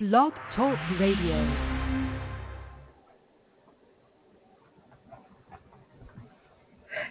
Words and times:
Blog 0.00 0.32
Talk 0.56 0.78
Radio. 0.98 1.46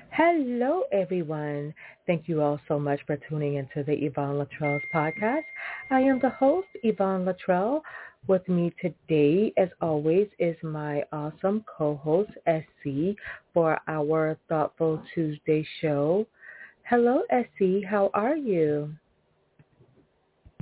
Hello, 0.09 0.81
everyone. 0.91 1.75
Thank 2.07 2.27
you 2.27 2.41
all 2.41 2.59
so 2.67 2.79
much 2.79 2.99
for 3.05 3.15
tuning 3.29 3.57
into 3.57 3.83
the 3.83 3.93
Yvonne 3.93 4.43
Latrell's 4.43 4.81
podcast. 4.91 5.43
I 5.91 5.99
am 5.99 6.19
the 6.19 6.31
host, 6.31 6.67
Yvonne 6.81 7.27
Latrell. 7.27 7.81
With 8.25 8.49
me 8.49 8.73
today, 8.81 9.53
as 9.57 9.69
always, 9.81 10.27
is 10.39 10.57
my 10.63 11.03
awesome 11.11 11.63
co-host, 11.67 12.31
SC, 12.47 13.15
for 13.53 13.79
our 13.87 14.35
Thoughtful 14.49 15.03
Tuesday 15.13 15.63
show. 15.79 16.25
Hello, 16.89 17.21
SC. 17.29 17.85
How 17.87 18.09
are 18.15 18.35
you? 18.35 18.91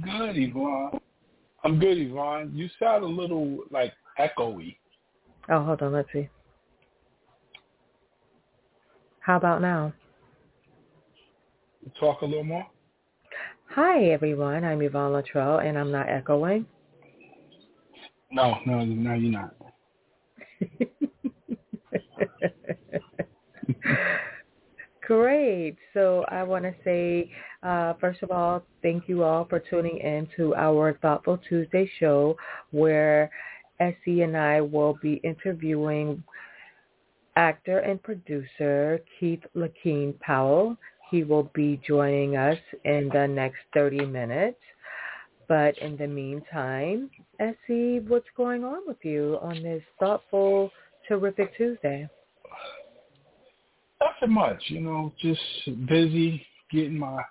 Good, 0.03 0.35
Yvonne. 0.35 0.99
I'm 1.67 1.79
good, 1.79 1.97
Yvonne. 1.97 2.53
You 2.55 2.69
sound 2.79 3.03
a 3.03 3.07
little 3.07 3.57
like 3.71 3.91
echoey. 4.17 4.77
Oh, 5.49 5.65
hold 5.65 5.81
on. 5.81 5.91
Let's 5.91 6.07
see. 6.13 6.29
How 9.19 9.35
about 9.35 9.61
now? 9.61 9.91
Talk 11.99 12.21
a 12.21 12.25
little 12.25 12.45
more. 12.45 12.65
Hi, 13.71 14.05
everyone. 14.05 14.63
I'm 14.63 14.81
Yvonne 14.81 15.11
Latrell, 15.11 15.61
and 15.61 15.77
I'm 15.77 15.91
not 15.91 16.07
echoing. 16.07 16.65
No, 18.31 18.59
no, 18.65 18.85
no, 18.85 19.13
you're 19.15 19.31
not. 19.33 19.53
Great. 25.07 25.77
So 25.93 26.25
I 26.27 26.43
want 26.43 26.65
to 26.65 26.73
say, 26.83 27.31
uh, 27.63 27.93
first 27.93 28.21
of 28.23 28.29
all, 28.29 28.61
thank 28.81 29.07
you 29.07 29.23
all 29.23 29.45
for 29.45 29.57
tuning 29.57 29.99
in 29.99 30.27
to 30.35 30.53
our 30.55 30.97
Thoughtful 31.01 31.39
Tuesday 31.47 31.89
show 31.97 32.35
where 32.71 33.31
SC 33.79 34.19
and 34.21 34.35
I 34.35 34.59
will 34.59 34.97
be 35.01 35.21
interviewing 35.23 36.21
actor 37.37 37.79
and 37.79 38.03
producer 38.03 38.99
Keith 39.17 39.39
Lakean 39.55 40.19
Powell. 40.19 40.75
He 41.09 41.23
will 41.23 41.49
be 41.53 41.79
joining 41.87 42.35
us 42.35 42.57
in 42.83 43.09
the 43.13 43.25
next 43.27 43.59
30 43.73 44.05
minutes. 44.07 44.59
But 45.47 45.77
in 45.77 45.95
the 45.95 46.07
meantime, 46.07 47.09
SC, 47.39 48.03
what's 48.09 48.27
going 48.35 48.65
on 48.65 48.85
with 48.85 48.97
you 49.03 49.37
on 49.41 49.63
this 49.63 49.83
thoughtful, 50.01 50.69
terrific 51.07 51.55
Tuesday? 51.55 52.09
Nothing 54.01 54.33
much, 54.33 54.61
you 54.67 54.81
know, 54.81 55.13
just 55.19 55.41
busy 55.87 56.45
getting 56.71 56.97
my 56.97 57.21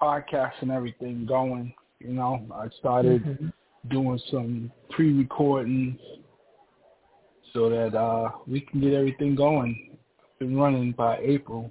podcast 0.00 0.52
and 0.60 0.70
everything 0.70 1.26
going. 1.26 1.72
You 2.00 2.12
know, 2.12 2.44
I 2.54 2.68
started 2.78 3.24
mm-hmm. 3.24 3.48
doing 3.88 4.20
some 4.30 4.72
pre-recordings 4.90 5.98
so 7.52 7.70
that 7.70 7.96
uh 7.96 8.30
we 8.46 8.60
can 8.60 8.80
get 8.80 8.92
everything 8.92 9.34
going. 9.34 9.96
Been 10.38 10.56
running 10.56 10.92
by 10.92 11.18
April. 11.18 11.70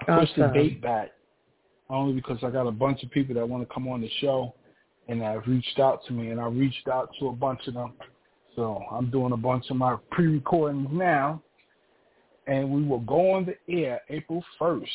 I 0.00 0.18
pushed 0.18 0.36
the 0.36 0.48
date 0.48 0.82
back 0.82 1.12
only 1.88 2.14
because 2.14 2.38
I 2.42 2.50
got 2.50 2.66
a 2.66 2.72
bunch 2.72 3.02
of 3.02 3.10
people 3.10 3.34
that 3.36 3.48
want 3.48 3.66
to 3.66 3.72
come 3.72 3.88
on 3.88 4.00
the 4.00 4.10
show 4.20 4.54
and 5.08 5.22
have 5.22 5.46
reached 5.46 5.78
out 5.78 6.04
to 6.06 6.12
me 6.12 6.30
and 6.30 6.40
I 6.40 6.46
reached 6.46 6.88
out 6.88 7.10
to 7.20 7.28
a 7.28 7.32
bunch 7.32 7.60
of 7.68 7.74
them. 7.74 7.92
So 8.56 8.82
I'm 8.90 9.10
doing 9.10 9.32
a 9.32 9.36
bunch 9.36 9.70
of 9.70 9.76
my 9.76 9.96
pre-recordings 10.10 10.88
now 10.92 11.42
and 12.46 12.70
we 12.70 12.82
will 12.82 13.00
go 13.00 13.32
on 13.32 13.46
the 13.46 13.56
air 13.72 14.00
April 14.08 14.44
1st, 14.60 14.86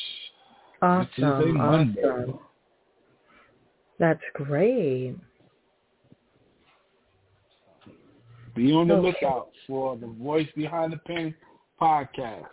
awesome, 0.82 1.24
a 1.24 1.46
Monday. 1.48 2.02
Awesome. 2.02 2.40
That's 4.00 4.22
great. 4.34 5.16
Be 8.56 8.72
on 8.72 8.88
the 8.88 8.96
okay. 8.96 9.08
lookout 9.08 9.50
for 9.68 9.96
the 9.98 10.08
Voice 10.08 10.48
Behind 10.56 10.92
the 10.92 10.98
Pen 10.98 11.34
podcast. 11.82 12.46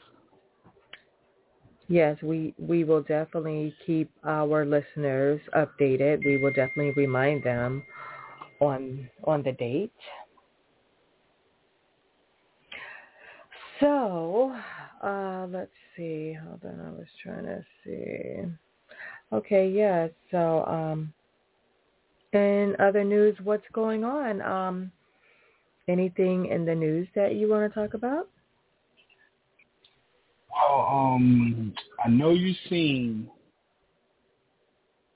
Yes, 1.88 2.16
we 2.22 2.54
we 2.58 2.84
will 2.84 3.02
definitely 3.02 3.74
keep 3.86 4.10
our 4.24 4.64
listeners 4.64 5.40
updated. 5.54 6.24
We 6.24 6.38
will 6.38 6.52
definitely 6.52 6.92
remind 6.96 7.44
them 7.44 7.82
on 8.60 9.08
on 9.24 9.42
the 9.42 9.52
date. 9.52 9.92
So, 13.80 14.56
uh, 15.04 15.46
let's 15.50 15.70
see. 15.96 16.32
Hold 16.32 16.60
on, 16.64 16.80
I 16.80 16.90
was 16.90 17.06
trying 17.22 17.44
to 17.44 17.64
see. 17.84 18.48
Okay, 19.32 19.68
yeah. 19.68 20.08
So, 20.30 20.64
um, 20.66 21.12
in 22.32 22.74
other 22.80 23.04
news, 23.04 23.36
what's 23.44 23.66
going 23.72 24.04
on? 24.04 24.40
Um, 24.42 24.92
anything 25.88 26.46
in 26.46 26.64
the 26.64 26.74
news 26.74 27.06
that 27.14 27.34
you 27.34 27.48
want 27.48 27.72
to 27.72 27.80
talk 27.80 27.94
about? 27.94 28.28
Well, 30.50 30.86
um, 30.90 31.74
I 32.04 32.08
know 32.08 32.30
you've 32.30 32.56
seen 32.68 33.28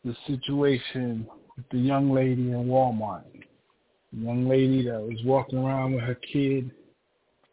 the 0.04 0.14
situation 0.26 1.26
with 1.56 1.66
the 1.70 1.78
young 1.78 2.10
lady 2.12 2.50
in 2.50 2.66
Walmart. 2.66 3.24
The 4.12 4.20
young 4.20 4.48
lady 4.48 4.84
that 4.84 5.00
was 5.00 5.18
walking 5.24 5.58
around 5.58 5.94
with 5.94 6.02
her 6.02 6.14
kid, 6.14 6.70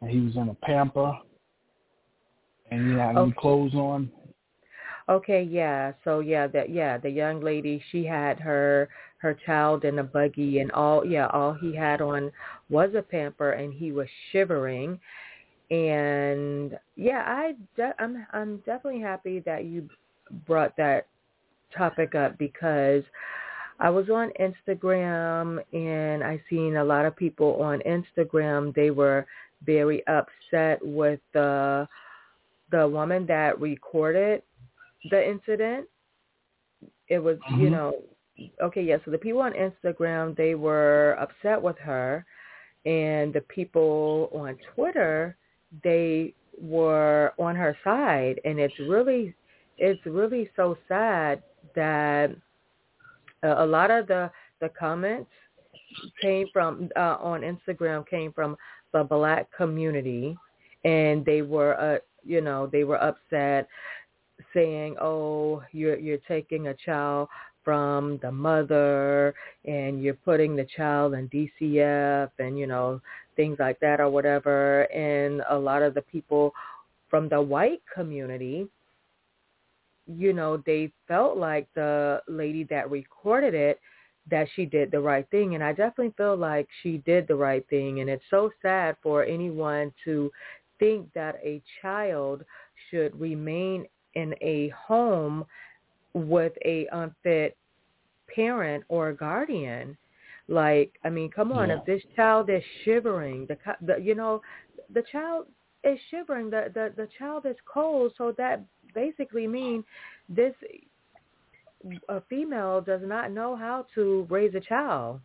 and 0.01 0.09
he 0.09 0.19
was 0.19 0.35
in 0.35 0.49
a 0.49 0.53
pamper 0.65 1.17
and 2.75 2.89
you 2.89 2.97
had 2.97 3.15
okay. 3.15 3.21
any 3.21 3.33
clothes 3.33 3.73
on? 3.73 4.09
Okay, 5.07 5.43
yeah. 5.43 5.93
So 6.03 6.19
yeah, 6.19 6.47
that 6.47 6.69
yeah, 6.69 6.97
the 6.97 7.09
young 7.09 7.41
lady, 7.41 7.81
she 7.91 8.03
had 8.05 8.39
her 8.39 8.89
her 9.17 9.37
child 9.45 9.85
in 9.85 9.99
a 9.99 10.03
buggy 10.03 10.59
and 10.59 10.71
all 10.71 11.05
yeah, 11.05 11.27
all 11.27 11.53
he 11.53 11.75
had 11.75 12.01
on 12.01 12.31
was 12.69 12.89
a 12.95 13.01
pamper 13.01 13.51
and 13.51 13.73
he 13.73 13.91
was 13.91 14.07
shivering. 14.31 14.99
And 15.69 16.77
yeah, 16.95 17.23
I 17.25 17.55
de- 17.75 17.95
I'm 17.99 18.25
I'm 18.33 18.57
definitely 18.65 19.01
happy 19.01 19.39
that 19.41 19.65
you 19.65 19.87
brought 20.47 20.75
that 20.77 21.07
topic 21.75 22.15
up 22.15 22.37
because 22.37 23.03
I 23.79 23.89
was 23.89 24.09
on 24.09 24.31
Instagram 24.39 25.59
and 25.73 26.23
I 26.23 26.41
seen 26.49 26.77
a 26.77 26.83
lot 26.83 27.05
of 27.05 27.15
people 27.15 27.61
on 27.61 27.81
Instagram 27.81 28.73
they 28.73 28.89
were 28.89 29.27
very 29.65 30.03
upset 30.07 30.79
with 30.83 31.19
the 31.33 31.87
the 32.71 32.87
woman 32.87 33.25
that 33.27 33.59
recorded 33.59 34.41
the 35.09 35.29
incident, 35.29 35.87
it 37.07 37.19
was, 37.19 37.37
mm-hmm. 37.49 37.61
you 37.61 37.69
know, 37.69 37.93
okay, 38.61 38.81
yeah, 38.81 38.97
so 39.05 39.11
the 39.11 39.17
people 39.17 39.41
on 39.41 39.53
Instagram, 39.53 40.35
they 40.35 40.55
were 40.55 41.17
upset 41.19 41.61
with 41.61 41.77
her. 41.77 42.25
And 42.85 43.33
the 43.33 43.41
people 43.41 44.29
on 44.31 44.57
Twitter, 44.75 45.35
they 45.83 46.33
were 46.61 47.33
on 47.39 47.55
her 47.55 47.75
side. 47.83 48.39
And 48.45 48.59
it's 48.59 48.77
really, 48.79 49.33
it's 49.77 50.05
really 50.05 50.49
so 50.55 50.77
sad 50.87 51.41
that 51.75 52.35
a 53.41 53.65
lot 53.65 53.89
of 53.89 54.07
the, 54.07 54.29
the 54.61 54.69
comments 54.69 55.31
came 56.21 56.47
from, 56.53 56.89
uh, 56.95 57.17
on 57.19 57.41
Instagram 57.41 58.07
came 58.07 58.31
from 58.33 58.55
the 58.93 59.03
black 59.03 59.47
community. 59.55 60.37
And 60.83 61.25
they 61.25 61.41
were, 61.41 61.79
uh, 61.79 61.97
you 62.25 62.41
know, 62.41 62.67
they 62.67 62.83
were 62.83 63.01
upset 63.01 63.67
saying, 64.53 64.95
"Oh, 64.99 65.63
you're 65.71 65.97
you're 65.97 66.17
taking 66.27 66.67
a 66.67 66.73
child 66.73 67.29
from 67.63 68.19
the 68.21 68.31
mother 68.31 69.33
and 69.65 70.03
you're 70.03 70.13
putting 70.13 70.55
the 70.55 70.65
child 70.77 71.13
in 71.13 71.27
DCF 71.29 72.29
and 72.39 72.59
you 72.59 72.67
know 72.67 73.01
things 73.35 73.57
like 73.59 73.79
that 73.79 73.99
or 73.99 74.09
whatever." 74.09 74.83
And 74.93 75.41
a 75.49 75.57
lot 75.57 75.81
of 75.83 75.93
the 75.93 76.01
people 76.01 76.53
from 77.09 77.29
the 77.29 77.41
white 77.41 77.81
community, 77.93 78.67
you 80.07 80.33
know, 80.33 80.57
they 80.65 80.91
felt 81.07 81.37
like 81.37 81.67
the 81.75 82.21
lady 82.27 82.63
that 82.65 82.89
recorded 82.91 83.53
it 83.53 83.79
that 84.29 84.47
she 84.55 84.65
did 84.65 84.89
the 84.91 84.99
right 84.99 85.29
thing 85.29 85.53
and 85.53 85.63
I 85.63 85.71
definitely 85.71 86.13
feel 86.17 86.35
like 86.35 86.67
she 86.81 86.97
did 87.05 87.27
the 87.27 87.35
right 87.35 87.65
thing 87.69 87.99
and 87.99 88.09
it's 88.09 88.23
so 88.29 88.49
sad 88.61 88.97
for 89.03 89.23
anyone 89.23 89.93
to 90.03 90.31
think 90.79 91.11
that 91.13 91.35
a 91.43 91.61
child 91.81 92.43
should 92.89 93.19
remain 93.19 93.85
in 94.15 94.33
a 94.41 94.69
home 94.69 95.45
with 96.13 96.53
a 96.63 96.87
unfit 96.91 97.57
parent 98.33 98.83
or 98.87 99.13
guardian. 99.13 99.97
Like, 100.47 100.93
I 101.03 101.09
mean, 101.09 101.31
come 101.31 101.51
on, 101.51 101.69
yeah. 101.69 101.77
if 101.79 101.85
this 101.85 102.01
child 102.15 102.49
is 102.49 102.63
shivering, 102.83 103.47
the, 103.47 103.57
the 103.81 104.01
you 104.01 104.15
know, 104.15 104.41
the 104.93 105.03
child 105.11 105.47
is 105.83 105.99
shivering, 106.11 106.49
the, 106.49 106.71
the 106.73 106.93
the 106.95 107.07
child 107.17 107.45
is 107.45 107.55
cold, 107.71 108.13
so 108.17 108.33
that 108.37 108.63
basically 108.93 109.47
means 109.47 109.83
this 110.29 110.53
a 112.09 112.21
female 112.29 112.81
does 112.81 113.01
not 113.03 113.31
know 113.31 113.55
how 113.55 113.85
to 113.95 114.25
raise 114.29 114.55
a 114.55 114.59
child 114.59 115.19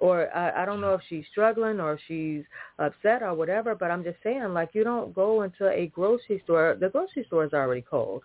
or 0.00 0.34
I, 0.34 0.62
I 0.62 0.64
don't 0.64 0.80
know 0.80 0.94
if 0.94 1.00
she's 1.08 1.24
struggling 1.30 1.80
or 1.80 1.98
she's 2.06 2.44
upset 2.78 3.22
or 3.22 3.34
whatever, 3.34 3.74
but 3.74 3.90
I'm 3.90 4.04
just 4.04 4.18
saying, 4.22 4.54
like, 4.54 4.70
you 4.72 4.84
don't 4.84 5.14
go 5.14 5.42
into 5.42 5.68
a 5.68 5.88
grocery 5.88 6.40
store. 6.44 6.76
The 6.80 6.88
grocery 6.88 7.24
store 7.26 7.44
is 7.44 7.52
already 7.52 7.82
cold, 7.82 8.22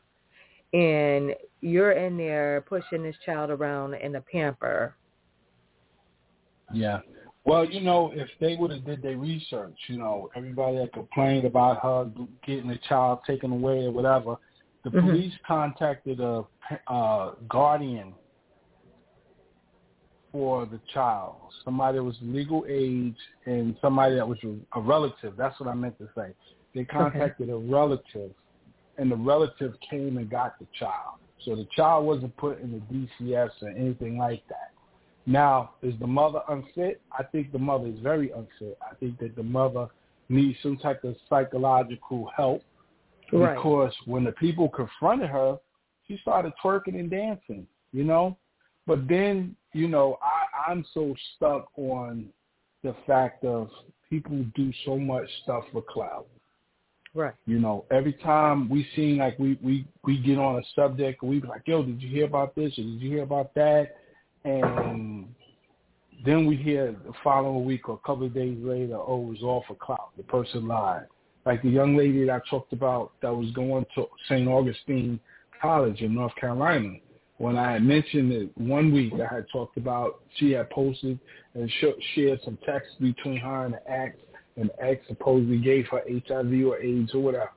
and 0.73 1.35
you're 1.61 1.93
in 1.93 2.17
there 2.17 2.63
pushing 2.67 3.03
this 3.03 3.15
child 3.25 3.49
around 3.49 3.95
in 3.95 4.15
a 4.15 4.21
pamper. 4.21 4.95
Yeah. 6.73 6.99
Well, 7.45 7.65
you 7.65 7.81
know, 7.81 8.11
if 8.15 8.29
they 8.39 8.55
would 8.55 8.71
have 8.71 8.85
did 8.85 9.01
their 9.01 9.17
research, 9.17 9.77
you 9.87 9.97
know, 9.97 10.29
everybody 10.35 10.77
that 10.77 10.93
complained 10.93 11.45
about 11.45 11.81
her 11.83 12.09
getting 12.45 12.69
a 12.69 12.77
child 12.87 13.19
taken 13.27 13.51
away 13.51 13.85
or 13.85 13.91
whatever, 13.91 14.37
the 14.83 14.89
mm-hmm. 14.89 15.07
police 15.07 15.33
contacted 15.45 16.21
a, 16.21 16.43
a 16.87 17.33
guardian 17.49 18.13
for 20.33 20.65
the 20.65 20.79
child, 20.93 21.35
somebody 21.63 21.99
that 21.99 22.03
was 22.03 22.15
legal 22.21 22.65
age 22.67 23.15
and 23.45 23.77
somebody 23.79 24.15
that 24.15 24.27
was 24.27 24.39
a 24.73 24.81
relative. 24.81 25.35
That's 25.37 25.57
what 25.59 25.69
I 25.69 25.75
meant 25.75 25.97
to 25.99 26.09
say. 26.17 26.33
They 26.73 26.83
contacted 26.83 27.51
okay. 27.51 27.67
a 27.67 27.71
relative, 27.71 28.31
and 28.97 29.11
the 29.11 29.15
relative 29.15 29.75
came 29.89 30.17
and 30.17 30.29
got 30.29 30.57
the 30.59 30.65
child. 30.77 31.19
So 31.45 31.55
the 31.55 31.67
child 31.75 32.05
wasn't 32.05 32.35
put 32.35 32.59
in 32.61 32.71
the 32.71 33.23
DCS 33.23 33.51
or 33.61 33.69
anything 33.69 34.17
like 34.17 34.41
that. 34.49 34.71
Now, 35.27 35.75
is 35.83 35.93
the 35.99 36.07
mother 36.07 36.41
unfit? 36.49 36.99
I 37.17 37.23
think 37.23 37.51
the 37.51 37.59
mother 37.59 37.87
is 37.87 37.99
very 37.99 38.31
unfit. 38.31 38.77
I 38.81 38.95
think 38.95 39.19
that 39.19 39.35
the 39.35 39.43
mother 39.43 39.87
needs 40.29 40.57
some 40.63 40.77
type 40.77 41.03
of 41.03 41.15
psychological 41.29 42.29
help 42.35 42.63
right. 43.31 43.55
because 43.55 43.93
when 44.05 44.23
the 44.23 44.31
people 44.33 44.67
confronted 44.67 45.29
her, 45.29 45.57
she 46.07 46.17
started 46.17 46.53
twerking 46.63 46.99
and 46.99 47.09
dancing, 47.09 47.67
you 47.91 48.03
know? 48.03 48.37
But 48.85 49.07
then, 49.07 49.55
you 49.73 49.87
know, 49.87 50.17
I, 50.21 50.71
I'm 50.71 50.85
so 50.93 51.13
stuck 51.35 51.67
on 51.77 52.25
the 52.83 52.95
fact 53.05 53.43
of 53.43 53.69
people 54.09 54.45
do 54.55 54.71
so 54.85 54.97
much 54.97 55.27
stuff 55.43 55.63
for 55.71 55.81
clout. 55.81 56.27
Right. 57.15 57.33
You 57.45 57.59
know, 57.59 57.85
every 57.91 58.13
time 58.13 58.69
we 58.69 58.87
seem 58.95 59.17
like 59.17 59.37
we, 59.37 59.57
we, 59.61 59.85
we 60.03 60.17
get 60.17 60.39
on 60.39 60.57
a 60.57 60.63
subject, 60.75 61.21
we 61.21 61.39
be 61.39 61.47
like, 61.47 61.61
yo, 61.65 61.83
did 61.83 62.01
you 62.01 62.09
hear 62.09 62.25
about 62.25 62.55
this 62.55 62.71
or 62.73 62.83
did 62.83 63.01
you 63.01 63.09
hear 63.11 63.23
about 63.23 63.53
that? 63.53 63.97
And 64.45 65.27
then 66.25 66.45
we 66.45 66.55
hear 66.55 66.95
the 67.05 67.13
following 67.23 67.65
week 67.65 67.87
or 67.87 67.95
a 67.95 68.07
couple 68.07 68.25
of 68.25 68.33
days 68.33 68.57
later, 68.61 68.95
oh, 68.95 69.23
it 69.23 69.29
was 69.29 69.43
all 69.43 69.63
for 69.67 69.75
clout. 69.75 70.09
The 70.17 70.23
person 70.23 70.67
lied. 70.67 71.05
Like 71.45 71.61
the 71.61 71.69
young 71.69 71.95
lady 71.95 72.25
that 72.25 72.31
I 72.31 72.49
talked 72.49 72.73
about 72.73 73.11
that 73.21 73.33
was 73.33 73.51
going 73.51 73.85
to 73.95 74.05
St. 74.27 74.47
Augustine 74.47 75.19
College 75.61 76.01
in 76.01 76.15
North 76.15 76.35
Carolina. 76.35 76.95
When 77.37 77.57
I 77.57 77.73
had 77.73 77.83
mentioned 77.83 78.31
it 78.31 78.57
one 78.57 78.93
week, 78.93 79.13
I 79.13 79.33
had 79.33 79.45
talked 79.51 79.77
about 79.77 80.21
she 80.37 80.51
had 80.51 80.69
posted 80.69 81.19
and 81.55 81.71
shared 82.15 82.39
some 82.45 82.57
texts 82.65 82.95
between 82.99 83.37
her 83.37 83.65
and 83.65 83.73
the 83.73 83.91
ex, 83.91 84.17
and 84.55 84.69
the 84.69 84.83
ex 84.83 85.05
supposedly 85.07 85.57
gave 85.57 85.87
her 85.87 86.01
HIV 86.07 86.65
or 86.65 86.79
AIDS 86.79 87.13
or 87.13 87.21
whatever. 87.21 87.49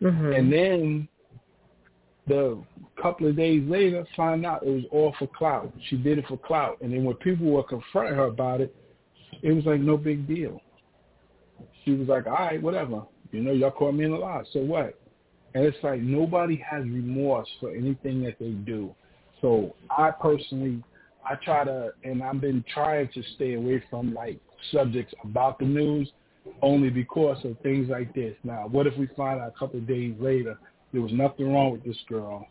Mm-hmm. 0.00 0.32
And 0.32 0.52
then 0.52 1.08
the 2.26 2.62
couple 3.00 3.26
of 3.26 3.36
days 3.36 3.62
later, 3.68 4.06
find 4.16 4.46
out 4.46 4.62
it 4.62 4.70
was 4.70 4.84
all 4.90 5.14
for 5.18 5.26
clout. 5.26 5.72
She 5.88 5.96
did 5.96 6.18
it 6.18 6.26
for 6.26 6.38
clout. 6.38 6.78
And 6.80 6.92
then 6.92 7.04
when 7.04 7.16
people 7.16 7.46
were 7.46 7.64
confronting 7.64 8.14
her 8.14 8.26
about 8.26 8.60
it, 8.60 8.74
it 9.42 9.52
was 9.52 9.64
like 9.66 9.80
no 9.80 9.96
big 9.96 10.26
deal. 10.26 10.60
She 11.84 11.92
was 11.92 12.08
like, 12.08 12.26
all 12.26 12.32
right, 12.32 12.62
whatever. 12.62 13.02
You 13.32 13.42
know, 13.42 13.52
y'all 13.52 13.70
caught 13.70 13.94
me 13.94 14.04
in 14.04 14.12
a 14.12 14.18
lie. 14.18 14.42
So 14.52 14.60
what? 14.60 14.98
And 15.54 15.64
it's 15.64 15.76
like 15.82 16.00
nobody 16.00 16.56
has 16.56 16.84
remorse 16.84 17.48
for 17.60 17.70
anything 17.74 18.22
that 18.22 18.38
they 18.38 18.50
do. 18.50 18.94
So 19.42 19.74
I 19.90 20.10
personally, 20.10 20.82
I 21.28 21.34
try 21.34 21.64
to, 21.64 21.92
and 22.04 22.22
I've 22.22 22.40
been 22.40 22.64
trying 22.72 23.08
to 23.12 23.22
stay 23.34 23.54
away 23.54 23.82
from 23.90 24.14
like 24.14 24.38
subjects 24.70 25.12
about 25.24 25.58
the 25.58 25.66
news 25.66 26.10
only 26.62 26.88
because 26.88 27.44
of 27.44 27.58
things 27.60 27.90
like 27.90 28.14
this. 28.14 28.34
Now, 28.44 28.68
what 28.68 28.86
if 28.86 28.96
we 28.96 29.08
find 29.16 29.40
out 29.40 29.52
a 29.54 29.58
couple 29.58 29.78
of 29.78 29.86
days 29.86 30.14
later 30.18 30.56
there 30.92 31.02
was 31.02 31.12
nothing 31.12 31.52
wrong 31.52 31.72
with 31.72 31.84
this 31.84 31.96
girl, 32.08 32.46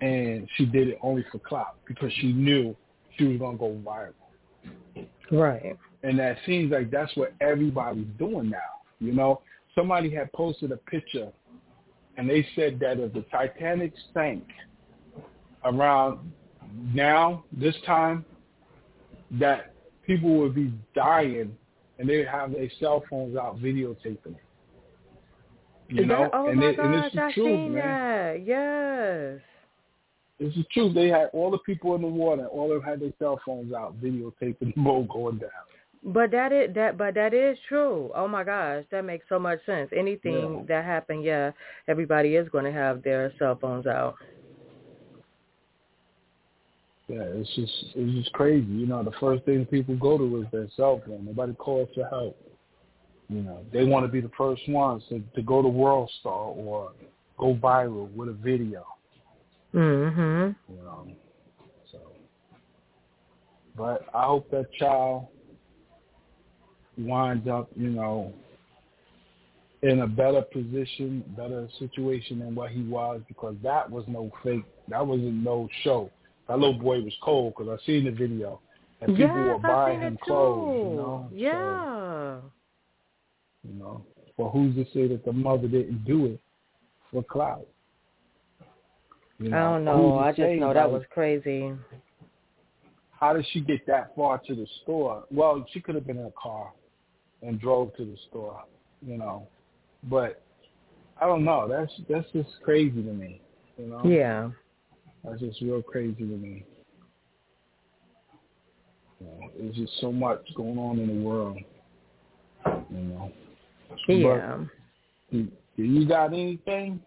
and 0.00 0.48
she 0.56 0.64
did 0.64 0.88
it 0.88 0.98
only 1.02 1.24
for 1.30 1.38
clout 1.38 1.76
because 1.86 2.12
she 2.20 2.32
knew 2.32 2.74
she 3.18 3.24
was 3.24 3.38
gonna 3.38 3.58
go 3.58 3.76
viral. 3.84 4.12
Right. 5.30 5.76
And 6.02 6.18
that 6.18 6.38
seems 6.46 6.72
like 6.72 6.90
that's 6.90 7.14
what 7.16 7.34
everybody's 7.40 8.06
doing 8.18 8.50
now. 8.50 8.58
You 9.00 9.12
know, 9.12 9.42
somebody 9.74 10.10
had 10.14 10.32
posted 10.32 10.72
a 10.72 10.76
picture, 10.76 11.28
and 12.16 12.28
they 12.28 12.46
said 12.54 12.78
that 12.80 12.98
if 12.98 13.12
the 13.12 13.24
Titanic 13.30 13.92
sank 14.14 14.44
around 15.64 16.32
now 16.94 17.44
this 17.52 17.74
time, 17.86 18.24
that 19.32 19.74
people 20.06 20.34
would 20.36 20.54
be 20.54 20.72
dying, 20.94 21.56
and 21.98 22.08
they 22.08 22.18
would 22.18 22.28
have 22.28 22.52
their 22.52 22.68
cell 22.80 23.02
phones 23.08 23.36
out 23.36 23.58
videotaping 23.60 24.26
it. 24.26 24.36
You 25.88 26.06
know, 26.06 26.22
that, 26.22 26.30
oh 26.32 26.48
and, 26.48 26.60
my 26.60 26.66
it, 26.66 26.76
gosh, 26.76 26.86
and 26.86 26.94
it's 27.04 27.14
the 27.14 27.22
I 27.22 27.32
seen 27.34 27.74
man. 27.74 27.84
that. 27.84 28.46
Yes. 28.46 29.40
It's 30.38 30.56
the 30.56 30.64
truth. 30.72 30.94
They 30.94 31.08
had 31.08 31.28
all 31.32 31.50
the 31.50 31.58
people 31.58 31.94
in 31.94 32.02
the 32.02 32.08
water, 32.08 32.46
all 32.46 32.72
of 32.72 32.82
them 32.82 32.90
had 32.90 33.00
their 33.00 33.12
cell 33.18 33.38
phones 33.44 33.72
out, 33.72 34.00
videotaping 34.02 34.58
the 34.60 34.72
boat 34.76 35.08
going 35.08 35.38
down. 35.38 35.50
But 36.04 36.32
that 36.32 36.52
is 36.52 36.74
that, 36.74 36.98
but 36.98 37.14
that 37.14 37.32
is 37.32 37.56
true. 37.68 38.10
Oh 38.14 38.26
my 38.26 38.42
gosh, 38.42 38.84
that 38.90 39.04
makes 39.04 39.24
so 39.28 39.38
much 39.38 39.64
sense. 39.66 39.88
Anything 39.96 40.54
yeah. 40.54 40.64
that 40.68 40.84
happened, 40.84 41.22
yeah, 41.22 41.52
everybody 41.86 42.34
is 42.34 42.48
going 42.48 42.64
to 42.64 42.72
have 42.72 43.04
their 43.04 43.32
cell 43.38 43.56
phones 43.60 43.86
out. 43.86 44.16
Yeah, 47.08 47.22
it's 47.22 47.48
just 47.54 47.72
it's 47.94 48.14
just 48.14 48.32
crazy. 48.32 48.66
You 48.66 48.86
know, 48.86 49.02
the 49.02 49.12
first 49.18 49.44
thing 49.44 49.66
people 49.66 49.96
go 49.96 50.16
to 50.18 50.42
is 50.42 50.46
their 50.52 50.68
cell 50.76 51.02
phone. 51.06 51.24
Nobody 51.26 51.52
calls 51.54 51.88
for 51.94 52.06
help. 52.08 52.36
You 53.28 53.42
know, 53.42 53.60
they 53.72 53.84
want 53.84 54.04
to 54.06 54.12
be 54.12 54.20
the 54.20 54.30
first 54.36 54.62
ones 54.68 55.02
to, 55.08 55.22
to 55.34 55.42
go 55.42 55.62
to 55.62 55.68
World 55.68 56.10
Star 56.20 56.32
or 56.32 56.92
go 57.38 57.54
viral 57.54 58.12
with 58.14 58.28
a 58.28 58.32
video. 58.32 58.84
Mhm. 59.74 60.54
You 60.68 60.76
know, 60.76 61.06
so. 61.90 61.98
But 63.76 64.06
I 64.14 64.24
hope 64.24 64.50
that 64.50 64.72
child 64.74 65.28
winds 66.98 67.48
up, 67.48 67.70
you 67.74 67.88
know, 67.88 68.32
in 69.82 70.00
a 70.00 70.06
better 70.06 70.42
position, 70.42 71.24
better 71.36 71.68
situation 71.78 72.38
than 72.38 72.54
what 72.54 72.70
he 72.70 72.82
was 72.82 73.20
because 73.26 73.56
that 73.62 73.90
was 73.90 74.04
no 74.06 74.30
fake. 74.44 74.64
That 74.88 75.04
wasn't 75.04 75.42
no 75.42 75.68
show. 75.82 76.10
That 76.48 76.58
little 76.58 76.78
boy 76.78 77.00
was 77.02 77.14
cold 77.22 77.54
because 77.56 77.78
I 77.80 77.86
seen 77.86 78.04
the 78.04 78.10
video 78.10 78.60
and 79.00 79.16
people 79.16 79.36
yes, 79.36 79.46
were 79.46 79.58
buying 79.58 80.00
him 80.00 80.18
clothes. 80.22 80.90
You 80.90 80.96
know, 80.96 81.28
yeah. 81.32 82.40
So, 82.40 82.42
you 83.68 83.78
know, 83.78 84.04
well, 84.36 84.50
who's 84.50 84.74
to 84.76 84.84
say 84.92 85.08
that 85.08 85.24
the 85.24 85.32
mother 85.32 85.68
didn't 85.68 86.04
do 86.04 86.26
it 86.26 86.40
for 87.10 87.22
clout? 87.22 87.66
You 89.38 89.50
know, 89.50 89.56
I 89.56 89.60
don't 89.72 89.84
know. 89.84 90.18
I 90.18 90.32
just 90.32 90.60
know 90.60 90.72
that 90.72 90.90
was 90.90 91.02
crazy. 91.10 91.72
How 93.10 93.32
did 93.32 93.46
she 93.52 93.60
get 93.60 93.86
that 93.86 94.14
far 94.16 94.38
to 94.46 94.54
the 94.54 94.66
store? 94.82 95.24
Well, 95.30 95.64
she 95.72 95.80
could 95.80 95.94
have 95.94 96.06
been 96.06 96.18
in 96.18 96.26
a 96.26 96.32
car 96.32 96.72
and 97.42 97.60
drove 97.60 97.94
to 97.96 98.04
the 98.04 98.16
store, 98.28 98.62
you 99.04 99.16
know. 99.16 99.46
But 100.04 100.42
I 101.20 101.26
don't 101.26 101.44
know. 101.44 101.68
That's 101.68 101.92
that's 102.08 102.30
just 102.32 102.50
crazy 102.64 103.02
to 103.02 103.12
me. 103.12 103.40
You 103.78 103.86
know. 103.86 104.02
Yeah. 104.04 104.50
That's 105.24 105.40
just 105.40 105.60
real 105.60 105.82
crazy 105.82 106.14
to 106.14 106.24
me. 106.24 106.64
You 109.20 109.26
know, 109.26 109.50
there's 109.58 109.76
just 109.76 109.92
so 110.00 110.10
much 110.10 110.42
going 110.56 110.78
on 110.78 110.98
in 110.98 111.06
the 111.06 111.24
world. 111.24 111.58
You 112.66 112.98
know. 112.98 113.32
Yeah. 114.08 114.64
do, 115.30 115.48
do 115.76 115.82
you 115.82 116.06
got 116.06 116.32
anything 116.32 117.00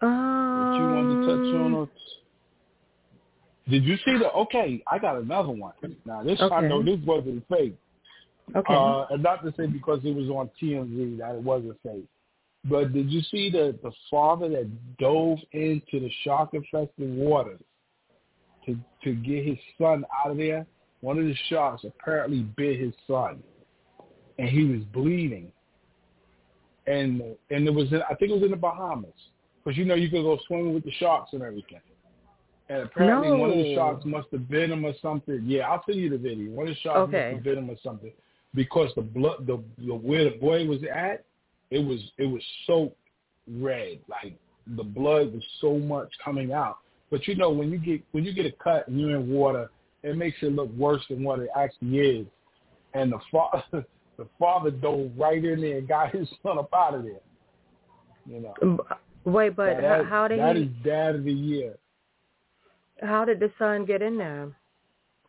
um, 0.00 0.10
that 0.58 0.78
you 0.78 0.84
wanted 0.84 1.26
to 1.26 1.26
touch 1.26 1.54
on? 1.60 1.74
Or 1.74 1.88
did 3.70 3.84
you 3.84 3.96
see 4.04 4.18
the? 4.18 4.30
Okay, 4.32 4.82
I 4.90 4.98
got 4.98 5.16
another 5.16 5.50
one. 5.50 5.74
Now 6.04 6.22
this 6.22 6.40
okay. 6.40 6.54
I 6.54 6.60
know 6.68 6.82
this 6.82 6.98
wasn't 7.06 7.44
fake. 7.48 7.76
Okay. 8.54 8.74
Uh, 8.74 9.06
and 9.10 9.22
not 9.22 9.42
to 9.44 9.54
say 9.56 9.66
because 9.66 10.00
it 10.04 10.14
was 10.14 10.28
on 10.28 10.50
TMZ 10.60 11.18
that 11.18 11.36
it 11.36 11.42
wasn't 11.42 11.78
fake. 11.82 12.06
But 12.64 12.92
did 12.92 13.10
you 13.10 13.20
see 13.22 13.50
the 13.50 13.78
the 13.82 13.92
father 14.10 14.48
that 14.50 14.70
dove 14.98 15.38
into 15.52 16.00
the 16.00 16.10
shark 16.22 16.50
infested 16.52 17.16
waters 17.16 17.60
to 18.66 18.78
to 19.04 19.14
get 19.14 19.44
his 19.44 19.58
son 19.78 20.04
out 20.24 20.30
of 20.32 20.36
there? 20.36 20.66
One 21.00 21.18
of 21.18 21.24
the 21.24 21.34
sharks 21.48 21.82
apparently 21.84 22.42
bit 22.56 22.78
his 22.78 22.94
son 23.08 23.42
and 24.38 24.48
he 24.48 24.64
was 24.64 24.82
bleeding. 24.92 25.52
And 26.86 27.22
and 27.50 27.66
it 27.66 27.72
was 27.72 27.92
in, 27.92 28.02
I 28.02 28.14
think 28.14 28.32
it 28.32 28.34
was 28.34 28.42
in 28.42 28.50
the 28.50 28.56
Bahamas 28.56 29.10
because 29.62 29.78
you 29.78 29.84
know 29.84 29.94
you 29.94 30.10
could 30.10 30.22
go 30.22 30.38
swimming 30.46 30.74
with 30.74 30.84
the 30.84 30.92
sharks 30.92 31.32
and 31.32 31.42
everything. 31.42 31.80
And 32.68 32.82
apparently 32.82 33.28
no. 33.28 33.36
one 33.36 33.50
of 33.50 33.56
the 33.56 33.74
sharks 33.74 34.04
must 34.04 34.28
have 34.32 34.48
bit 34.48 34.70
him 34.70 34.84
or 34.84 34.94
something. 35.00 35.42
Yeah, 35.44 35.68
I'll 35.68 35.82
send 35.86 35.98
you 35.98 36.10
the 36.10 36.18
video. 36.18 36.50
One 36.52 36.68
of 36.68 36.74
the 36.74 36.80
sharks 36.80 37.08
okay. 37.08 37.24
must 37.24 37.34
have 37.34 37.44
bit 37.44 37.58
him 37.58 37.70
or 37.70 37.76
something 37.82 38.12
because 38.54 38.90
the 38.96 39.02
blood, 39.02 39.46
the, 39.46 39.62
the 39.78 39.94
where 39.94 40.24
the 40.24 40.36
boy 40.38 40.66
was 40.66 40.80
at, 40.92 41.24
it 41.72 41.84
was 41.84 42.00
it 42.18 42.26
was 42.26 42.42
so 42.66 42.92
red, 43.48 43.98
like 44.08 44.36
the 44.76 44.84
blood 44.84 45.32
was 45.32 45.42
so 45.60 45.78
much 45.78 46.08
coming 46.22 46.52
out. 46.52 46.78
But 47.10 47.26
you 47.26 47.34
know 47.34 47.50
when 47.50 47.70
you 47.70 47.78
get 47.78 48.02
when 48.12 48.24
you 48.24 48.32
get 48.32 48.46
a 48.46 48.52
cut 48.52 48.86
and 48.88 49.00
you're 49.00 49.16
in 49.16 49.30
water, 49.30 49.70
it 50.02 50.16
makes 50.16 50.36
it 50.42 50.52
look 50.52 50.70
worse 50.74 51.02
than 51.08 51.24
what 51.24 51.40
it 51.40 51.48
actually 51.56 51.98
is. 51.98 52.26
And 52.94 53.12
the 53.12 53.18
father 53.30 53.64
the 54.18 54.28
father 54.38 54.70
dove 54.70 55.10
right 55.16 55.42
in 55.42 55.62
there 55.62 55.78
and 55.78 55.88
got 55.88 56.12
his 56.14 56.28
son 56.42 56.58
up 56.58 56.70
out 56.74 56.94
of 56.94 57.04
there. 57.04 57.20
You 58.26 58.40
know. 58.40 58.54
Um, 58.62 58.80
wait, 59.24 59.56
but 59.56 59.80
that, 59.80 60.06
how 60.06 60.28
did 60.28 60.38
that 60.40 60.56
he? 60.56 60.64
That 60.64 60.70
is 60.70 60.84
dad 60.84 61.14
of 61.16 61.24
the 61.24 61.32
year. 61.32 61.74
How 63.02 63.24
did 63.24 63.40
the 63.40 63.50
son 63.58 63.84
get 63.84 64.00
in 64.02 64.18
there? 64.18 64.54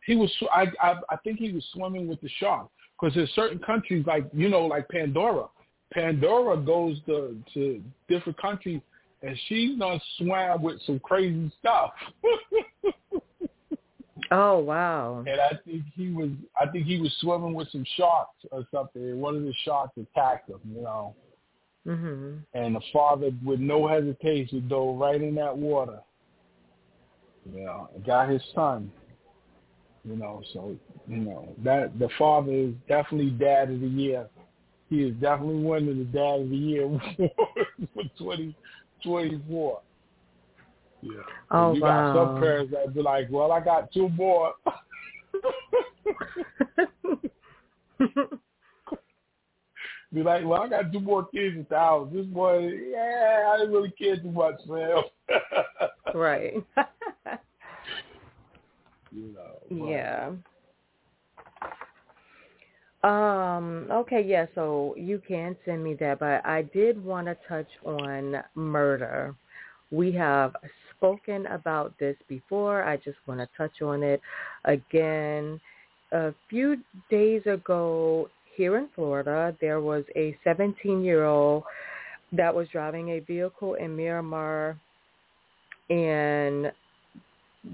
he 0.06 0.14
was. 0.14 0.30
I 0.52 0.66
I, 0.80 0.94
I 1.10 1.16
think 1.24 1.38
he 1.38 1.52
was 1.52 1.64
swimming 1.72 2.06
with 2.06 2.20
the 2.20 2.28
shark 2.38 2.68
because 3.00 3.14
there's 3.14 3.30
certain 3.30 3.58
countries 3.58 4.04
like 4.06 4.26
you 4.32 4.48
know 4.48 4.66
like 4.66 4.88
Pandora. 4.88 5.46
Pandora 5.94 6.56
goes 6.56 6.98
to 7.06 7.36
to 7.54 7.82
different 8.08 8.38
countries, 8.38 8.80
and 9.22 9.38
she's 9.48 9.78
done 9.78 10.00
swam 10.18 10.62
with 10.62 10.82
some 10.84 10.98
crazy 10.98 11.50
stuff. 11.60 11.92
oh 14.30 14.58
wow! 14.58 15.24
And 15.26 15.40
I 15.40 15.58
think 15.64 15.84
he 15.94 16.10
was. 16.10 16.30
I 16.60 16.66
think 16.66 16.86
he 16.86 17.00
was 17.00 17.14
swimming 17.20 17.54
with 17.54 17.70
some 17.70 17.86
sharks 17.96 18.44
or 18.50 18.66
something. 18.74 19.02
And 19.02 19.20
one 19.20 19.36
of 19.36 19.42
the 19.42 19.54
sharks 19.64 19.96
attacked 19.96 20.50
him. 20.50 20.60
You 20.74 20.82
know. 20.82 21.14
Mm-hmm. 21.86 22.38
And 22.54 22.74
the 22.74 22.80
father, 22.92 23.30
with 23.44 23.60
no 23.60 23.86
hesitation, 23.86 24.66
dove 24.68 24.98
right 24.98 25.20
in 25.20 25.34
that 25.34 25.56
water. 25.56 26.00
You 27.52 27.60
know, 27.60 27.90
and 27.94 28.04
got 28.04 28.30
his 28.30 28.42
son. 28.54 28.90
You 30.02 30.16
know, 30.16 30.42
so 30.52 30.76
you 31.06 31.16
know 31.16 31.54
that 31.62 31.98
the 31.98 32.08
father 32.18 32.52
is 32.52 32.72
definitely 32.88 33.30
dad 33.30 33.70
of 33.70 33.80
the 33.80 33.86
year. 33.86 34.26
He 34.94 35.02
is 35.02 35.14
definitely 35.14 35.64
winning 35.64 35.98
the 35.98 36.04
dad 36.04 36.42
of 36.42 36.50
the 36.50 36.56
year 36.56 36.88
for 37.94 38.04
twenty 38.16 38.54
twenty 39.02 39.42
four. 39.48 39.80
Yeah. 41.02 41.10
Oh 41.50 41.72
you 41.72 41.82
wow. 41.82 42.12
got 42.12 42.14
some 42.14 42.40
parents 42.40 42.72
that 42.72 42.94
be 42.94 43.02
like, 43.02 43.26
"Well, 43.28 43.50
I 43.50 43.58
got 43.58 43.92
two 43.92 44.08
more." 44.10 44.52
be 50.12 50.22
like, 50.22 50.44
"Well, 50.44 50.62
I 50.62 50.68
got 50.68 50.92
two 50.92 51.00
more 51.00 51.26
kids 51.26 51.56
at 51.58 51.68
the 51.68 51.76
house. 51.76 52.08
This 52.12 52.26
boy, 52.26 52.70
yeah, 52.92 53.50
I 53.52 53.56
didn't 53.58 53.72
really 53.72 53.90
care 53.90 54.16
too 54.16 54.30
much, 54.30 54.60
man." 54.68 55.02
right. 56.14 56.54
you 59.10 59.34
know. 59.34 59.58
But. 59.68 59.88
Yeah. 59.88 60.30
Um, 63.04 63.86
okay, 63.90 64.24
yeah, 64.26 64.46
so 64.54 64.94
you 64.96 65.20
can 65.28 65.54
send 65.66 65.84
me 65.84 65.92
that, 66.00 66.20
but 66.20 66.44
I 66.46 66.62
did 66.62 67.04
want 67.04 67.26
to 67.26 67.36
touch 67.46 67.68
on 67.84 68.36
murder. 68.54 69.34
We 69.90 70.10
have 70.12 70.54
spoken 70.96 71.44
about 71.46 71.92
this 71.98 72.16
before. 72.28 72.82
I 72.82 72.96
just 72.96 73.18
want 73.26 73.40
to 73.40 73.48
touch 73.58 73.82
on 73.82 74.02
it 74.02 74.22
again. 74.64 75.60
A 76.12 76.32
few 76.48 76.78
days 77.10 77.42
ago 77.44 78.30
here 78.56 78.78
in 78.78 78.88
Florida, 78.94 79.54
there 79.60 79.82
was 79.82 80.04
a 80.16 80.34
17-year-old 80.46 81.64
that 82.32 82.54
was 82.54 82.68
driving 82.68 83.10
a 83.10 83.18
vehicle 83.20 83.74
in 83.74 83.94
Miramar 83.94 84.78
and 85.90 86.72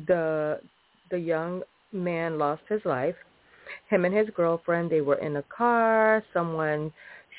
the 0.08 0.60
the 1.10 1.18
young 1.18 1.62
man 1.92 2.36
lost 2.36 2.62
his 2.68 2.80
life. 2.84 3.14
Him 3.88 4.04
and 4.04 4.14
his 4.14 4.28
girlfriend, 4.34 4.90
they 4.90 5.00
were 5.00 5.18
in 5.18 5.36
a 5.36 5.42
car. 5.44 6.22
Someone 6.32 6.92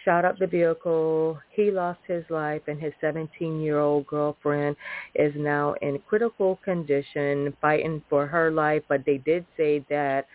shot 0.05 0.25
up 0.25 0.37
the 0.39 0.47
vehicle. 0.47 1.39
He 1.51 1.71
lost 1.71 1.99
his 2.07 2.23
life, 2.29 2.61
and 2.67 2.79
his 2.79 2.93
17-year-old 3.01 4.07
girlfriend 4.07 4.75
is 5.15 5.33
now 5.35 5.75
in 5.81 5.99
critical 6.07 6.59
condition, 6.63 7.55
fighting 7.61 8.01
for 8.09 8.27
her 8.27 8.51
life. 8.51 8.83
But 8.87 9.05
they 9.05 9.17
did 9.17 9.45
say 9.57 9.85
that 9.89 10.25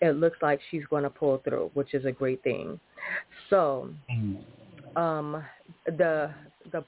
it 0.00 0.16
looks 0.16 0.38
like 0.42 0.60
she's 0.70 0.84
going 0.90 1.04
to 1.04 1.10
pull 1.10 1.40
through, 1.44 1.70
which 1.74 1.94
is 1.94 2.04
a 2.04 2.12
great 2.12 2.42
thing. 2.42 2.78
So, 3.50 3.90
um, 4.96 5.44
the 5.86 6.30
the 6.72 6.84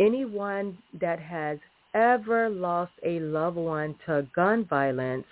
anyone 0.00 0.78
that 1.00 1.18
has 1.18 1.58
ever 1.94 2.48
lost 2.48 2.92
a 3.04 3.20
loved 3.20 3.56
one 3.56 3.94
to 4.06 4.26
gun 4.34 4.64
violence, 4.64 5.26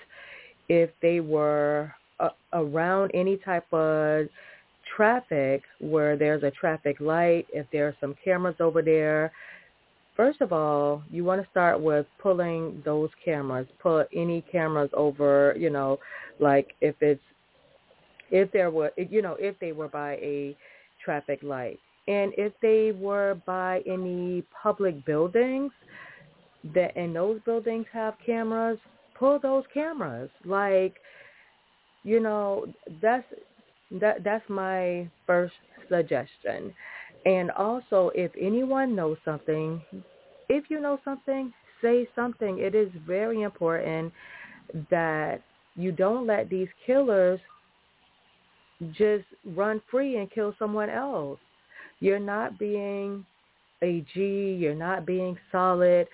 if 0.68 0.90
they 1.02 1.20
were 1.20 1.92
uh, 2.20 2.30
around 2.52 3.10
any 3.14 3.36
type 3.38 3.66
of 3.72 4.26
traffic 4.96 5.62
where 5.80 6.16
there's 6.16 6.42
a 6.42 6.50
traffic 6.50 7.00
light, 7.00 7.46
if 7.52 7.66
there 7.72 7.86
are 7.88 7.96
some 8.00 8.14
cameras 8.24 8.56
over 8.60 8.82
there, 8.82 9.32
first 10.16 10.40
of 10.40 10.52
all, 10.52 11.02
you 11.10 11.24
want 11.24 11.42
to 11.42 11.48
start 11.50 11.80
with 11.80 12.06
pulling 12.20 12.82
those 12.84 13.10
cameras. 13.24 13.66
Put 13.82 14.08
any 14.14 14.42
cameras 14.52 14.90
over, 14.94 15.54
you 15.58 15.70
know, 15.70 15.98
like 16.40 16.74
if 16.80 16.94
it's 17.00 17.20
if 18.30 18.50
there 18.52 18.70
were, 18.70 18.92
you 18.96 19.22
know, 19.22 19.36
if 19.38 19.58
they 19.60 19.72
were 19.72 19.88
by 19.88 20.12
a 20.14 20.56
traffic 21.04 21.40
light, 21.42 21.78
and 22.08 22.32
if 22.36 22.52
they 22.62 22.92
were 22.92 23.40
by 23.46 23.82
any 23.86 24.42
public 24.62 25.04
buildings, 25.04 25.72
that 26.74 26.96
and 26.96 27.14
those 27.14 27.40
buildings 27.44 27.86
have 27.92 28.14
cameras, 28.24 28.78
pull 29.18 29.38
those 29.38 29.64
cameras. 29.72 30.30
Like, 30.44 30.96
you 32.04 32.20
know, 32.20 32.66
that's 33.02 33.24
that 34.00 34.22
that's 34.22 34.48
my 34.48 35.08
first 35.26 35.54
suggestion. 35.88 36.72
And 37.26 37.50
also, 37.52 38.10
if 38.14 38.30
anyone 38.38 38.94
knows 38.94 39.16
something, 39.24 39.82
if 40.48 40.64
you 40.68 40.80
know 40.80 40.98
something, 41.04 41.52
say 41.82 42.08
something. 42.14 42.58
It 42.58 42.74
is 42.74 42.88
very 43.06 43.42
important 43.42 44.12
that 44.90 45.40
you 45.76 45.92
don't 45.92 46.26
let 46.26 46.48
these 46.48 46.68
killers 46.86 47.40
just 48.92 49.24
run 49.54 49.80
free 49.90 50.16
and 50.16 50.30
kill 50.30 50.54
someone 50.58 50.90
else. 50.90 51.38
You're 52.00 52.18
not 52.18 52.58
being 52.58 53.24
a 53.82 54.04
G. 54.12 54.56
You're 54.58 54.74
not 54.74 55.06
being 55.06 55.38
solid. 55.52 56.06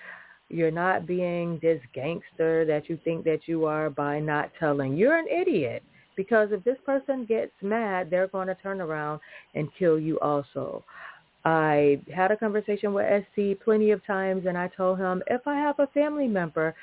You're 0.53 0.71
not 0.71 1.07
being 1.07 1.59
this 1.61 1.81
gangster 1.93 2.65
that 2.65 2.89
you 2.89 2.99
think 3.03 3.23
that 3.25 3.41
you 3.45 3.65
are 3.65 3.89
by 3.89 4.19
not 4.19 4.51
telling. 4.59 4.97
You're 4.97 5.17
an 5.17 5.27
idiot 5.27 5.83
because 6.15 6.49
if 6.51 6.63
this 6.63 6.77
person 6.85 7.25
gets 7.25 7.53
mad, 7.61 8.09
they're 8.09 8.27
going 8.27 8.47
to 8.47 8.55
turn 8.55 8.81
around 8.81 9.21
and 9.55 9.69
kill 9.77 9.99
you 9.99 10.19
also. 10.19 10.83
I 11.43 11.99
had 12.13 12.31
a 12.31 12.37
conversation 12.37 12.93
with 12.93 13.23
SC 13.33 13.59
plenty 13.63 13.91
of 13.91 14.05
times 14.05 14.45
and 14.47 14.57
I 14.57 14.67
told 14.67 14.99
him 14.99 15.23
if 15.27 15.47
I 15.47 15.55
have 15.55 15.79
a 15.79 15.87
family 15.87 16.27
member 16.27 16.75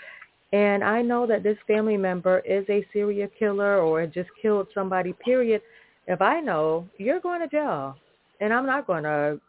and 0.52 0.82
I 0.82 1.02
know 1.02 1.26
that 1.26 1.42
this 1.42 1.58
family 1.66 1.96
member 1.96 2.38
is 2.40 2.64
a 2.70 2.86
serial 2.92 3.28
killer 3.38 3.80
or 3.80 4.06
just 4.06 4.30
killed 4.40 4.68
somebody, 4.74 5.12
period, 5.12 5.60
if 6.06 6.22
I 6.22 6.40
know, 6.40 6.88
you're 6.96 7.20
going 7.20 7.40
to 7.40 7.48
jail. 7.48 7.96
And 8.40 8.52
I'm 8.52 8.66
not 8.66 8.86
going 8.86 9.02
to 9.04 9.40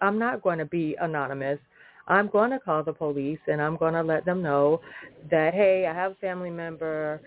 I'm 0.00 0.18
not 0.18 0.42
going 0.42 0.58
to 0.58 0.64
be 0.64 0.96
anonymous. 1.00 1.60
I'm 2.08 2.28
going 2.28 2.50
to 2.50 2.58
call 2.58 2.82
the 2.82 2.92
police 2.92 3.38
and 3.46 3.60
I'm 3.60 3.76
going 3.76 3.94
to 3.94 4.02
let 4.02 4.24
them 4.24 4.42
know 4.42 4.80
that 5.30 5.54
hey, 5.54 5.86
I 5.86 5.94
have 5.94 6.12
a 6.12 6.16
family 6.16 6.50
member 6.50 7.20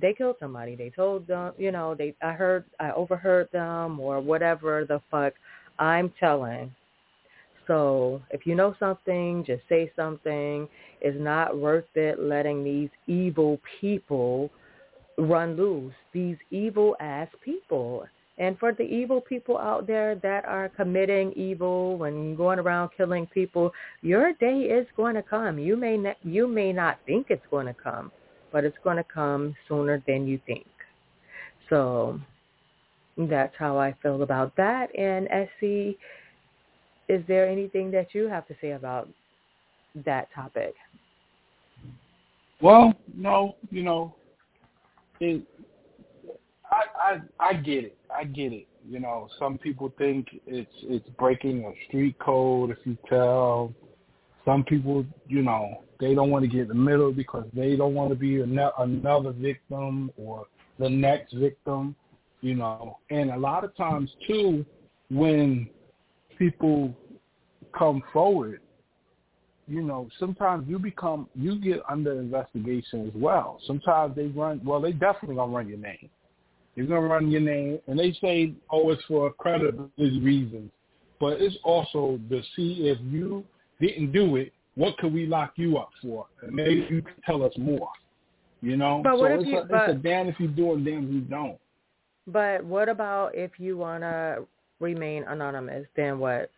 they 0.00 0.14
killed 0.14 0.36
somebody. 0.40 0.74
They 0.74 0.90
told 0.90 1.26
them, 1.26 1.52
you 1.58 1.70
know, 1.70 1.94
they 1.94 2.14
I 2.22 2.32
heard 2.32 2.64
I 2.80 2.92
overheard 2.92 3.48
them 3.52 4.00
or 4.00 4.20
whatever 4.20 4.84
the 4.84 5.00
fuck. 5.10 5.34
I'm 5.78 6.12
telling. 6.18 6.74
So 7.66 8.20
if 8.30 8.46
you 8.46 8.54
know 8.54 8.74
something, 8.78 9.44
just 9.46 9.62
say 9.68 9.92
something. 9.94 10.68
It's 11.00 11.18
not 11.20 11.56
worth 11.56 11.84
it 11.94 12.20
letting 12.20 12.64
these 12.64 12.90
evil 13.06 13.60
people 13.80 14.50
run 15.18 15.56
loose. 15.56 15.94
These 16.12 16.36
evil 16.50 16.96
ass 17.00 17.28
people. 17.44 18.06
And 18.38 18.58
for 18.58 18.72
the 18.72 18.82
evil 18.82 19.20
people 19.20 19.58
out 19.58 19.86
there 19.86 20.14
that 20.16 20.44
are 20.46 20.70
committing 20.70 21.32
evil 21.32 22.04
and 22.04 22.36
going 22.36 22.58
around 22.58 22.90
killing 22.96 23.26
people, 23.26 23.72
your 24.00 24.32
day 24.34 24.62
is 24.62 24.86
going 24.96 25.14
to 25.16 25.22
come. 25.22 25.58
You 25.58 25.76
may 25.76 25.96
not, 25.96 26.16
you 26.22 26.48
may 26.48 26.72
not 26.72 26.98
think 27.06 27.26
it's 27.28 27.44
going 27.50 27.66
to 27.66 27.74
come, 27.74 28.10
but 28.50 28.64
it's 28.64 28.76
going 28.82 28.96
to 28.96 29.04
come 29.04 29.54
sooner 29.68 30.02
than 30.06 30.26
you 30.26 30.40
think. 30.46 30.66
So 31.68 32.18
that's 33.16 33.54
how 33.58 33.78
I 33.78 33.94
feel 34.02 34.22
about 34.22 34.56
that. 34.56 34.88
And 34.98 35.28
SC, 35.28 35.98
is 37.08 37.22
there 37.28 37.46
anything 37.48 37.90
that 37.90 38.14
you 38.14 38.28
have 38.28 38.46
to 38.48 38.54
say 38.60 38.72
about 38.72 39.08
that 40.06 40.28
topic? 40.34 40.74
Well, 42.62 42.94
no, 43.14 43.56
you 43.70 43.82
know, 43.82 44.14
it, 45.20 45.42
I, 46.72 46.82
I 47.40 47.48
I 47.50 47.54
get 47.54 47.84
it. 47.84 47.96
I 48.14 48.24
get 48.24 48.52
it. 48.52 48.66
You 48.88 49.00
know, 49.00 49.28
some 49.38 49.58
people 49.58 49.92
think 49.98 50.26
it's 50.46 50.70
it's 50.82 51.08
breaking 51.18 51.64
a 51.64 51.72
street 51.86 52.18
code 52.18 52.70
if 52.70 52.78
you 52.84 52.96
tell. 53.08 53.72
Some 54.44 54.64
people, 54.64 55.04
you 55.28 55.42
know, 55.42 55.84
they 56.00 56.14
don't 56.14 56.30
want 56.30 56.44
to 56.44 56.48
get 56.48 56.62
in 56.62 56.68
the 56.68 56.74
middle 56.74 57.12
because 57.12 57.44
they 57.54 57.76
don't 57.76 57.94
want 57.94 58.10
to 58.10 58.16
be 58.16 58.40
another 58.40 59.32
victim 59.32 60.10
or 60.16 60.46
the 60.80 60.88
next 60.88 61.32
victim, 61.34 61.94
you 62.40 62.56
know. 62.56 62.98
And 63.10 63.30
a 63.30 63.38
lot 63.38 63.62
of 63.62 63.76
times 63.76 64.10
too, 64.26 64.66
when 65.10 65.68
people 66.38 66.92
come 67.78 68.02
forward, 68.12 68.60
you 69.68 69.82
know, 69.82 70.08
sometimes 70.18 70.68
you 70.68 70.78
become 70.78 71.28
you 71.36 71.60
get 71.60 71.82
under 71.88 72.18
investigation 72.18 73.06
as 73.06 73.12
well. 73.14 73.60
Sometimes 73.64 74.16
they 74.16 74.26
run 74.26 74.60
well, 74.64 74.80
they 74.80 74.92
definitely 74.92 75.36
gonna 75.36 75.52
run 75.52 75.68
your 75.68 75.78
name. 75.78 76.10
They're 76.76 76.86
gonna 76.86 77.00
run 77.00 77.30
your 77.30 77.40
name 77.40 77.78
and 77.86 77.98
they 77.98 78.12
say, 78.20 78.52
Oh, 78.70 78.90
it's 78.90 79.02
for 79.04 79.32
credibility 79.32 80.20
reasons. 80.20 80.70
But 81.20 81.40
it's 81.40 81.56
also 81.64 82.18
to 82.30 82.42
see 82.56 82.88
if 82.88 82.98
you 83.02 83.44
didn't 83.80 84.12
do 84.12 84.36
it, 84.36 84.52
what 84.74 84.96
could 84.98 85.12
we 85.12 85.26
lock 85.26 85.52
you 85.56 85.76
up 85.76 85.90
for? 86.00 86.26
And 86.42 86.54
maybe 86.54 86.86
you 86.88 87.02
can 87.02 87.14
tell 87.24 87.42
us 87.42 87.52
more. 87.58 87.88
You 88.62 88.76
know? 88.76 89.00
But 89.04 89.18
so 89.18 89.24
it's, 89.26 89.42
if 89.42 89.48
you, 89.48 89.58
a, 89.58 89.64
but, 89.64 89.90
it's 89.90 89.98
a 89.98 90.02
damn 90.02 90.28
if 90.28 90.40
you 90.40 90.48
do 90.48 90.72
and 90.72 90.84
damn 90.84 91.04
if 91.04 91.12
you 91.12 91.20
don't. 91.20 91.58
But 92.26 92.64
what 92.64 92.88
about 92.88 93.34
if 93.34 93.52
you 93.58 93.76
wanna 93.76 94.38
remain 94.80 95.24
anonymous? 95.24 95.86
Then 95.94 96.18
what? 96.18 96.50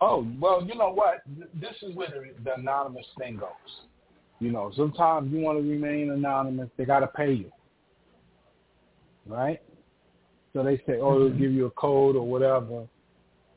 Oh 0.00 0.26
well, 0.40 0.62
you 0.64 0.76
know 0.76 0.92
what? 0.92 1.22
This 1.54 1.74
is 1.82 1.94
where 1.96 2.08
the, 2.08 2.44
the 2.44 2.54
anonymous 2.54 3.06
thing 3.18 3.36
goes. 3.36 3.48
You 4.40 4.52
know, 4.52 4.72
sometimes 4.76 5.32
you 5.32 5.40
want 5.40 5.58
to 5.58 5.68
remain 5.68 6.10
anonymous. 6.10 6.68
They 6.76 6.84
got 6.84 7.00
to 7.00 7.08
pay 7.08 7.32
you, 7.32 7.52
right? 9.26 9.60
So 10.52 10.62
they 10.62 10.76
say, 10.78 10.98
oh, 11.00 11.18
they'll 11.18 11.28
mm-hmm. 11.30 11.38
give 11.38 11.52
you 11.52 11.66
a 11.66 11.70
code 11.70 12.16
or 12.16 12.26
whatever, 12.26 12.86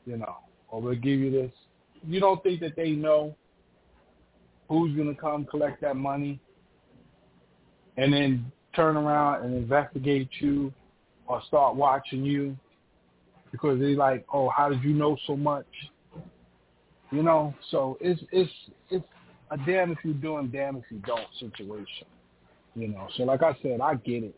you 0.06 0.16
know, 0.16 0.36
or 0.68 0.80
we'll 0.80 0.94
give 0.94 1.20
you 1.20 1.30
this. 1.30 1.52
You 2.06 2.20
don't 2.20 2.42
think 2.42 2.60
that 2.60 2.74
they 2.76 2.90
know 2.90 3.36
who's 4.68 4.94
going 4.96 5.14
to 5.14 5.20
come 5.20 5.44
collect 5.44 5.80
that 5.82 5.96
money 5.96 6.40
and 7.96 8.12
then 8.12 8.50
turn 8.74 8.96
around 8.96 9.44
and 9.44 9.54
investigate 9.54 10.28
you 10.40 10.72
or 11.26 11.42
start 11.46 11.76
watching 11.76 12.24
you 12.24 12.56
because 13.50 13.78
they're 13.78 13.90
like, 13.90 14.24
oh, 14.32 14.48
how 14.48 14.68
did 14.68 14.82
you 14.82 14.94
know 14.94 15.16
so 15.26 15.36
much? 15.36 15.66
You 17.10 17.22
know, 17.22 17.54
so 17.70 17.98
it's 18.00 18.22
it's 18.32 18.50
it's 18.88 19.04
a 19.52 19.56
damn 19.66 19.92
if 19.92 19.98
you 20.02 20.14
do 20.14 20.38
and 20.38 20.50
damn 20.50 20.76
if 20.76 20.84
you 20.90 20.98
don't 21.06 21.26
situation. 21.38 22.06
You 22.74 22.88
know, 22.88 23.06
so 23.16 23.24
like 23.24 23.42
I 23.42 23.54
said, 23.62 23.80
I 23.82 23.96
get 23.96 24.24
it. 24.24 24.34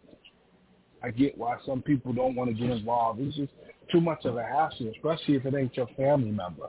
I 1.02 1.11
get 1.11 1.38
why 1.38 1.56
some 1.64 1.83
people 1.83 2.12
don't 2.12 2.35
want 2.35 2.50
to 2.50 2.54
get 2.54 2.71
involved. 2.71 3.21
It's 3.21 3.37
just 3.37 3.52
too 3.92 4.00
much 4.00 4.25
of 4.25 4.37
a 4.37 4.42
hassle, 4.42 4.90
especially 4.94 5.37
if 5.37 5.47
it 5.47 5.54
ain't 5.54 5.76
your 5.76 5.87
family 5.97 6.30
member. 6.30 6.68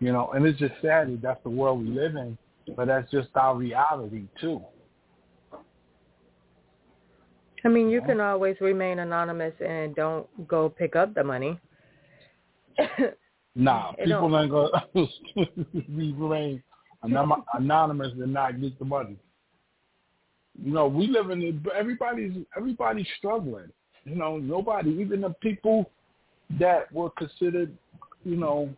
You 0.00 0.12
know, 0.12 0.30
and 0.32 0.44
it's 0.44 0.58
just 0.58 0.74
sad 0.82 1.08
that 1.08 1.22
that's 1.22 1.42
the 1.44 1.50
world 1.50 1.80
we 1.80 1.88
live 1.88 2.16
in, 2.16 2.36
but 2.76 2.86
that's 2.88 3.08
just 3.10 3.28
our 3.36 3.54
reality 3.54 4.24
too. 4.40 4.60
I 7.64 7.68
mean, 7.68 7.88
you 7.88 8.02
can 8.02 8.20
always 8.20 8.56
remain 8.60 8.98
anonymous 8.98 9.54
and 9.64 9.94
don't 9.94 10.26
go 10.48 10.68
pick 10.68 10.96
up 10.96 11.14
the 11.14 11.24
money. 11.24 11.58
Nah, 13.54 13.92
people 14.04 14.38
ain't 14.38 14.50
gonna 14.50 14.70
remain 15.88 16.62
anonymous 17.04 18.12
and 18.12 18.32
not 18.32 18.60
get 18.60 18.78
the 18.78 18.84
money. 18.84 19.16
You 20.62 20.72
know, 20.72 20.86
we 20.86 21.06
live 21.08 21.30
in 21.30 21.64
everybody's 21.76 22.32
everybody's 22.56 23.06
struggling. 23.18 23.70
You 24.04 24.16
know, 24.16 24.38
nobody, 24.38 24.90
even 24.90 25.22
the 25.22 25.30
people 25.40 25.90
that 26.58 26.92
were 26.92 27.10
considered, 27.10 27.76
you 28.24 28.36
know, 28.36 28.70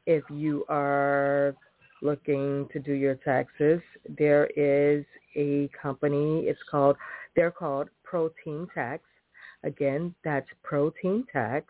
if 0.05 0.23
you 0.29 0.65
are 0.69 1.55
looking 2.01 2.67
to 2.71 2.79
do 2.79 2.93
your 2.93 3.15
taxes, 3.15 3.81
there 4.17 4.47
is 4.55 5.03
a 5.35 5.69
company. 5.81 6.45
It's 6.47 6.61
called, 6.69 6.95
they're 7.35 7.51
called 7.51 7.89
Protein 8.03 8.67
Tax. 8.73 9.03
Again, 9.63 10.15
that's 10.23 10.47
Protein 10.63 11.25
Tax. 11.31 11.65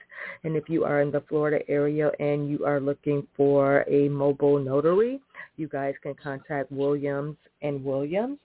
And 0.45 0.57
if 0.57 0.69
you 0.69 0.85
are 0.85 1.01
in 1.01 1.11
the 1.11 1.23
Florida 1.23 1.59
area 1.69 2.11
and 2.21 2.49
you 2.49 2.65
are 2.65 2.81
looking 2.81 3.27
for 3.37 3.85
a 3.89 4.09
mobile 4.09 4.59
notary, 4.59 5.21
you 5.57 5.69
guys 5.69 5.95
can 6.03 6.15
contact 6.15 6.71
Williams 6.71 7.37
and 7.63 7.85
Williams. 7.85 8.39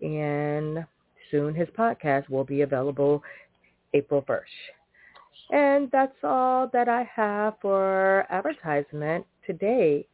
and 0.00 0.84
soon 1.30 1.54
his 1.54 1.68
podcast 1.76 2.28
will 2.28 2.44
be 2.44 2.62
available 2.62 3.22
April 3.94 4.22
1st. 4.22 4.42
And 5.52 5.90
that's 5.90 6.14
all 6.22 6.68
that 6.72 6.88
I 6.88 7.08
have 7.14 7.54
for 7.60 8.24
advertisement 8.30 9.26
today. 9.46 10.06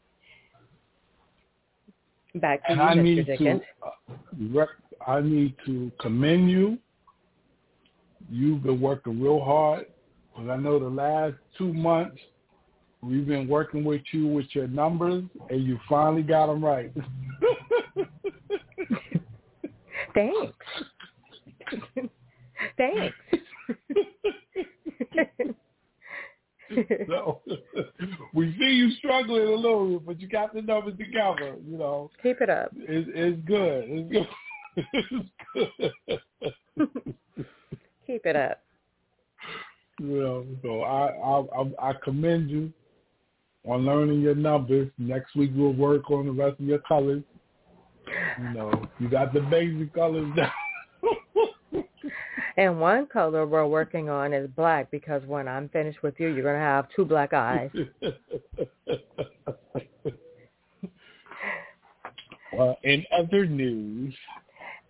Back 2.37 2.65
to 2.67 2.73
and 2.73 2.81
you, 2.81 2.87
I 2.87 2.95
Mr. 2.95 3.03
need 3.03 3.27
Dickens. 3.27 3.61
to, 3.61 3.87
uh, 3.87 4.17
rec- 4.59 4.69
I 5.07 5.21
need 5.21 5.55
to 5.67 5.91
commend 6.01 6.51
you. 6.51 6.79
You've 8.31 8.63
been 8.63 8.81
working 8.81 9.21
real 9.21 9.41
hard. 9.41 9.87
Because 10.35 10.51
I 10.51 10.57
know 10.57 10.79
the 10.79 10.89
last 10.89 11.35
two 11.57 11.73
months 11.73 12.19
we've 13.03 13.27
been 13.27 13.49
working 13.49 13.85
with 13.85 14.03
you 14.13 14.27
with 14.27 14.47
your 14.55 14.69
numbers, 14.69 15.25
and 15.51 15.65
you 15.65 15.79
finally 15.89 16.23
got 16.23 16.47
them 16.47 16.65
right. 16.65 16.93
Thanks. 20.15 20.53
Thanks. 22.77 23.17
so 27.09 27.41
we 28.35 28.53
see 28.59 28.73
you 28.75 28.91
struggling 28.99 29.47
a 29.47 29.55
little, 29.55 30.01
but 30.01 30.21
you 30.21 30.29
got 30.29 30.53
the 30.55 30.63
numbers 30.63 30.97
together. 30.99 31.55
You 31.67 31.79
know, 31.79 32.11
Keep 32.23 32.41
it 32.41 32.51
up. 32.51 32.71
it's, 32.75 33.09
it's 33.15 33.41
good. 33.47 33.85
It's 33.89 34.11
good. 34.13 34.27
it's 34.93 35.93
good. 36.77 37.15
Keep 38.07 38.27
it 38.27 38.37
up. 38.37 38.63
you 40.01 40.07
know, 40.07 40.47
so 40.63 40.83
I, 40.83 41.09
I 41.09 41.45
I 41.61 41.91
I 41.91 41.93
commend 42.05 42.51
you 42.51 42.73
on 43.67 43.85
learning 43.85 44.21
your 44.21 44.35
numbers. 44.35 44.91
Next 44.99 45.35
week 45.37 45.51
we'll 45.55 45.73
work 45.73 46.11
on 46.11 46.27
the 46.27 46.33
rest 46.33 46.61
of 46.61 46.67
your 46.67 46.79
colors. 46.81 47.23
You 48.39 48.51
know, 48.55 48.89
you 49.01 49.09
got 49.09 49.35
the 49.35 49.41
basic 49.41 49.93
colors 49.95 50.33
down. 50.37 50.51
And 52.59 52.81
one 52.81 53.07
color 53.07 53.47
we're 53.47 53.67
working 53.67 54.09
on 54.09 54.33
is 54.33 54.49
black 54.57 54.91
because 54.91 55.23
when 55.27 55.47
I'm 55.47 55.69
finished 55.69 56.03
with 56.03 56.15
you, 56.19 56.29
you're 56.29 56.43
going 56.43 56.55
to 56.55 56.61
have 56.61 56.89
two 56.97 57.05
black 57.05 57.35
eyes. 57.35 57.71
uh, 62.59 62.73
in 62.83 63.05
other 63.13 63.45
news, 63.45 64.15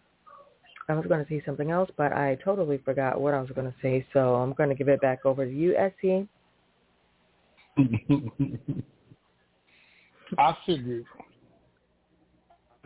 I 0.88 0.94
was 0.94 1.07
going 1.07 1.25
to 1.25 1.29
say 1.29 1.42
something 1.47 1.70
else, 1.70 1.90
but 1.97 2.12
I 2.12 2.37
totally 2.44 2.79
forgot 2.85 3.20
what 3.20 3.33
I 3.35 3.40
was 3.40 3.51
going 3.51 3.66
to 3.66 3.75
say. 3.81 4.07
So 4.12 4.35
I'm 4.35 4.53
going 4.53 4.68
to 4.68 4.75
give 4.75 4.88
it 4.88 5.01
back 5.01 5.25
over 5.25 5.44
to 5.44 5.51
you, 5.51 5.75
SC. 5.75 6.29
I 10.38 10.57
figured 10.66 11.05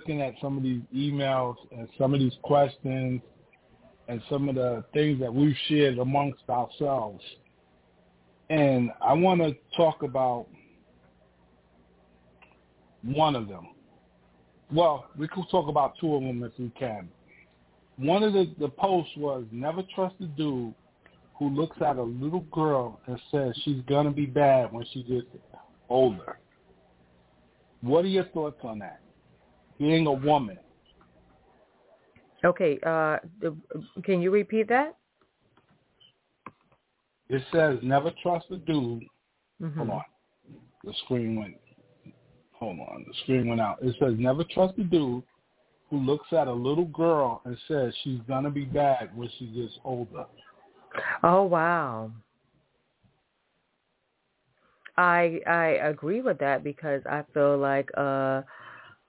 looking 0.09 0.23
at 0.23 0.35
some 0.41 0.57
of 0.57 0.63
these 0.63 0.81
emails 0.95 1.57
and 1.71 1.89
some 1.99 2.15
of 2.15 2.21
these 2.21 2.37
questions 2.43 3.21
and 4.09 4.23
some 4.31 4.49
of 4.49 4.55
the 4.55 4.85
things 4.95 5.21
that 5.21 5.33
we've 5.33 5.57
shared 5.69 5.99
amongst 5.99 6.41
ourselves. 6.49 7.23
And 8.49 8.91
I 9.03 9.13
want 9.13 9.43
to 9.43 9.55
talk 9.77 10.03
about 10.03 10.47
one 13.03 13.37
of 13.37 13.49
them. 13.49 13.69
Well, 14.73 15.07
we 15.19 15.29
could 15.29 15.45
talk 15.51 15.69
about 15.69 15.95
two 16.01 16.15
of 16.15 16.23
them 16.23 16.43
if 16.43 16.53
we 16.59 16.71
can. 16.79 17.09
One 17.99 18.23
of 18.23 18.33
the, 18.33 18.53
the 18.59 18.69
posts 18.69 19.13
was 19.17 19.45
never 19.51 19.83
trust 19.95 20.15
a 20.21 20.27
dude 20.27 20.75
who 21.39 21.51
looks 21.51 21.77
at 21.81 21.97
a 21.97 22.03
little 22.03 22.45
girl 22.53 23.01
and 23.07 23.19
says 23.31 23.53
she's 23.65 23.83
going 23.89 24.07
to 24.07 24.13
be 24.13 24.27
bad 24.27 24.73
when 24.73 24.85
she 24.93 25.03
gets 25.03 25.27
older. 25.89 26.39
What 27.81 28.05
are 28.05 28.09
your 28.09 28.25
thoughts 28.27 28.59
on 28.63 28.79
that? 28.81 29.01
Being 29.79 30.07
a 30.07 30.13
woman. 30.13 30.59
Okay, 32.45 32.79
uh, 32.85 33.19
can 34.05 34.23
you 34.23 34.31
repeat 34.31 34.69
that? 34.69 34.97
It 37.29 37.43
says 37.53 37.79
never 37.83 38.13
trust 38.23 38.47
a 38.51 38.57
dude. 38.57 39.05
Mhm. 39.61 39.77
Hold 39.77 39.91
on. 39.91 40.05
The 40.85 40.93
screen 41.05 41.37
went. 41.37 41.57
Hold 42.53 42.79
on. 42.81 43.05
The 43.07 43.15
screen 43.23 43.49
went 43.49 43.61
out. 43.61 43.79
It 43.83 43.95
says 43.99 44.15
never 44.19 44.45
trust 44.45 44.79
a 44.79 44.85
dude 44.85 45.23
who 45.91 45.99
looks 45.99 46.33
at 46.33 46.49
a 46.49 46.53
little 46.53 46.85
girl 46.87 47.41
and 47.45 47.57
says 47.67 47.93
she's 48.03 48.21
gonna 48.29 48.51
be 48.51 48.65
bad 48.65 49.17
when 49.17 49.31
she 49.39 49.47
gets 49.47 49.79
older. 49.85 50.27
Oh 51.23 51.43
wow. 51.45 52.11
I 54.97 55.41
I 55.47 55.67
agree 55.89 56.21
with 56.21 56.39
that 56.39 56.65
because 56.65 57.03
I 57.07 57.25
feel 57.33 57.57
like 57.57 57.89
uh, 57.97 58.43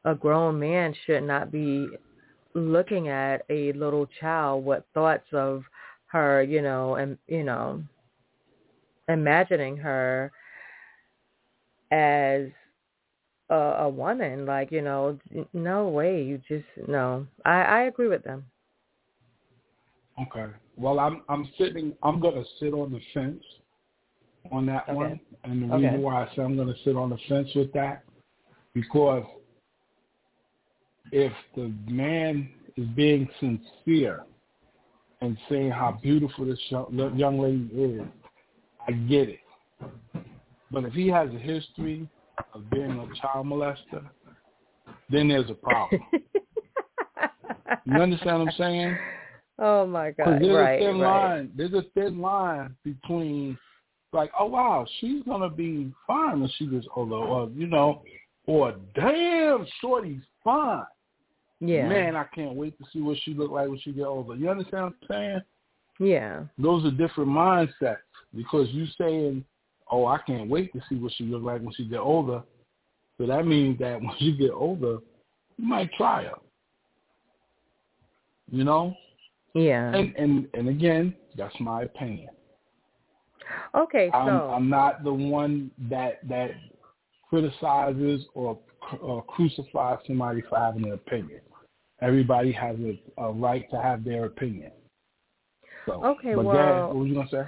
a 0.05 0.15
grown 0.17 0.59
man 0.59 0.93
should 1.05 1.23
not 1.23 1.51
be 1.51 1.87
looking 2.53 3.07
at 3.09 3.43
a 3.49 3.73
little 3.73 4.07
child 4.19 4.65
with 4.65 4.83
thoughts 4.93 5.27
of 5.33 5.63
her, 6.07 6.43
you 6.43 6.61
know, 6.61 6.95
and 6.95 7.17
you 7.27 7.43
know, 7.43 7.83
imagining 9.07 9.77
her 9.77 10.31
as 11.91 12.43
a, 13.49 13.55
a 13.55 13.89
woman. 13.89 14.45
Like 14.45 14.71
you 14.71 14.81
know, 14.81 15.17
no 15.53 15.87
way. 15.87 16.23
You 16.23 16.41
just 16.47 16.65
no. 16.87 17.25
I 17.45 17.61
I 17.61 17.79
agree 17.83 18.07
with 18.07 18.23
them. 18.23 18.45
Okay. 20.21 20.51
Well, 20.77 20.99
I'm 20.99 21.23
I'm 21.29 21.49
sitting. 21.57 21.93
I'm 22.03 22.19
gonna 22.19 22.43
sit 22.59 22.73
on 22.73 22.91
the 22.91 23.01
fence 23.13 23.43
on 24.51 24.65
that 24.67 24.83
Okay. 24.89 24.95
one, 24.95 25.19
and 25.43 25.63
the 25.63 25.75
Okay. 25.75 25.85
reason 25.85 26.01
why 26.01 26.23
I 26.23 26.35
say 26.35 26.41
I'm 26.41 26.57
gonna 26.57 26.75
sit 26.83 26.95
on 26.95 27.09
the 27.09 27.17
fence 27.27 27.49
with 27.55 27.71
that 27.73 28.03
because 28.73 29.25
if 31.11 31.33
the 31.55 31.73
man 31.87 32.49
is 32.77 32.87
being 32.95 33.27
sincere 33.39 34.23
and 35.21 35.37
saying 35.49 35.71
how 35.71 35.99
beautiful 36.01 36.45
this 36.45 36.59
young 36.69 37.13
young 37.17 37.39
lady 37.39 37.69
is, 37.73 38.01
I 38.87 38.91
get 38.91 39.29
it. 39.29 39.39
But 40.71 40.85
if 40.85 40.93
he 40.93 41.07
has 41.07 41.29
a 41.29 41.39
history 41.39 42.07
of 42.53 42.69
being 42.69 42.91
a 42.91 43.21
child 43.21 43.45
molester, 43.47 44.03
then 45.09 45.27
there's 45.27 45.49
a 45.49 45.53
problem. 45.53 46.01
You 47.85 48.01
understand 48.01 48.39
what 48.39 48.47
I'm 48.49 48.53
saying? 48.57 48.97
Oh 49.61 49.85
my 49.85 50.11
God! 50.11 50.41
there's 50.41 50.55
Right, 50.55 50.75
a 50.75 50.79
thin 50.79 50.99
right. 50.99 51.27
line. 51.27 51.51
There's 51.53 51.73
a 51.73 51.83
thin 51.93 52.21
line 52.21 52.77
between 52.85 53.57
like, 54.13 54.31
oh 54.39 54.45
wow, 54.45 54.85
she's 54.99 55.21
gonna 55.23 55.49
be 55.49 55.91
fine 56.07 56.39
when 56.39 56.49
she 56.57 56.65
gets 56.65 56.87
older, 56.95 57.15
or 57.15 57.49
you 57.49 57.67
know, 57.67 58.01
or 58.45 58.73
damn, 58.95 59.67
shorty's 59.81 60.21
fine. 60.45 60.85
Yeah. 61.59 61.89
Man, 61.89 62.15
I 62.15 62.23
can't 62.33 62.55
wait 62.55 62.77
to 62.77 62.85
see 62.93 63.01
what 63.01 63.17
she 63.23 63.33
look 63.33 63.51
like 63.51 63.67
when 63.67 63.79
she 63.79 63.91
get 63.91 64.05
older. 64.05 64.35
You 64.35 64.49
understand 64.49 64.85
what 64.85 64.93
I'm 65.01 65.07
saying? 65.99 66.09
Yeah. 66.09 66.43
Those 66.57 66.85
are 66.85 66.91
different 66.91 67.29
mindsets 67.29 67.97
because 68.33 68.69
you 68.69 68.85
saying, 68.97 69.43
oh, 69.89 70.05
I 70.05 70.19
can't 70.25 70.49
wait 70.49 70.71
to 70.73 70.81
see 70.89 70.95
what 70.95 71.13
she 71.17 71.25
looks 71.25 71.45
like 71.45 71.61
when 71.61 71.73
she 71.73 71.87
get 71.87 71.99
older. 71.99 72.41
So 73.17 73.27
that 73.27 73.45
means 73.45 73.79
that 73.79 73.99
when 74.01 74.11
you 74.19 74.37
get 74.37 74.51
older, 74.51 74.97
you 75.57 75.67
might 75.67 75.91
try 75.93 76.23
her. 76.23 76.35
You 78.51 78.63
know? 78.63 78.95
Yeah. 79.53 79.93
And 79.93 80.15
and 80.15 80.47
and 80.53 80.69
again, 80.69 81.15
that's 81.37 81.55
my 81.59 81.83
opinion. 81.83 82.29
Okay, 83.75 84.09
so 84.11 84.17
I'm, 84.17 84.29
I'm 84.29 84.69
not 84.69 85.03
the 85.03 85.13
one 85.13 85.71
that 85.89 86.27
that 86.27 86.51
criticizes 87.29 88.25
or, 88.33 88.59
or 89.01 89.23
crucifies 89.23 89.99
somebody 90.05 90.43
for 90.49 90.57
having 90.57 90.85
an 90.85 90.93
opinion. 90.93 91.41
Everybody 92.01 92.51
has 92.51 92.75
a, 92.79 93.21
a 93.21 93.31
right 93.31 93.69
to 93.71 93.81
have 93.81 94.03
their 94.03 94.25
opinion. 94.25 94.71
So, 95.85 96.03
okay, 96.03 96.35
but 96.35 96.45
well, 96.45 96.55
Dad, 96.55 96.87
what 96.87 96.95
were 96.95 97.07
you 97.07 97.15
gonna 97.15 97.29
say? 97.29 97.43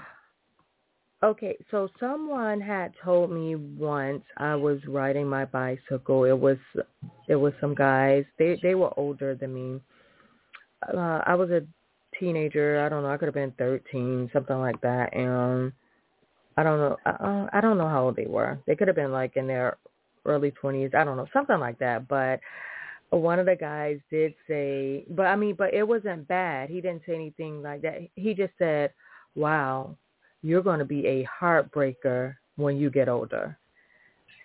Okay, 1.24 1.56
so 1.70 1.88
someone 2.00 2.60
had 2.60 2.94
told 3.04 3.32
me 3.32 3.56
once 3.56 4.24
I 4.38 4.56
was 4.56 4.80
riding 4.88 5.28
my 5.28 5.46
bicycle. 5.46 6.24
It 6.24 6.38
was 6.38 6.58
it 7.28 7.36
was 7.36 7.54
some 7.62 7.76
guys. 7.76 8.26
They 8.40 8.60
they 8.64 8.74
were 8.74 8.92
older 8.98 9.36
than 9.36 9.54
me. 9.54 9.82
Uh, 10.92 11.22
I 11.26 11.36
was 11.36 11.52
a 11.52 11.62
teenager. 12.20 12.84
I 12.84 12.90
don't 12.90 13.04
know. 13.04 13.12
I 13.12 13.18
could 13.18 13.28
have 13.28 13.36
been 13.36 13.52
thirteen, 13.52 14.32
something 14.34 14.58
like 14.58 14.82
that. 14.82 15.14
And 15.16 15.72
I 16.58 16.64
don't 16.64 16.80
know. 16.80 16.98
Uh, 17.06 17.48
I 17.54 17.62
don't 17.62 17.78
know 17.78 17.88
how 17.88 18.06
old 18.06 18.16
they 18.16 18.26
were. 18.26 18.60
They 18.66 18.76
could 18.76 18.88
have 18.88 18.96
been 18.96 19.12
like 19.12 19.38
in 19.38 19.46
their 19.46 19.78
early 20.26 20.50
twenties. 20.50 20.92
I 20.98 21.04
don't 21.04 21.18
know, 21.18 21.28
something 21.32 21.60
like 21.60 21.78
that. 21.80 22.08
But 22.08 22.40
one 23.12 23.38
of 23.38 23.46
the 23.46 23.56
guys 23.56 24.00
did 24.10 24.34
say, 24.48 25.06
but 25.12 25.28
I 25.28 25.36
mean, 25.36 25.54
but 25.56 25.72
it 25.74 25.88
wasn't 25.88 26.28
bad. 26.28 26.72
He 26.72 26.82
didn't 26.82 27.04
say 27.06 27.14
anything 27.14 27.62
like 27.62 27.84
that. 27.84 28.00
He 28.16 28.34
just 28.34 28.54
said, 28.58 28.92
"Wow." 29.36 29.98
You're 30.42 30.64
going 30.64 30.80
to 30.80 30.86
be 30.86 31.06
a 31.08 31.28
heartbreaker 31.40 32.36
when 32.56 32.78
you 32.78 32.90
get 32.90 33.10
older. 33.10 33.58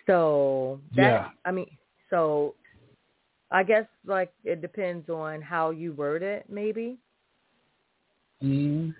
So 0.05 0.79
that 0.95 1.01
yeah. 1.01 1.29
I 1.45 1.51
mean, 1.51 1.67
so 2.09 2.55
I 3.51 3.63
guess 3.63 3.85
like 4.05 4.31
it 4.43 4.61
depends 4.61 5.09
on 5.09 5.41
how 5.41 5.71
you 5.71 5.93
word 5.93 6.23
it, 6.23 6.45
maybe. 6.49 6.97
Mm. 8.43 8.93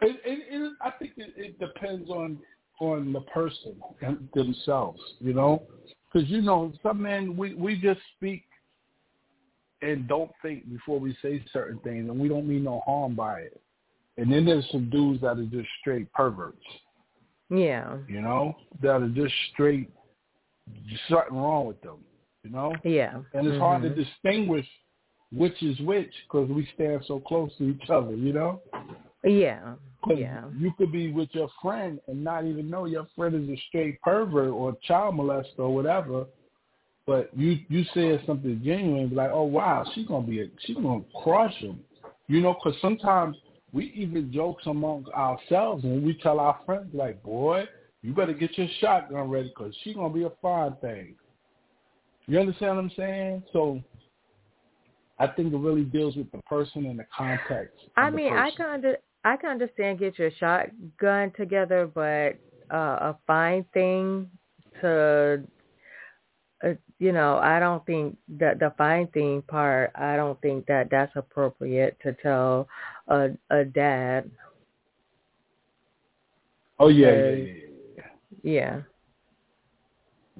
It, 0.00 0.20
it, 0.24 0.46
it, 0.50 0.72
I 0.82 0.90
think 0.90 1.12
it, 1.16 1.32
it 1.36 1.58
depends 1.58 2.10
on 2.10 2.38
on 2.80 3.12
the 3.12 3.20
person 3.20 3.76
themselves, 4.34 5.00
you 5.20 5.32
know, 5.32 5.62
because 6.12 6.28
you 6.28 6.42
know 6.42 6.72
some 6.82 7.02
men 7.02 7.36
we 7.36 7.54
we 7.54 7.76
just 7.76 8.00
speak 8.16 8.44
and 9.80 10.08
don't 10.08 10.30
think 10.42 10.68
before 10.70 10.98
we 10.98 11.16
say 11.22 11.44
certain 11.52 11.78
things, 11.80 12.08
and 12.08 12.18
we 12.18 12.28
don't 12.28 12.48
mean 12.48 12.64
no 12.64 12.82
harm 12.86 13.14
by 13.14 13.40
it. 13.40 13.60
And 14.16 14.32
then 14.32 14.44
there's 14.44 14.68
some 14.70 14.90
dudes 14.90 15.20
that 15.22 15.38
are 15.38 15.44
just 15.44 15.68
straight 15.80 16.12
perverts. 16.12 16.58
Yeah. 17.50 17.96
You 18.08 18.20
know, 18.20 18.56
that 18.82 19.02
are 19.02 19.08
just 19.08 19.34
straight 19.52 19.90
something 21.08 21.36
wrong 21.36 21.66
with 21.66 21.80
them. 21.82 21.98
You 22.42 22.50
know. 22.50 22.74
Yeah. 22.84 23.16
And 23.32 23.46
it's 23.46 23.54
mm-hmm. 23.54 23.60
hard 23.60 23.82
to 23.82 23.90
distinguish 23.90 24.66
which 25.32 25.62
is 25.62 25.78
which 25.80 26.12
because 26.28 26.48
we 26.48 26.68
stand 26.74 27.02
so 27.06 27.18
close 27.18 27.50
to 27.58 27.64
each 27.70 27.90
other. 27.90 28.14
You 28.14 28.32
know. 28.32 28.62
Yeah. 29.24 29.74
Yeah. 30.14 30.44
You 30.58 30.72
could 30.76 30.92
be 30.92 31.10
with 31.10 31.30
your 31.32 31.48
friend 31.62 31.98
and 32.08 32.22
not 32.22 32.44
even 32.44 32.68
know 32.68 32.84
your 32.84 33.06
friend 33.16 33.34
is 33.34 33.48
a 33.58 33.60
straight 33.68 34.00
pervert 34.02 34.50
or 34.50 34.76
child 34.82 35.14
molester 35.14 35.60
or 35.60 35.74
whatever. 35.74 36.26
But 37.06 37.30
you 37.36 37.58
you 37.68 37.84
said 37.92 38.22
something 38.26 38.60
genuine, 38.64 39.08
be 39.08 39.14
like, 39.14 39.30
oh 39.32 39.44
wow, 39.44 39.84
she's 39.94 40.06
gonna 40.06 40.26
be 40.26 40.42
a, 40.42 40.46
she's 40.60 40.76
gonna 40.76 41.02
crush 41.22 41.54
him, 41.54 41.80
you 42.28 42.40
know, 42.40 42.54
because 42.54 42.80
sometimes 42.80 43.36
we 43.74 43.92
even 43.96 44.32
jokes 44.32 44.62
amongst 44.66 45.10
ourselves 45.10 45.82
when 45.82 46.04
we 46.04 46.14
tell 46.14 46.38
our 46.38 46.58
friends, 46.64 46.94
like, 46.94 47.20
boy, 47.24 47.64
you 48.02 48.14
better 48.14 48.32
get 48.32 48.56
your 48.56 48.68
shotgun 48.80 49.28
ready 49.28 49.48
because 49.48 49.74
she's 49.82 49.96
going 49.96 50.12
to 50.12 50.18
be 50.18 50.24
a 50.24 50.30
fine 50.40 50.76
thing. 50.80 51.16
You 52.26 52.38
understand 52.38 52.76
what 52.76 52.84
I'm 52.84 52.92
saying? 52.96 53.42
So 53.52 53.82
I 55.18 55.26
think 55.26 55.52
it 55.52 55.56
really 55.56 55.82
deals 55.82 56.14
with 56.14 56.30
the 56.30 56.38
person 56.42 56.86
and 56.86 56.98
the 56.98 57.06
context. 57.14 57.76
I 57.96 58.10
mean, 58.10 58.32
I 58.32 58.52
can 58.52 58.66
under, 58.66 58.96
I 59.24 59.36
can 59.36 59.50
understand 59.50 59.98
get 59.98 60.18
your 60.18 60.30
shotgun 60.38 61.32
together, 61.36 61.90
but 61.92 62.38
uh, 62.72 63.12
a 63.12 63.16
fine 63.26 63.64
thing 63.74 64.30
to 64.80 65.42
uh, 66.64 66.74
you 66.98 67.12
know, 67.12 67.38
I 67.38 67.58
don't 67.58 67.84
think 67.84 68.16
that 68.38 68.58
the 68.58 68.72
fine 68.78 69.08
thing 69.08 69.42
part, 69.42 69.90
I 69.94 70.16
don't 70.16 70.40
think 70.40 70.66
that 70.66 70.88
that's 70.90 71.12
appropriate 71.16 71.98
to 72.02 72.14
tell 72.22 72.68
a 73.08 73.30
a 73.50 73.64
dad. 73.64 74.30
Oh 76.78 76.88
yeah, 76.88 77.12
yeah, 77.12 77.30
yeah, 77.30 77.44
yeah. 77.96 78.02
Yeah. 78.42 78.80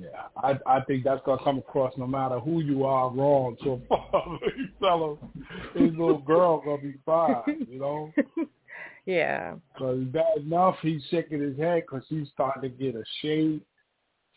Yeah, 0.01 0.09
I 0.37 0.59
I 0.67 0.81
think 0.81 1.05
that's 1.05 1.23
gonna 1.25 1.43
come 1.45 1.59
across 1.59 1.95
no 1.97 2.07
matter 2.07 2.41
who 2.41 2.61
you 2.61 2.85
are 2.85 3.11
wrong 3.11 3.57
to 3.63 3.73
a 3.73 3.79
father. 3.89 4.39
you 4.57 4.69
tell 4.83 5.19
him 5.23 5.45
his 5.75 5.93
little 5.93 6.19
girl 6.19 6.61
gonna 6.65 6.83
be 6.83 6.95
fine, 7.07 7.67
you 7.69 7.79
know. 7.79 8.13
Yeah. 9.07 9.57
Because 9.73 10.05
bad 10.05 10.39
enough 10.39 10.77
he's 10.81 11.03
shaking 11.11 11.41
his 11.41 11.59
head 11.59 11.83
because 11.83 12.05
she's 12.09 12.29
starting 12.33 12.63
to 12.63 12.69
get 12.71 12.95
a 12.95 13.05
shape. 13.21 13.65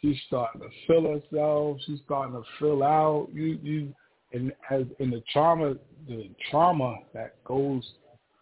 She's 0.02 0.18
starting 0.28 0.62
to 0.62 0.68
feel 0.86 1.20
herself. 1.20 1.78
She's 1.86 2.00
starting 2.06 2.34
to 2.34 2.44
fill 2.60 2.84
out. 2.84 3.30
You 3.34 3.60
you 3.64 3.94
and 4.34 4.52
as 4.70 4.84
in 5.00 5.10
the 5.10 5.24
trauma 5.32 5.76
the 6.08 6.30
trauma 6.52 6.98
that 7.14 7.42
goes 7.46 7.84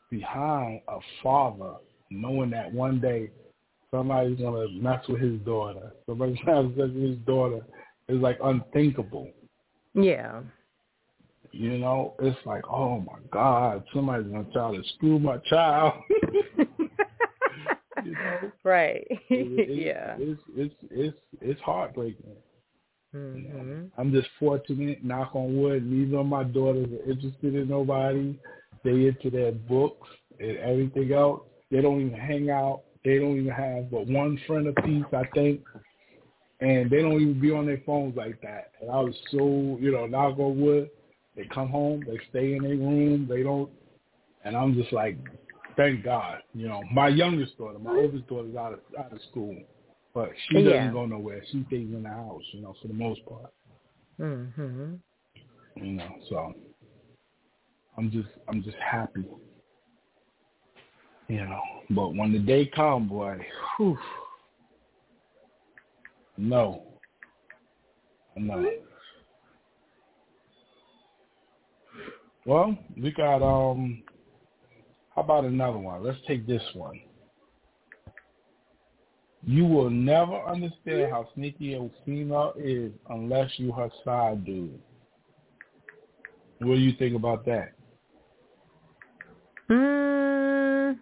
behind 0.09 0.81
a 0.87 0.99
father 1.21 1.75
knowing 2.11 2.49
that 2.51 2.71
one 2.71 2.99
day 2.99 3.29
somebody's 3.91 4.39
gonna 4.39 4.67
mess 4.69 5.05
with 5.07 5.21
his 5.21 5.39
daughter. 5.41 5.91
Somebody's 6.07 6.37
gonna 6.45 6.63
mess 6.69 6.77
with 6.77 6.95
his 6.95 7.17
daughter 7.25 7.61
is 8.07 8.19
like 8.19 8.37
unthinkable. 8.43 9.29
Yeah. 9.93 10.41
You 11.51 11.77
know, 11.77 12.15
it's 12.19 12.37
like, 12.45 12.67
oh 12.69 12.99
my 12.99 13.19
God, 13.31 13.83
somebody's 13.93 14.31
gonna 14.31 14.45
try 14.51 14.75
to 14.75 14.83
screw 14.95 15.19
my 15.19 15.37
child. 15.49 15.93
you 18.03 18.11
know? 18.11 18.51
Right. 18.63 19.05
It, 19.09 19.69
it, 19.69 19.85
yeah. 19.85 20.15
It's 20.19 20.41
it's 20.55 20.75
it's 20.89 21.17
it's 21.39 21.61
heartbreaking. 21.61 22.35
Mm-hmm. 23.15 23.37
You 23.37 23.63
know? 23.63 23.89
I'm 23.97 24.11
just 24.11 24.27
fortunate, 24.39 25.03
knock 25.03 25.31
on 25.35 25.61
wood, 25.61 25.85
neither 25.85 26.17
of 26.17 26.25
my 26.25 26.43
daughters 26.43 26.87
are 26.87 27.09
interested 27.09 27.55
in 27.55 27.69
nobody. 27.69 28.37
They 28.85 29.07
into 29.07 29.29
their 29.29 29.51
books 29.51 30.07
and 30.39 30.57
everything 30.57 31.11
else. 31.11 31.41
They 31.71 31.81
don't 31.81 31.99
even 31.99 32.17
hang 32.17 32.49
out. 32.49 32.83
They 33.03 33.19
don't 33.19 33.37
even 33.37 33.51
have 33.51 33.91
but 33.91 34.07
one 34.07 34.39
friend 34.47 34.67
apiece, 34.67 35.05
I 35.11 35.23
think. 35.33 35.61
And 36.61 36.89
they 36.89 37.01
don't 37.01 37.21
even 37.21 37.41
be 37.41 37.51
on 37.51 37.65
their 37.65 37.81
phones 37.85 38.15
like 38.15 38.41
that. 38.41 38.71
And 38.79 38.89
I 38.89 39.01
was 39.01 39.15
so, 39.31 39.77
you 39.81 39.91
know, 39.91 40.05
knock 40.05 40.39
on 40.39 40.61
wood. 40.61 40.89
They 41.35 41.43
come 41.53 41.69
home, 41.69 42.05
they 42.07 42.17
stay 42.29 42.55
in 42.55 42.63
their 42.63 42.77
room, 42.77 43.27
they 43.29 43.43
don't 43.43 43.69
and 44.45 44.55
I'm 44.55 44.75
just 44.75 44.93
like, 44.93 45.17
thank 45.75 46.03
God. 46.03 46.37
You 46.53 46.69
know, 46.69 46.83
my 46.93 47.09
youngest 47.09 47.57
daughter, 47.57 47.79
my 47.79 47.91
oldest 47.91 48.27
daughter 48.27 48.47
is 48.47 48.55
out 48.55 48.73
of 48.73 48.79
out 48.97 49.11
of 49.11 49.19
school, 49.31 49.57
but 50.13 50.29
she 50.47 50.63
doesn't 50.63 50.71
yeah. 50.71 50.91
go 50.91 51.05
nowhere. 51.05 51.41
She 51.51 51.65
stays 51.67 51.89
in 51.91 52.03
the 52.03 52.09
house. 52.09 52.43
You 52.53 52.61
know, 52.61 52.75
for 52.81 52.87
the 52.87 52.93
most 52.93 53.21
part. 53.25 53.51
Mhm. 54.19 54.99
You 55.75 55.91
know, 55.91 56.15
so 56.29 56.53
I'm 57.97 58.11
just 58.11 58.29
I'm 58.47 58.63
just 58.63 58.77
happy. 58.77 59.25
You 61.27 61.45
know, 61.45 61.61
but 61.89 62.13
when 62.13 62.33
the 62.33 62.39
day 62.39 62.67
come, 62.67 63.07
boy, 63.07 63.37
whew, 63.77 63.97
no, 66.37 66.83
no. 68.35 68.69
Well, 72.45 72.77
we 73.01 73.11
got 73.11 73.41
um 73.41 74.03
how 75.15 75.21
about 75.21 75.45
another 75.45 75.77
one? 75.77 76.03
Let's 76.03 76.19
take 76.27 76.45
this 76.45 76.61
one. 76.73 76.99
You 79.47 79.65
will 79.65 79.89
never 79.89 80.41
understand 80.43 81.11
how 81.11 81.29
sneaky 81.35 81.75
a 81.75 81.89
female 82.05 82.53
is 82.57 82.91
unless 83.09 83.49
you 83.57 83.71
her 83.71 83.89
side 84.03 84.43
dude. 84.45 84.79
What 86.59 86.75
do 86.75 86.79
you 86.81 86.93
think 86.97 87.15
about 87.15 87.45
that? 87.45 87.73
Mm. 89.69 90.99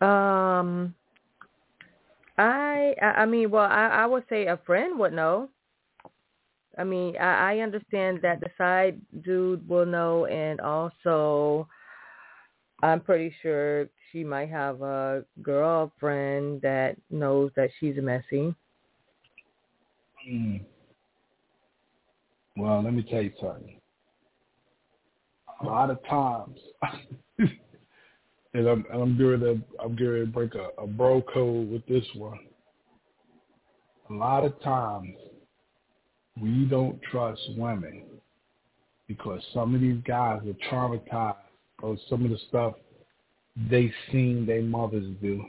Um, 0.00 0.94
I 2.38 2.94
I 3.00 3.26
mean, 3.26 3.50
well, 3.50 3.68
I 3.70 3.88
I 3.88 4.06
would 4.06 4.24
say 4.28 4.46
a 4.46 4.58
friend 4.66 4.98
would 4.98 5.12
know. 5.12 5.48
I 6.78 6.84
mean, 6.84 7.16
I, 7.16 7.54
I 7.54 7.58
understand 7.60 8.20
that 8.22 8.40
the 8.40 8.50
side 8.58 9.00
dude 9.22 9.66
will 9.66 9.86
know, 9.86 10.26
and 10.26 10.60
also, 10.60 11.68
I'm 12.82 13.00
pretty 13.00 13.34
sure 13.40 13.88
she 14.12 14.22
might 14.24 14.50
have 14.50 14.82
a 14.82 15.24
girlfriend 15.42 16.60
that 16.62 16.96
knows 17.10 17.50
that 17.56 17.70
she's 17.80 17.96
messy. 17.96 18.54
Mm. 20.28 20.64
Well, 22.56 22.82
let 22.82 22.94
me 22.94 23.02
tell 23.02 23.22
you 23.22 23.32
something. 23.40 23.78
A 25.60 25.66
lot 25.66 25.90
of 25.90 25.98
times, 26.08 26.58
and 27.38 28.66
I'm 28.66 28.84
and 28.92 29.02
I'm 29.02 29.18
going 29.18 29.40
to 29.40 29.60
I'm 29.82 29.96
going 29.96 30.20
to 30.20 30.26
break 30.26 30.54
a, 30.54 30.68
a 30.82 30.86
bro 30.86 31.22
code 31.22 31.70
with 31.70 31.86
this 31.86 32.04
one. 32.14 32.38
A 34.10 34.12
lot 34.12 34.44
of 34.44 34.60
times, 34.62 35.14
we 36.40 36.64
don't 36.66 37.00
trust 37.10 37.40
women 37.56 38.04
because 39.08 39.40
some 39.52 39.74
of 39.74 39.80
these 39.80 40.02
guys 40.06 40.40
are 40.46 40.70
traumatized 40.70 41.36
or 41.82 41.96
some 42.08 42.24
of 42.24 42.30
the 42.30 42.38
stuff 42.48 42.74
they 43.70 43.92
seen 44.12 44.46
their 44.46 44.62
mothers 44.62 45.06
do. 45.20 45.44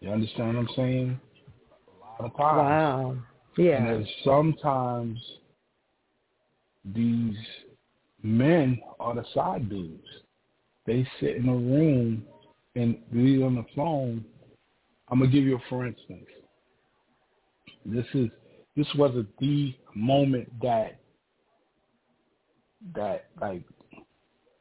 You 0.00 0.10
understand 0.10 0.56
what 0.56 0.60
I'm 0.60 0.68
saying? 0.76 1.20
A 1.88 2.22
lot 2.22 2.30
of 2.30 2.36
times. 2.36 2.56
Wow. 2.58 3.16
Yeah. 3.56 3.82
And 3.82 4.06
sometimes 4.24 5.18
these 6.94 7.36
men 8.22 8.80
are 9.00 9.14
the 9.14 9.24
side 9.34 9.68
dudes. 9.68 10.06
They 10.86 11.06
sit 11.20 11.36
in 11.36 11.48
a 11.48 11.54
room 11.54 12.24
and 12.74 12.98
be 13.10 13.42
on 13.42 13.56
the 13.56 13.64
phone. 13.74 14.24
I'm 15.08 15.20
gonna 15.20 15.30
give 15.30 15.44
you 15.44 15.56
a 15.56 15.62
for 15.68 15.86
instance. 15.86 16.26
This 17.84 18.06
is 18.14 18.28
this 18.76 18.86
was 18.96 19.12
a 19.16 19.26
the 19.40 19.74
moment 19.94 20.48
that 20.62 21.00
that 22.94 23.26
like 23.40 23.62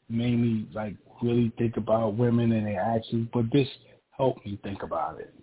made 0.09 0.39
me 0.39 0.67
like 0.73 0.95
really 1.21 1.51
think 1.57 1.77
about 1.77 2.15
women 2.15 2.51
and 2.51 2.65
their 2.65 2.79
actions, 2.79 3.27
but 3.33 3.45
this 3.51 3.67
helped 4.11 4.45
me 4.45 4.59
think 4.63 4.83
about 4.83 5.19
it. 5.19 5.33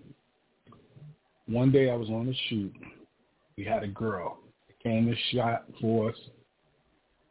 One 1.46 1.70
day 1.70 1.90
I 1.90 1.96
was 1.96 2.08
on 2.08 2.28
a 2.28 2.48
shoot. 2.48 2.72
We 3.56 3.64
had 3.64 3.82
a 3.82 3.88
girl 3.88 4.38
that 4.68 4.78
came 4.82 5.08
and 5.08 5.16
shot 5.32 5.64
for 5.80 6.10
us. 6.10 6.16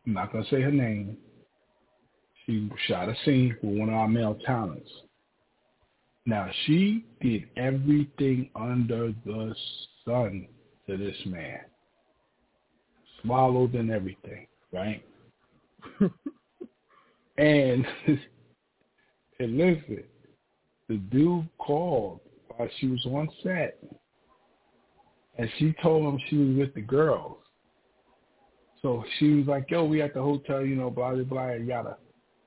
I'm 0.06 0.14
not 0.14 0.32
gonna 0.32 0.46
say 0.50 0.62
her 0.62 0.72
name. 0.72 1.18
She 2.46 2.70
shot 2.88 3.10
a 3.10 3.16
scene 3.24 3.56
for 3.62 3.68
one 3.68 3.90
of 3.90 3.96
our 3.96 4.08
male 4.08 4.38
talents. 4.46 4.90
Now 6.26 6.50
she 6.66 7.06
did 7.22 7.46
everything 7.58 8.50
under 8.56 9.14
the 9.26 9.56
sun 10.06 10.48
to 10.88 10.98
this 10.98 11.16
man. 11.26 11.60
Swallowed 13.22 13.74
and 13.76 13.92
everything, 13.92 14.48
right? 14.72 15.04
and 17.38 17.86
and 19.40 19.58
listen, 19.58 20.04
the 20.88 20.98
dude 20.98 21.48
called 21.58 22.20
while 22.50 22.70
she 22.80 22.88
was 22.88 23.04
on 23.06 23.30
set, 23.44 23.80
and 25.42 25.50
she 25.58 25.74
told 25.82 26.06
him 26.06 26.20
she 26.30 26.38
was 26.38 26.56
with 26.56 26.76
the 26.76 26.82
girls. 26.82 27.38
So 28.84 29.04
she 29.18 29.34
was 29.34 29.48
like, 29.48 29.72
"Yo, 29.72 29.84
we 29.86 30.00
at 30.04 30.14
the 30.14 30.22
hotel, 30.22 30.64
you 30.64 30.76
know, 30.76 30.92
blah 30.92 31.16
blah 31.16 31.24
blah, 31.24 31.54
yada." 31.54 31.98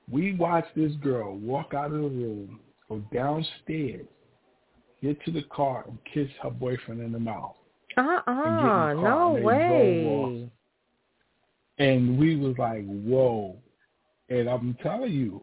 We 0.09 0.33
watched 0.35 0.73
this 0.75 0.93
girl 1.03 1.35
walk 1.35 1.73
out 1.73 1.87
of 1.87 1.91
the 1.91 1.97
room, 1.97 2.61
go 2.87 2.99
downstairs, 3.13 4.07
get 5.03 5.21
to 5.25 5.31
the 5.31 5.43
car, 5.43 5.83
and 5.87 5.97
kiss 6.13 6.29
her 6.41 6.49
boyfriend 6.49 7.01
in 7.01 7.11
the 7.11 7.19
mouth. 7.19 7.55
Uh 7.97 8.21
uh 8.27 8.93
no 8.93 9.39
way. 9.43 10.49
And 11.77 12.17
we 12.17 12.37
was 12.37 12.55
like, 12.57 12.85
whoa. 12.85 13.57
And 14.29 14.49
I'm 14.49 14.77
telling 14.81 15.11
you, 15.11 15.41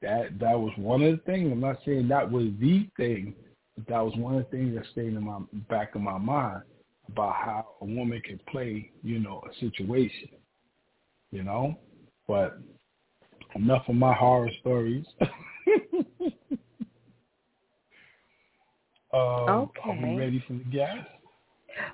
that 0.00 0.38
that 0.38 0.58
was 0.58 0.72
one 0.78 1.02
of 1.02 1.12
the 1.12 1.22
things. 1.24 1.52
I'm 1.52 1.60
not 1.60 1.76
saying 1.84 2.08
that 2.08 2.30
was 2.30 2.46
the 2.58 2.88
thing, 2.96 3.34
but 3.76 3.86
that 3.88 4.00
was 4.00 4.16
one 4.16 4.36
of 4.36 4.44
the 4.44 4.56
things 4.56 4.74
that 4.76 4.86
stayed 4.92 5.08
in 5.08 5.22
my 5.22 5.40
back 5.68 5.94
of 5.94 6.00
my 6.00 6.16
mind 6.16 6.62
about 7.12 7.34
how 7.34 7.66
a 7.80 7.84
woman 7.84 8.20
can 8.24 8.40
play, 8.50 8.90
you 9.02 9.18
know, 9.18 9.42
a 9.50 9.54
situation. 9.60 10.28
You 11.30 11.44
know? 11.44 11.78
But 12.26 12.58
enough 13.54 13.88
of 13.88 13.94
my 13.94 14.14
horror 14.14 14.50
stories. 14.60 15.06
um, 19.12 19.48
okay. 19.48 19.80
Are 19.84 20.06
we 20.06 20.18
ready 20.18 20.44
for 20.46 20.54
the 20.54 20.64
guest? 20.70 21.08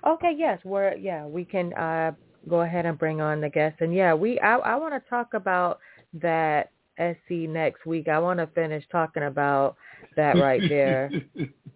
Okay, 0.07 0.35
yes, 0.37 0.59
we're 0.65 0.95
yeah, 0.97 1.27
we 1.27 1.45
can 1.45 1.73
uh 1.75 2.13
go 2.49 2.63
ahead 2.63 2.87
and 2.87 2.99
bring 2.99 3.21
on 3.21 3.41
the 3.41 3.49
guest. 3.49 3.77
And 3.81 3.95
yeah, 3.95 4.15
we 4.15 4.39
I 4.41 4.57
I 4.57 4.77
want 4.77 4.95
to 4.95 5.11
talk 5.11 5.35
about 5.35 5.81
that 6.15 6.71
SC 6.99 7.49
next 7.49 7.87
week. 7.87 8.09
I 8.09 8.19
want 8.19 8.39
to 8.41 8.47
finish 8.49 8.85
talking 8.91 9.25
about 9.25 9.77
that 10.17 10.33
right 10.41 10.63
there. 10.69 11.11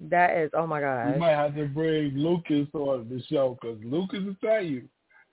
that 0.01 0.37
is 0.37 0.51
oh 0.55 0.67
my 0.67 0.81
God. 0.81 1.15
You 1.15 1.21
might 1.21 1.31
have 1.31 1.55
to 1.57 1.67
bring 1.67 2.15
Lucas 2.17 2.69
on 2.75 3.09
the 3.09 3.23
show 3.29 3.59
because 3.61 3.79
Lucas 3.85 4.21
will 4.25 4.37
tell 4.43 4.63
you 4.63 4.89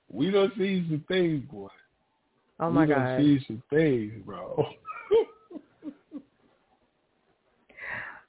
we 0.10 0.32
don't 0.32 0.54
see 0.58 0.86
some 0.90 1.04
things, 1.08 1.44
boy. 1.52 1.68
Oh 2.60 2.72
my 2.72 2.82
we 2.82 2.88
god. 2.88 3.18
We 3.20 3.24
don't 3.24 3.40
see 3.40 3.46
some 3.48 3.64
things, 3.70 4.14
bro. 4.26 4.66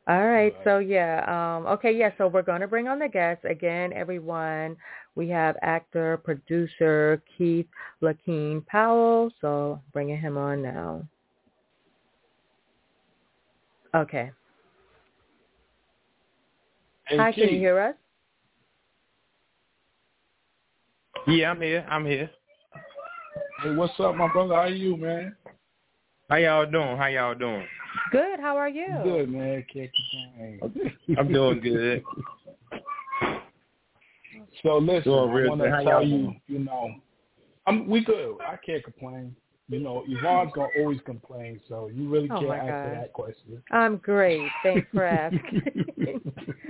All 0.09 0.27
right. 0.27 0.55
So 0.64 0.79
yeah. 0.79 1.25
Um, 1.59 1.67
okay. 1.67 1.93
Yeah. 1.93 2.11
So 2.17 2.29
we're 2.29 2.43
going 2.43 2.62
to 2.62 2.67
bring 2.67 2.88
on 2.88 2.99
the 2.99 3.09
guests 3.09 3.45
again, 3.49 3.93
everyone. 3.93 4.77
We 5.17 5.29
have 5.29 5.57
actor, 5.61 6.17
producer 6.17 7.23
Keith 7.37 7.67
Lakean 8.03 8.64
Powell. 8.67 9.31
So 9.41 9.83
bringing 9.93 10.19
him 10.19 10.38
on 10.38 10.62
now. 10.62 11.03
Okay. 13.95 14.31
Hey, 17.09 17.16
Hi. 17.16 17.33
Keith. 17.33 17.44
Can 17.44 17.55
you 17.55 17.61
hear 17.61 17.81
us? 17.81 17.94
Yeah, 21.27 21.51
I'm 21.51 21.61
here. 21.61 21.87
I'm 21.90 22.05
here. 22.05 22.31
Hey, 23.62 23.75
what's 23.75 23.99
up, 23.99 24.14
my 24.14 24.31
brother? 24.31 24.55
How 24.55 24.61
are 24.62 24.68
you, 24.68 24.97
man? 24.97 25.35
How 26.29 26.37
y'all 26.37 26.71
doing? 26.71 26.97
How 26.99 27.07
y'all 27.07 27.35
doing? 27.35 27.66
Good. 28.12 28.40
How 28.40 28.57
are 28.59 28.68
you? 28.68 29.01
Good, 29.03 29.31
man. 29.31 29.64
I'm 31.18 31.33
doing 31.33 31.61
good. 31.61 32.05
So 34.62 34.77
listen, 34.79 35.05
Doing 35.05 35.31
I 35.31 35.33
real 35.33 35.49
want 35.49 35.61
to 35.62 35.71
tell 35.71 35.83
y'all 35.83 36.05
you, 36.05 36.18
doing? 36.18 36.40
you 36.47 36.59
know, 36.59 36.90
I'm 37.66 37.88
we 37.88 38.05
good. 38.05 38.37
I 38.47 38.57
can't 38.64 38.85
complain. 38.85 39.35
You 39.71 39.81
know, 39.81 40.05
Yvonne's 40.07 40.53
gonna 40.55 40.68
always 40.79 41.01
complain, 41.05 41.61
so 41.68 41.90
you 41.92 42.09
really 42.09 42.29
Oh, 42.31 42.38
can't 42.38 42.49
my 42.49 42.59
answer 42.59 42.90
gosh. 42.90 43.01
that 43.01 43.12
question. 43.12 43.62
I'm 43.71 43.97
great. 43.99 44.42
Thanks 44.62 44.88
for 44.92 45.05
asking. 45.07 45.62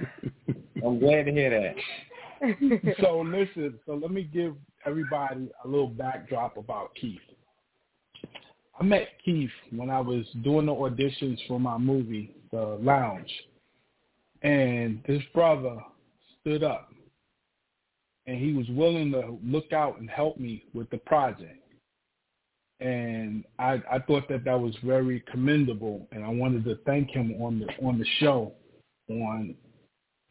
I'm 0.84 0.98
glad 0.98 1.26
to 1.26 1.32
hear 1.32 1.50
that. 1.50 2.96
so 3.00 3.20
listen, 3.20 3.78
so 3.86 3.94
let 3.94 4.10
me 4.10 4.22
give 4.22 4.54
everybody 4.86 5.50
a 5.64 5.68
little 5.68 5.88
backdrop 5.88 6.56
about 6.56 6.94
Keith. 6.94 7.20
I 8.78 8.84
met 8.84 9.08
Keith 9.24 9.50
when 9.70 9.90
I 9.90 10.00
was 10.00 10.24
doing 10.44 10.66
the 10.66 10.72
auditions 10.72 11.38
for 11.48 11.58
my 11.58 11.78
movie, 11.78 12.36
The 12.52 12.78
Lounge. 12.80 13.32
And 14.42 15.02
this 15.08 15.22
brother 15.34 15.78
stood 16.40 16.62
up 16.62 16.88
and 18.28 18.36
he 18.38 18.52
was 18.52 18.68
willing 18.68 19.10
to 19.12 19.38
look 19.42 19.72
out 19.72 19.98
and 19.98 20.08
help 20.08 20.38
me 20.38 20.64
with 20.74 20.88
the 20.90 20.98
project. 20.98 21.56
And 22.78 23.42
I, 23.58 23.82
I 23.90 23.98
thought 24.06 24.28
that 24.28 24.44
that 24.44 24.60
was 24.60 24.76
very 24.84 25.24
commendable, 25.32 26.06
and 26.12 26.22
I 26.22 26.28
wanted 26.28 26.64
to 26.66 26.76
thank 26.86 27.10
him 27.10 27.34
on 27.42 27.58
the 27.58 27.66
on 27.84 27.98
the 27.98 28.06
show 28.20 28.52
on 29.10 29.56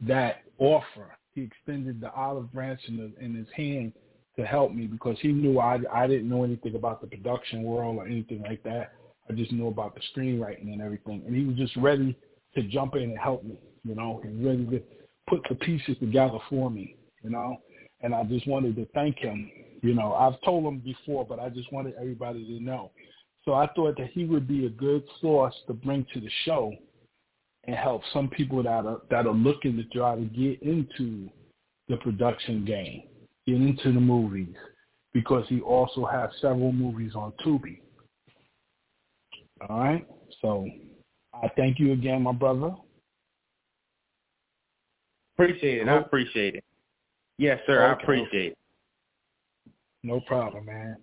that 0.06 0.42
offer. 0.58 1.16
He 1.34 1.42
extended 1.42 2.00
the 2.00 2.12
olive 2.12 2.52
branch 2.52 2.80
in, 2.88 2.96
the, 2.96 3.24
in 3.24 3.34
his 3.34 3.46
hand 3.54 3.92
to 4.36 4.46
help 4.46 4.72
me 4.72 4.86
because 4.86 5.16
he 5.20 5.28
knew 5.28 5.58
I 5.58 5.78
I 5.92 6.06
didn't 6.06 6.28
know 6.28 6.44
anything 6.44 6.74
about 6.76 7.00
the 7.00 7.08
production 7.08 7.64
world 7.64 7.96
or 7.96 8.06
anything 8.06 8.42
like 8.42 8.62
that. 8.62 8.92
I 9.28 9.34
just 9.34 9.52
knew 9.52 9.66
about 9.66 9.94
the 9.94 10.00
screenwriting 10.12 10.72
and 10.72 10.80
everything, 10.80 11.22
and 11.26 11.34
he 11.34 11.44
was 11.44 11.56
just 11.56 11.76
ready 11.76 12.16
to 12.54 12.62
jump 12.64 12.94
in 12.94 13.02
and 13.02 13.18
help 13.18 13.44
me. 13.44 13.58
You 13.84 13.94
know, 13.94 14.20
and 14.24 14.44
ready 14.44 14.64
to 14.66 14.82
put 15.28 15.40
the 15.48 15.54
pieces 15.56 15.96
together 15.98 16.38
for 16.48 16.70
me. 16.70 16.96
You 17.22 17.30
know, 17.30 17.56
and 18.00 18.14
I 18.14 18.22
just 18.24 18.46
wanted 18.46 18.76
to 18.76 18.86
thank 18.94 19.16
him. 19.18 19.50
You 19.82 19.94
know, 19.94 20.14
I've 20.14 20.40
told 20.42 20.64
him 20.64 20.78
before, 20.80 21.24
but 21.24 21.38
I 21.38 21.48
just 21.48 21.72
wanted 21.72 21.94
everybody 22.00 22.44
to 22.44 22.62
know. 22.62 22.90
So 23.44 23.54
I 23.54 23.68
thought 23.74 23.96
that 23.96 24.10
he 24.12 24.24
would 24.24 24.46
be 24.46 24.66
a 24.66 24.70
good 24.70 25.02
source 25.20 25.54
to 25.66 25.72
bring 25.72 26.06
to 26.14 26.20
the 26.20 26.30
show 26.44 26.72
and 27.68 27.76
help 27.76 28.00
some 28.14 28.28
people 28.28 28.62
that 28.62 28.86
are 28.86 29.02
that 29.10 29.26
are 29.26 29.34
looking 29.34 29.76
to 29.76 29.84
try 29.96 30.16
to 30.16 30.22
get 30.22 30.60
into 30.62 31.28
the 31.88 31.98
production 31.98 32.64
game, 32.64 33.02
get 33.46 33.56
into 33.56 33.92
the 33.92 34.00
movies, 34.00 34.56
because 35.12 35.44
he 35.48 35.60
also 35.60 36.06
has 36.06 36.30
several 36.40 36.72
movies 36.72 37.12
on 37.14 37.30
Tubi. 37.44 37.80
All 39.68 39.80
right, 39.80 40.08
so 40.40 40.66
I 41.34 41.48
thank 41.56 41.78
you 41.78 41.92
again, 41.92 42.22
my 42.22 42.32
brother. 42.32 42.74
Appreciate 45.36 45.82
it. 45.82 45.88
I 45.88 45.98
appreciate 45.98 46.54
it. 46.54 46.64
Yes, 47.36 47.60
sir. 47.66 47.84
I 47.84 47.92
appreciate 47.92 48.52
it. 48.52 48.58
No 50.02 50.20
problem, 50.20 50.64
man. 50.64 50.96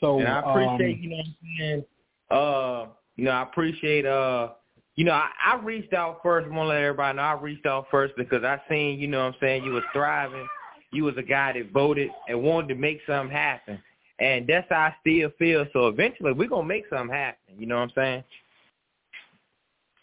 So 0.00 0.18
And 0.18 0.28
I 0.28 0.40
appreciate, 0.40 0.92
um, 0.92 1.00
you 1.00 1.08
know 1.10 1.16
what 1.16 1.26
I'm 1.26 1.36
saying? 1.58 1.84
Uh, 2.30 2.86
you 3.16 3.24
know, 3.24 3.30
I 3.30 3.42
appreciate 3.44 4.04
uh 4.04 4.50
you 4.96 5.04
know, 5.04 5.12
I, 5.12 5.28
I 5.44 5.56
reached 5.62 5.92
out 5.92 6.20
first, 6.22 6.46
I 6.46 6.54
wanna 6.54 6.70
let 6.70 6.82
everybody 6.82 7.16
know 7.16 7.22
I 7.22 7.40
reached 7.40 7.66
out 7.66 7.86
first 7.90 8.14
because 8.16 8.44
I 8.44 8.60
seen, 8.68 8.98
you 8.98 9.06
know 9.06 9.18
what 9.18 9.34
I'm 9.34 9.40
saying, 9.40 9.64
you 9.64 9.72
was 9.72 9.84
thriving. 9.92 10.46
You 10.92 11.04
was 11.04 11.16
a 11.18 11.22
guy 11.22 11.52
that 11.52 11.72
voted 11.72 12.10
and 12.28 12.42
wanted 12.42 12.68
to 12.68 12.74
make 12.76 13.00
something 13.06 13.34
happen. 13.34 13.78
And 14.18 14.46
that's 14.46 14.66
how 14.70 14.76
I 14.76 14.94
still 15.00 15.30
feel. 15.38 15.66
So 15.72 15.88
eventually 15.88 16.32
we're 16.32 16.48
gonna 16.48 16.66
make 16.66 16.84
something 16.88 17.14
happen. 17.14 17.54
You 17.58 17.66
know 17.66 17.76
what 17.76 17.82
I'm 17.82 17.92
saying? 17.94 18.24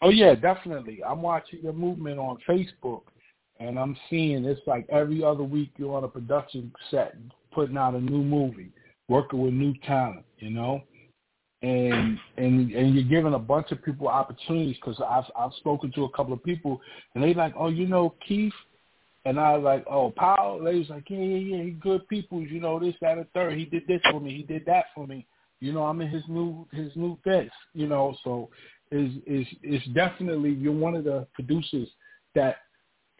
Oh 0.02 0.10
yeah, 0.10 0.34
definitely. 0.34 1.02
I'm 1.02 1.22
watching 1.22 1.60
your 1.62 1.72
movement 1.72 2.18
on 2.18 2.38
Facebook 2.48 3.02
and 3.58 3.78
I'm 3.78 3.96
seeing 4.10 4.44
it's 4.44 4.60
like 4.66 4.86
every 4.90 5.24
other 5.24 5.42
week 5.42 5.70
you're 5.76 5.96
on 5.96 6.04
a 6.04 6.08
production 6.08 6.72
set 6.90 7.16
putting 7.52 7.76
out 7.76 7.94
a 7.94 8.00
new 8.00 8.22
movie, 8.22 8.70
working 9.08 9.40
with 9.40 9.54
new 9.54 9.74
talent, 9.86 10.24
you 10.38 10.50
know, 10.50 10.82
and 11.64 12.18
and 12.36 12.72
and 12.72 12.94
you're 12.94 13.04
giving 13.04 13.32
a 13.32 13.38
bunch 13.38 13.72
of 13.72 13.82
people 13.82 14.06
opportunities 14.06 14.76
because 14.76 15.00
I've 15.00 15.24
I've 15.34 15.54
spoken 15.54 15.90
to 15.92 16.04
a 16.04 16.10
couple 16.10 16.34
of 16.34 16.44
people 16.44 16.80
and 17.14 17.24
they 17.24 17.32
like, 17.32 17.54
oh, 17.58 17.68
you 17.68 17.86
know, 17.86 18.14
Keith, 18.26 18.52
and 19.24 19.40
I 19.40 19.56
was 19.56 19.64
like, 19.64 19.84
oh, 19.90 20.12
Powell. 20.14 20.62
They 20.62 20.78
was 20.78 20.90
like, 20.90 21.08
yeah, 21.08 21.18
yeah, 21.18 21.56
yeah, 21.56 21.62
he 21.62 21.70
good 21.70 22.06
people, 22.08 22.42
you 22.42 22.60
know, 22.60 22.78
this, 22.78 22.94
that, 23.00 23.16
and 23.16 23.30
third. 23.32 23.56
He 23.56 23.64
did 23.64 23.86
this 23.86 24.02
for 24.10 24.20
me, 24.20 24.36
he 24.36 24.42
did 24.42 24.66
that 24.66 24.86
for 24.94 25.06
me. 25.06 25.26
You 25.60 25.72
know, 25.72 25.84
I'm 25.84 26.02
in 26.02 26.08
his 26.08 26.24
new 26.28 26.66
his 26.72 26.92
new 26.96 27.18
this, 27.24 27.50
you 27.72 27.86
know, 27.86 28.14
so 28.24 28.50
is 28.90 29.12
is 29.26 29.46
is 29.62 29.82
definitely 29.94 30.50
you're 30.50 30.72
one 30.72 30.94
of 30.94 31.04
the 31.04 31.26
producers 31.32 31.88
that 32.34 32.56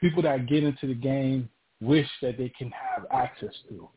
people 0.01 0.22
that 0.22 0.47
get 0.47 0.64
into 0.64 0.86
the 0.86 0.95
game 0.95 1.49
wish 1.80 2.09
that 2.20 2.36
they 2.36 2.51
can 2.51 2.70
have 2.70 3.07
access 3.11 3.55
to 3.70 3.88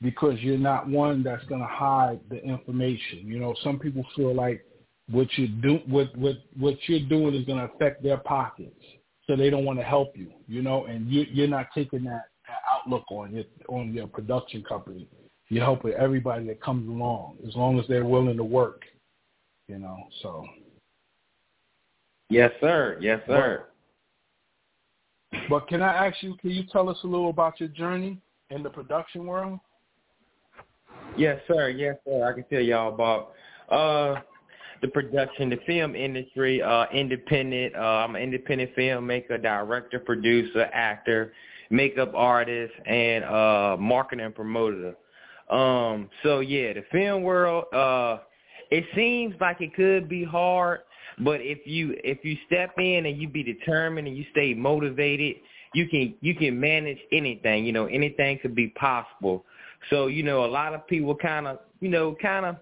because 0.00 0.38
you're 0.40 0.58
not 0.58 0.88
one 0.88 1.22
that's 1.22 1.44
going 1.44 1.60
to 1.60 1.66
hide 1.66 2.20
the 2.30 2.42
information. 2.42 3.20
You 3.24 3.40
know, 3.40 3.54
some 3.62 3.78
people 3.78 4.04
feel 4.14 4.34
like 4.34 4.64
what 5.10 5.26
you 5.36 5.48
do, 5.48 5.80
what 5.86 6.14
what 6.16 6.36
what 6.58 6.76
you're 6.86 7.08
doing 7.08 7.34
is 7.34 7.44
going 7.44 7.58
to 7.58 7.72
affect 7.74 8.02
their 8.02 8.18
pockets, 8.18 8.84
so 9.26 9.36
they 9.36 9.50
don't 9.50 9.64
want 9.64 9.78
to 9.78 9.84
help 9.84 10.16
you. 10.16 10.30
You 10.46 10.62
know, 10.62 10.86
and 10.86 11.08
you, 11.10 11.26
you're 11.30 11.48
not 11.48 11.66
taking 11.74 12.04
that, 12.04 12.24
that 12.46 12.58
outlook 12.72 13.04
on 13.10 13.34
your 13.34 13.44
on 13.68 13.92
your 13.92 14.06
production 14.06 14.62
company. 14.62 15.08
You 15.48 15.60
help 15.60 15.82
with 15.82 15.94
everybody 15.94 16.46
that 16.48 16.60
comes 16.60 16.88
along, 16.88 17.38
as 17.46 17.56
long 17.56 17.80
as 17.80 17.86
they're 17.88 18.04
willing 18.04 18.36
to 18.36 18.44
work. 18.44 18.82
You 19.66 19.78
know, 19.78 19.96
so. 20.22 20.46
Yes, 22.30 22.52
sir. 22.60 22.98
Yes, 23.00 23.22
sir. 23.26 23.64
But 25.48 25.66
can 25.68 25.80
I 25.82 26.06
ask 26.06 26.22
you, 26.22 26.34
can 26.36 26.50
you 26.50 26.64
tell 26.70 26.90
us 26.90 26.98
a 27.04 27.06
little 27.06 27.30
about 27.30 27.58
your 27.58 27.70
journey 27.70 28.18
in 28.50 28.62
the 28.62 28.68
production 28.68 29.26
world? 29.26 29.58
Yes, 31.18 31.40
sir. 31.48 31.68
Yes, 31.70 31.96
sir. 32.04 32.28
I 32.28 32.32
can 32.32 32.44
tell 32.44 32.60
y'all 32.60 32.94
about 32.94 33.32
uh, 33.70 34.20
the 34.82 34.88
production, 34.88 35.50
the 35.50 35.58
film 35.66 35.94
industry, 35.94 36.62
uh, 36.62 36.86
independent. 36.92 37.74
Uh, 37.74 37.78
I'm 37.78 38.16
an 38.16 38.22
independent 38.22 38.74
filmmaker, 38.76 39.40
director, 39.42 39.98
producer, 39.98 40.68
actor, 40.72 41.32
makeup 41.70 42.12
artist, 42.14 42.72
and 42.86 43.24
uh, 43.24 43.76
marketing 43.78 44.32
promoter. 44.32 44.94
Um, 45.50 46.08
so 46.22 46.40
yeah, 46.40 46.72
the 46.72 46.84
film 46.92 47.22
world. 47.22 47.64
Uh, 47.74 48.18
it 48.70 48.84
seems 48.94 49.34
like 49.40 49.62
it 49.62 49.74
could 49.74 50.10
be 50.10 50.24
hard 50.24 50.80
but 51.20 51.40
if 51.40 51.66
you 51.66 51.96
if 52.04 52.24
you 52.24 52.36
step 52.46 52.74
in 52.78 53.06
and 53.06 53.20
you 53.20 53.28
be 53.28 53.42
determined 53.42 54.06
and 54.06 54.16
you 54.16 54.24
stay 54.30 54.54
motivated, 54.54 55.36
you 55.74 55.88
can 55.88 56.14
you 56.20 56.34
can 56.34 56.58
manage 56.58 56.98
anything. 57.12 57.64
You 57.64 57.72
know, 57.72 57.86
anything 57.86 58.38
could 58.40 58.54
be 58.54 58.68
possible. 58.68 59.44
So 59.90 60.06
you 60.06 60.22
know, 60.22 60.44
a 60.44 60.46
lot 60.46 60.74
of 60.74 60.86
people 60.86 61.14
kind 61.14 61.46
of 61.46 61.58
you 61.80 61.88
know 61.88 62.16
kind 62.20 62.46
of 62.46 62.56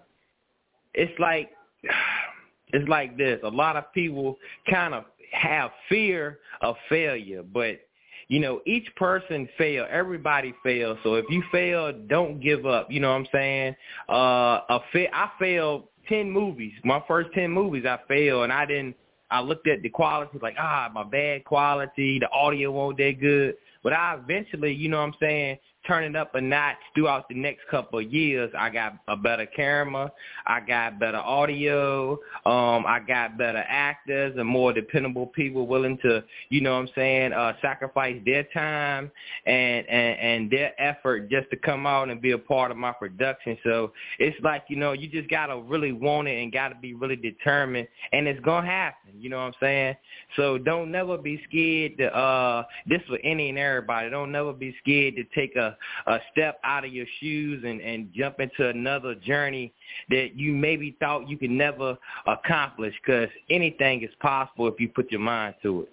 it's 0.93 1.17
like 1.19 1.51
it's 2.73 2.87
like 2.87 3.17
this. 3.17 3.39
A 3.43 3.49
lot 3.49 3.75
of 3.75 3.91
people 3.93 4.37
kind 4.69 4.93
of 4.93 5.05
have 5.31 5.71
fear 5.89 6.39
of 6.61 6.75
failure, 6.89 7.43
but 7.43 7.81
you 8.29 8.39
know, 8.39 8.61
each 8.65 8.87
person 8.95 9.47
fail. 9.57 9.85
Everybody 9.89 10.53
fails. 10.63 10.97
So 11.03 11.15
if 11.15 11.25
you 11.29 11.43
fail, 11.51 11.93
don't 12.07 12.41
give 12.41 12.65
up. 12.65 12.91
You 12.91 12.99
know 12.99 13.09
what 13.11 13.19
I'm 13.19 13.27
saying? 13.31 13.75
Uh, 14.09 14.59
a 14.69 14.79
fa- 14.91 15.15
I 15.15 15.31
failed 15.39 15.85
ten 16.09 16.29
movies. 16.29 16.73
My 16.83 17.01
first 17.07 17.29
ten 17.33 17.51
movies, 17.51 17.85
I 17.85 17.99
failed, 18.07 18.43
and 18.43 18.53
I 18.53 18.65
didn't. 18.65 18.95
I 19.29 19.41
looked 19.41 19.67
at 19.67 19.81
the 19.81 19.89
quality, 19.89 20.39
like 20.41 20.55
ah, 20.59 20.89
my 20.93 21.03
bad 21.03 21.45
quality. 21.45 22.19
The 22.19 22.29
audio 22.31 22.71
wasn't 22.71 22.97
that 22.99 23.19
good. 23.19 23.55
But 23.83 23.93
I 23.93 24.17
eventually, 24.21 24.73
you 24.73 24.89
know 24.89 24.97
what 24.97 25.03
I'm 25.03 25.13
saying, 25.19 25.57
turning 25.85 26.15
up 26.15 26.35
a 26.35 26.41
notch 26.41 26.75
throughout 26.93 27.29
the 27.29 27.35
next 27.35 27.61
couple 27.69 27.99
of 27.99 28.11
years. 28.11 28.51
I 28.57 28.69
got 28.69 28.95
a 29.07 29.15
better 29.15 29.45
camera, 29.45 30.11
I 30.45 30.59
got 30.59 30.99
better 30.99 31.17
audio, 31.17 32.13
um, 32.45 32.85
I 32.85 32.99
got 33.07 33.37
better 33.37 33.63
actors 33.67 34.35
and 34.37 34.47
more 34.47 34.73
dependable 34.73 35.27
people 35.27 35.67
willing 35.67 35.97
to, 36.03 36.23
you 36.49 36.61
know 36.61 36.73
what 36.73 36.81
I'm 36.81 36.89
saying, 36.95 37.33
uh, 37.33 37.53
sacrifice 37.61 38.19
their 38.25 38.43
time 38.53 39.11
and, 39.45 39.87
and, 39.87 40.19
and 40.19 40.51
their 40.51 40.79
effort 40.81 41.29
just 41.29 41.49
to 41.51 41.57
come 41.57 41.85
out 41.85 42.09
and 42.09 42.21
be 42.21 42.31
a 42.31 42.37
part 42.37 42.71
of 42.71 42.77
my 42.77 42.91
production. 42.91 43.57
So 43.63 43.93
it's 44.19 44.37
like, 44.43 44.65
you 44.67 44.75
know, 44.75 44.91
you 44.91 45.07
just 45.07 45.29
gotta 45.29 45.57
really 45.57 45.93
want 45.93 46.27
it 46.27 46.41
and 46.41 46.51
gotta 46.51 46.75
be 46.75 46.93
really 46.93 47.15
determined 47.15 47.87
and 48.11 48.27
it's 48.27 48.43
gonna 48.43 48.67
happen, 48.67 49.13
you 49.17 49.29
know 49.29 49.37
what 49.37 49.43
I'm 49.43 49.53
saying? 49.61 49.95
So 50.35 50.57
don't 50.57 50.91
never 50.91 51.17
be 51.17 51.41
scared 51.47 51.97
to 51.99 52.15
uh 52.15 52.63
this 52.85 53.01
for 53.07 53.17
any 53.23 53.49
and 53.49 53.57
everybody. 53.57 54.09
Don't 54.09 54.31
never 54.31 54.53
be 54.53 54.75
scared 54.81 55.15
to 55.15 55.23
take 55.35 55.55
a 55.55 55.76
a 56.07 56.19
step 56.31 56.59
out 56.63 56.85
of 56.85 56.93
your 56.93 57.05
shoes 57.19 57.63
and, 57.65 57.81
and 57.81 58.11
jump 58.13 58.39
into 58.39 58.67
another 58.69 59.15
journey 59.15 59.73
that 60.09 60.35
you 60.35 60.53
maybe 60.53 60.95
thought 60.99 61.29
you 61.29 61.37
could 61.37 61.51
never 61.51 61.97
accomplish 62.25 62.93
because 63.05 63.29
anything 63.49 64.03
is 64.03 64.09
possible 64.19 64.67
if 64.67 64.79
you 64.79 64.89
put 64.89 65.11
your 65.11 65.21
mind 65.21 65.55
to 65.63 65.81
it. 65.81 65.89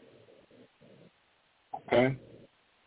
Okay. 1.92 2.16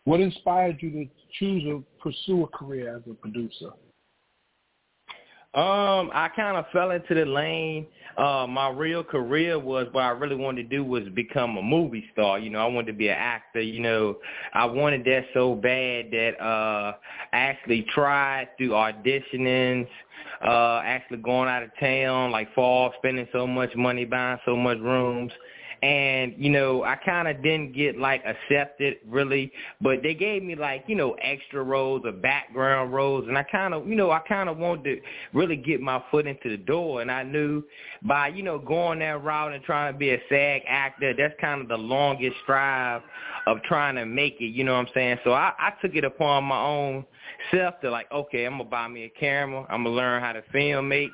What 0.06 0.22
inspired 0.22 0.78
you 0.82 0.92
to 0.92 1.06
choose 1.38 1.64
or 1.68 1.84
pursue 2.02 2.44
a 2.44 2.48
career 2.48 2.96
as 2.96 3.04
a 3.10 3.14
producer? 3.14 3.72
Um, 5.58 6.12
I 6.14 6.30
kind 6.36 6.56
of 6.56 6.66
fell 6.72 6.92
into 6.92 7.16
the 7.16 7.26
lane. 7.26 7.88
Uh, 8.16 8.46
my 8.48 8.70
real 8.70 9.04
career 9.04 9.58
was 9.58 9.88
what 9.92 10.04
I 10.04 10.10
really 10.10 10.36
wanted 10.36 10.70
to 10.70 10.76
do 10.76 10.84
was 10.84 11.02
become 11.16 11.58
a 11.58 11.64
movie 11.64 12.06
star. 12.14 12.38
You 12.38 12.52
know, 12.52 12.60
I 12.60 12.68
wanted 12.68 12.92
to 12.92 12.98
be 12.98 13.08
an 13.08 13.18
actor. 13.18 13.62
You 13.62 13.80
know, 13.80 14.18
I 14.54 14.66
wanted 14.66 15.04
that 15.06 15.26
so 15.34 15.56
bad 15.56 16.12
that 16.12 16.40
uh, 16.40 16.94
I 17.34 17.38
actually 17.38 17.88
tried 17.92 18.50
through 18.60 18.70
auditionings, 18.70 19.88
uh, 20.48 20.82
actually 20.86 21.18
going 21.18 21.50
out 21.50 21.64
of 21.64 21.72
town, 21.80 22.30
like 22.30 22.54
fall, 22.54 22.94
spending 23.00 23.28
so 23.34 23.48
much 23.48 23.76
money 23.76 24.06
buying 24.06 24.38
so 24.46 24.56
much 24.56 24.78
rooms 24.78 25.32
and 25.84 26.34
you 26.38 26.50
know 26.50 26.84
I 26.84 26.96
kind 26.96 27.28
of 27.28 27.42
didn't 27.44 27.74
get 27.74 27.98
like 27.98 28.24
accepted 28.26 28.98
really, 29.08 29.52
but 29.82 30.02
they 30.04 30.14
gave 30.14 30.44
me 30.44 30.56
like 30.56 30.84
you 30.88 30.96
know 30.96 31.14
extra 31.22 31.64
roles 31.64 32.02
or 32.06 32.12
background 32.12 32.94
roles, 32.94 33.28
and 33.28 33.38
I 33.38 33.44
kind 33.44 33.74
of 33.74 33.88
you 33.88 33.96
know 33.96 34.12
I 34.12 34.20
kind 34.20 34.50
of 34.50 34.58
wanted 34.58 34.84
to 34.84 35.02
really 35.34 35.56
get 35.56 35.82
my 35.82 36.04
foot 36.10 36.28
into 36.28 36.50
the 36.50 36.58
door, 36.58 37.02
and 37.02 37.12
I 37.12 37.24
knew 37.24 37.64
by 38.04 38.30
you 38.30 38.44
know 38.44 38.60
going 38.60 39.00
that 39.00 39.24
route 39.24 39.54
and 39.54 39.64
trying 39.64 39.94
to 39.94 39.98
be 39.98 40.12
a 40.12 40.20
SAG 40.30 40.64
actor, 40.68 41.14
that's 41.18 41.36
kind 41.40 41.62
of 41.62 41.68
the 41.68 41.78
longest 41.78 42.36
strive 42.44 43.02
of 43.46 43.62
trying 43.64 43.96
to 43.96 44.06
make 44.06 44.38
it. 44.40 44.48
You 44.48 44.64
know 44.64 44.74
what 44.74 44.88
I'm 44.88 44.94
saying? 44.94 45.18
So 45.24 45.34
I, 45.34 45.54
I 45.60 45.74
took 45.82 45.96
it 45.96 46.04
upon 46.04 46.44
my 46.46 46.60
own 46.60 47.06
self 47.52 47.80
to 47.82 47.92
like, 47.92 48.12
okay, 48.12 48.46
I'm 48.46 48.58
gonna 48.58 48.66
buy 48.66 48.88
me 48.88 49.06
a 49.06 49.10
camera, 49.10 49.66
I'm 49.70 49.84
gonna 49.84 49.96
learn 49.96 50.22
how 50.22 50.34
to 50.34 50.44
film 50.52 50.88
make 50.90 51.12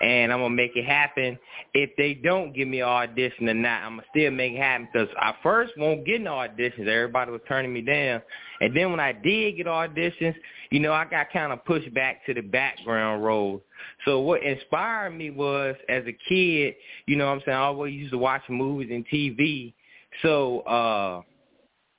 and 0.00 0.32
I'm 0.32 0.40
gonna 0.40 0.54
make 0.54 0.76
it 0.76 0.84
happen. 0.84 1.38
If 1.74 1.90
they 1.96 2.14
don't 2.14 2.54
give 2.54 2.68
me 2.68 2.80
an 2.80 2.88
audition 2.88 3.48
or 3.48 3.54
not, 3.54 3.82
I'm 3.82 3.96
gonna 3.96 4.06
still 4.10 4.30
make 4.30 4.52
it 4.52 4.58
happen 4.58 4.88
because 4.92 5.08
I 5.18 5.34
first 5.42 5.72
won't 5.76 6.06
get 6.06 6.20
no 6.20 6.32
auditions. 6.32 6.88
Everybody 6.88 7.30
was 7.30 7.40
turning 7.46 7.72
me 7.72 7.82
down, 7.82 8.22
and 8.60 8.74
then 8.76 8.90
when 8.90 9.00
I 9.00 9.12
did 9.12 9.56
get 9.56 9.66
auditions, 9.66 10.34
you 10.70 10.80
know, 10.80 10.92
I 10.92 11.04
got 11.04 11.32
kind 11.32 11.52
of 11.52 11.64
pushed 11.64 11.92
back 11.92 12.24
to 12.26 12.34
the 12.34 12.40
background 12.40 13.22
role. 13.24 13.62
So 14.04 14.20
what 14.20 14.42
inspired 14.42 15.10
me 15.10 15.30
was 15.30 15.76
as 15.88 16.04
a 16.06 16.16
kid, 16.28 16.74
you 17.06 17.16
know, 17.16 17.26
what 17.26 17.32
I'm 17.32 17.42
saying 17.44 17.56
I 17.56 17.62
always 17.62 17.94
used 17.94 18.12
to 18.12 18.18
watch 18.18 18.42
movies 18.48 18.90
and 18.92 19.06
TV. 19.08 19.74
So, 20.22 20.60
uh, 20.60 21.22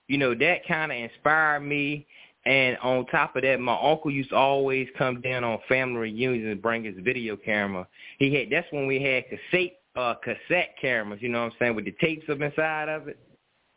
you 0.07 0.17
know, 0.17 0.35
that 0.35 0.67
kind 0.67 0.91
of 0.91 0.97
inspired 0.97 1.61
me 1.61 2.05
and 2.45 2.77
on 2.77 3.05
top 3.07 3.35
of 3.35 3.43
that, 3.43 3.59
my 3.59 3.77
uncle 3.81 4.09
used 4.09 4.31
to 4.31 4.35
always 4.35 4.87
come 4.97 5.21
down 5.21 5.43
on 5.43 5.59
family 5.67 5.99
reunions 5.99 6.47
and 6.47 6.61
bring 6.61 6.83
his 6.83 6.95
video 6.99 7.35
camera. 7.35 7.87
He 8.17 8.33
had 8.33 8.49
that's 8.49 8.71
when 8.71 8.87
we 8.87 9.01
had 9.01 9.25
cassette 9.29 9.77
uh 9.95 10.15
cassette 10.15 10.75
cameras, 10.81 11.21
you 11.21 11.29
know 11.29 11.41
what 11.43 11.51
I'm 11.51 11.57
saying, 11.59 11.75
with 11.75 11.85
the 11.85 11.95
tapes 12.01 12.27
up 12.29 12.41
inside 12.41 12.89
of 12.89 13.07
it. 13.07 13.19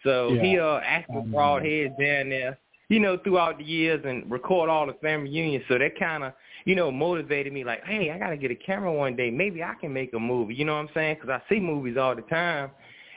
So 0.03 0.31
yeah. 0.33 0.43
he 0.43 0.59
uh 0.59 0.81
actually 0.83 1.31
brought 1.31 1.63
his 1.63 1.89
down 2.01 2.31
there, 2.31 2.59
you 2.89 3.01
know, 3.01 3.19
throughout 3.19 3.59
the 3.59 3.65
years 3.65 4.03
and 4.07 4.31
record 4.31 4.71
all 4.71 4.87
the 4.87 4.95
family 4.95 5.29
reunions. 5.29 5.65
So 5.69 5.77
that 5.77 5.99
kind 5.99 6.25
of, 6.25 6.33
you 6.65 6.75
know, 6.75 6.91
motivated 6.91 7.53
me 7.53 7.65
like, 7.65 7.85
hey, 7.85 8.11
I 8.11 8.19
got 8.19 8.31
to 8.31 8.39
get 8.39 8.51
a 8.51 8.55
camera 8.55 8.93
one 8.93 9.15
day. 9.15 9.31
Maybe 9.31 9.63
I 9.63 9.75
can 9.79 9.93
make 9.93 10.15
a 10.15 10.19
movie. 10.19 10.55
You 10.55 10.65
know 10.65 10.75
what 10.75 10.89
I'm 10.89 10.91
saying? 10.95 11.17
Because 11.21 11.29
I 11.31 11.55
see 11.55 11.61
movies 11.61 11.99
all 11.99 12.17
the 12.17 12.23
time. 12.23 12.71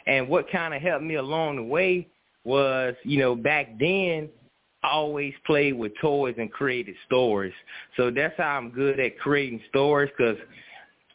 And 0.08 0.28
what 0.28 0.50
kind 0.52 0.74
of 0.74 0.82
helped 0.82 1.04
me 1.04 1.16
along 1.16 1.58
the 1.58 1.64
way 1.64 2.08
was, 2.44 2.96
you 3.04 3.20
know, 3.20 3.36
back 3.36 3.78
then 3.78 4.30
always 4.84 5.34
played 5.46 5.74
with 5.74 5.92
toys 6.02 6.36
and 6.38 6.52
created 6.52 6.96
stories. 7.06 7.54
So 7.96 8.12
that's 8.12 8.36
how 8.38 8.58
I'm 8.58 8.70
good 8.70 9.00
at 9.00 9.20
creating 9.20 9.62
stories 9.70 10.12
because 10.18 10.38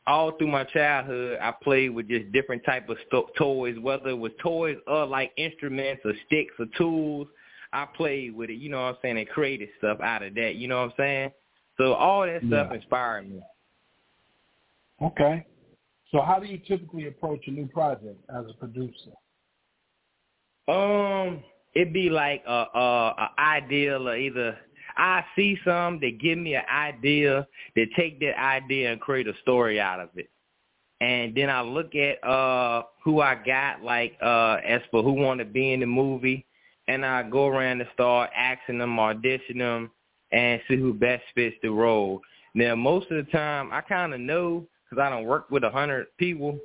all 0.07 0.33
through 0.33 0.49
my 0.49 0.65
childhood, 0.65 1.39
I 1.41 1.53
played 1.63 1.91
with 1.91 2.09
just 2.09 2.33
different 2.33 2.65
type 2.65 2.89
of 2.89 2.97
sto- 3.07 3.29
toys, 3.39 3.77
whether 3.81 4.09
it 4.09 4.19
was 4.19 4.33
toys 4.43 4.77
or 4.87 5.07
like 5.07 5.33
instruments 5.37 6.03
or 6.05 6.13
sticks 6.27 6.55
or 6.59 6.67
tools. 6.77 7.29
I 7.73 7.87
played 7.97 8.35
with 8.35 8.51
it, 8.51 8.55
you 8.55 8.69
know 8.69 8.83
what 8.83 8.95
I'm 8.95 8.97
saying, 9.01 9.19
and 9.19 9.29
created 9.29 9.71
stuff 9.79 9.99
out 10.03 10.23
of 10.23 10.35
that, 10.35 10.57
you 10.57 10.69
know 10.69 10.81
what 10.81 10.91
I'm 10.91 10.95
saying? 10.99 11.31
So 11.79 11.95
all 11.95 12.27
that 12.27 12.43
stuff 12.47 12.69
Yeah. 12.71 12.75
inspired 12.75 13.31
me. 13.31 13.43
Okay. 15.01 15.47
So 16.11 16.21
how 16.21 16.39
do 16.39 16.47
you 16.47 16.59
typically 16.59 17.07
approach 17.07 17.47
a 17.47 17.51
new 17.51 17.67
project 17.67 18.21
as 18.29 18.45
a 18.49 18.55
producer? 18.55 19.13
Um, 20.69 21.43
it'd 21.75 21.93
be 21.93 22.11
like 22.11 22.43
a, 22.47 22.67
a, 22.75 23.15
a 23.19 23.31
ideal 23.39 24.09
or 24.09 24.17
either 24.17 24.57
I 24.97 25.25
see 25.37 25.59
some 25.65 26.01
that 26.01 26.21
give 26.21 26.39
me 26.39 26.55
an 26.55 26.65
idea 26.71 27.47
that 27.77 27.87
take 27.97 28.21
that 28.21 28.39
idea 28.39 28.93
and 28.93 29.01
create 29.01 29.27
a 29.27 29.33
story 29.43 29.81
out 29.81 30.01
of 30.01 30.11
it. 30.17 30.29
And 31.01 31.35
then 31.35 31.51
I 31.51 31.63
look 31.63 31.95
at 31.95 32.23
uh 32.27 32.85
who 33.03 33.21
I 33.21 33.35
got 33.35 33.83
like 33.83 34.17
uh 34.23 34.59
as 34.65 34.83
for 34.91 35.03
who 35.03 35.13
want 35.13 35.41
to 35.41 35.45
be 35.45 35.73
in 35.73 35.81
the 35.81 35.87
movie 35.87 36.47
and 36.89 37.05
I 37.05 37.23
go 37.23 37.47
around 37.47 37.81
and 37.81 37.91
start 37.95 38.31
asking 38.37 38.79
them, 38.79 38.99
audition 38.99 39.59
them 39.59 39.91
and 40.31 40.61
see 40.69 40.77
who 40.77 40.93
best 40.95 41.23
fits 41.35 41.57
the 41.63 41.71
role. 41.71 42.21
Now 42.55 42.75
most 42.75 43.11
of 43.11 43.25
the 43.25 43.31
time 43.33 43.71
I 43.73 43.81
kind 43.81 44.15
of 44.15 44.21
know 44.21 44.67
because 44.89 45.03
I 45.03 45.11
don't 45.11 45.25
work 45.25 45.51
with 45.51 45.65
a 45.65 45.71
hundred 45.71 46.07
people 46.19 46.59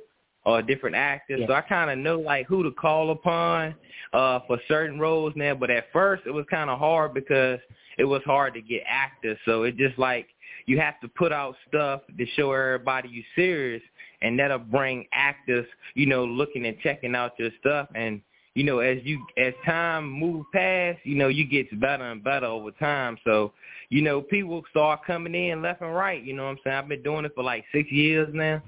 or 0.48 0.62
different 0.62 0.96
actors, 0.96 1.40
Yeah. 1.40 1.46
so 1.46 1.52
I 1.52 1.60
kind 1.60 1.90
of 1.90 1.98
know 1.98 2.18
like 2.18 2.46
who 2.46 2.62
to 2.62 2.70
call 2.70 3.10
upon 3.10 3.74
uh 4.12 4.40
for 4.46 4.58
certain 4.66 4.98
roles 4.98 5.34
now. 5.36 5.54
But 5.54 5.70
at 5.70 5.92
first 5.92 6.22
it 6.26 6.30
was 6.30 6.46
kind 6.50 6.70
of 6.70 6.78
hard 6.78 7.12
because 7.12 7.60
it 7.98 8.04
was 8.04 8.22
hard 8.24 8.54
to 8.54 8.62
get 8.62 8.82
actors. 8.86 9.38
So 9.44 9.64
it 9.64 9.76
just 9.76 9.98
like 9.98 10.26
you 10.66 10.78
have 10.80 11.00
to 11.00 11.08
put 11.08 11.32
out 11.32 11.54
stuff 11.68 12.02
to 12.16 12.26
show 12.36 12.52
everybody 12.52 13.08
you 13.08 13.22
serious, 13.34 13.82
and 14.22 14.38
that'll 14.38 14.58
bring 14.58 15.06
actors, 15.12 15.66
you 15.94 16.06
know, 16.06 16.24
looking 16.24 16.66
and 16.66 16.78
checking 16.80 17.14
out 17.14 17.32
your 17.38 17.50
stuff. 17.60 17.88
And 17.94 18.22
you 18.54 18.64
know, 18.64 18.78
as 18.78 18.98
you 19.04 19.24
as 19.36 19.52
time 19.66 20.10
moves 20.10 20.46
past, 20.52 20.98
you 21.04 21.16
know, 21.16 21.28
you 21.28 21.44
get 21.44 21.78
better 21.78 22.04
and 22.10 22.24
better 22.24 22.46
over 22.46 22.70
time. 22.72 23.18
So 23.24 23.52
you 23.90 24.02
know, 24.02 24.20
people 24.22 24.62
start 24.70 25.04
coming 25.06 25.34
in 25.34 25.62
left 25.62 25.82
and 25.82 25.94
right. 25.94 26.22
You 26.22 26.34
know 26.34 26.44
what 26.44 26.50
I'm 26.50 26.58
saying? 26.64 26.76
I've 26.76 26.88
been 26.88 27.02
doing 27.02 27.24
it 27.26 27.32
for 27.34 27.44
like 27.44 27.64
six 27.72 27.90
years 27.90 28.28
now. 28.32 28.62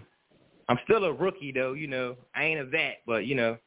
I'm 0.71 0.79
still 0.85 1.03
a 1.05 1.13
rookie 1.13 1.51
though, 1.51 1.73
you 1.73 1.89
know. 1.89 2.17
I 2.33 2.45
ain't 2.45 2.61
a 2.61 2.65
vet, 2.65 2.99
but 3.05 3.27
you 3.27 3.35
know. 3.35 3.59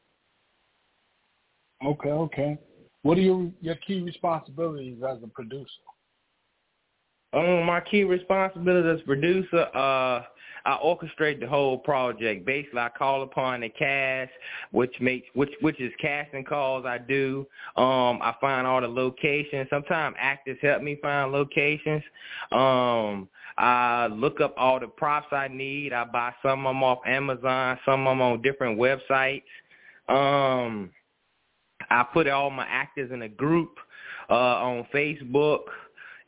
Okay, 1.84 2.08
okay. 2.08 2.58
What 3.02 3.18
are 3.18 3.20
your 3.20 3.50
your 3.60 3.74
key 3.74 4.00
responsibilities 4.00 4.96
as 5.06 5.18
a 5.22 5.26
producer? 5.26 5.68
Um, 7.34 7.64
my 7.66 7.82
key 7.82 8.04
responsibility 8.04 8.88
as 8.88 9.04
producer, 9.06 9.66
uh, 9.74 10.22
I 10.66 10.78
orchestrate 10.82 11.40
the 11.40 11.46
whole 11.46 11.76
project. 11.76 12.46
Basically, 12.46 12.80
I 12.80 12.88
call 12.88 13.22
upon 13.22 13.60
the 13.60 13.68
cast, 13.68 14.30
which 14.70 14.94
makes 14.98 15.26
which 15.34 15.52
which 15.60 15.78
is 15.82 15.92
casting 16.00 16.44
calls. 16.44 16.86
I 16.86 16.96
do. 16.96 17.46
Um, 17.76 18.20
I 18.22 18.34
find 18.40 18.66
all 18.66 18.80
the 18.80 18.88
locations. 18.88 19.68
Sometimes 19.68 20.16
actors 20.18 20.56
help 20.62 20.80
me 20.82 20.96
find 21.02 21.32
locations. 21.32 22.02
Um, 22.50 23.28
I 23.56 24.08
look 24.08 24.40
up 24.40 24.54
all 24.56 24.80
the 24.80 24.88
props 24.88 25.28
I 25.32 25.48
need. 25.48 25.92
I 25.92 26.04
buy 26.04 26.32
some 26.42 26.66
of 26.66 26.74
them 26.74 26.82
off 26.82 26.98
Amazon, 27.06 27.78
some 27.84 28.06
of 28.06 28.12
them 28.12 28.22
on 28.22 28.42
different 28.42 28.78
websites. 28.78 29.42
Um, 30.08 30.90
I 31.90 32.04
put 32.12 32.28
all 32.28 32.50
my 32.50 32.66
actors 32.66 33.12
in 33.12 33.22
a 33.22 33.28
group 33.28 33.78
uh, 34.28 34.34
on 34.34 34.86
Facebook 34.92 35.60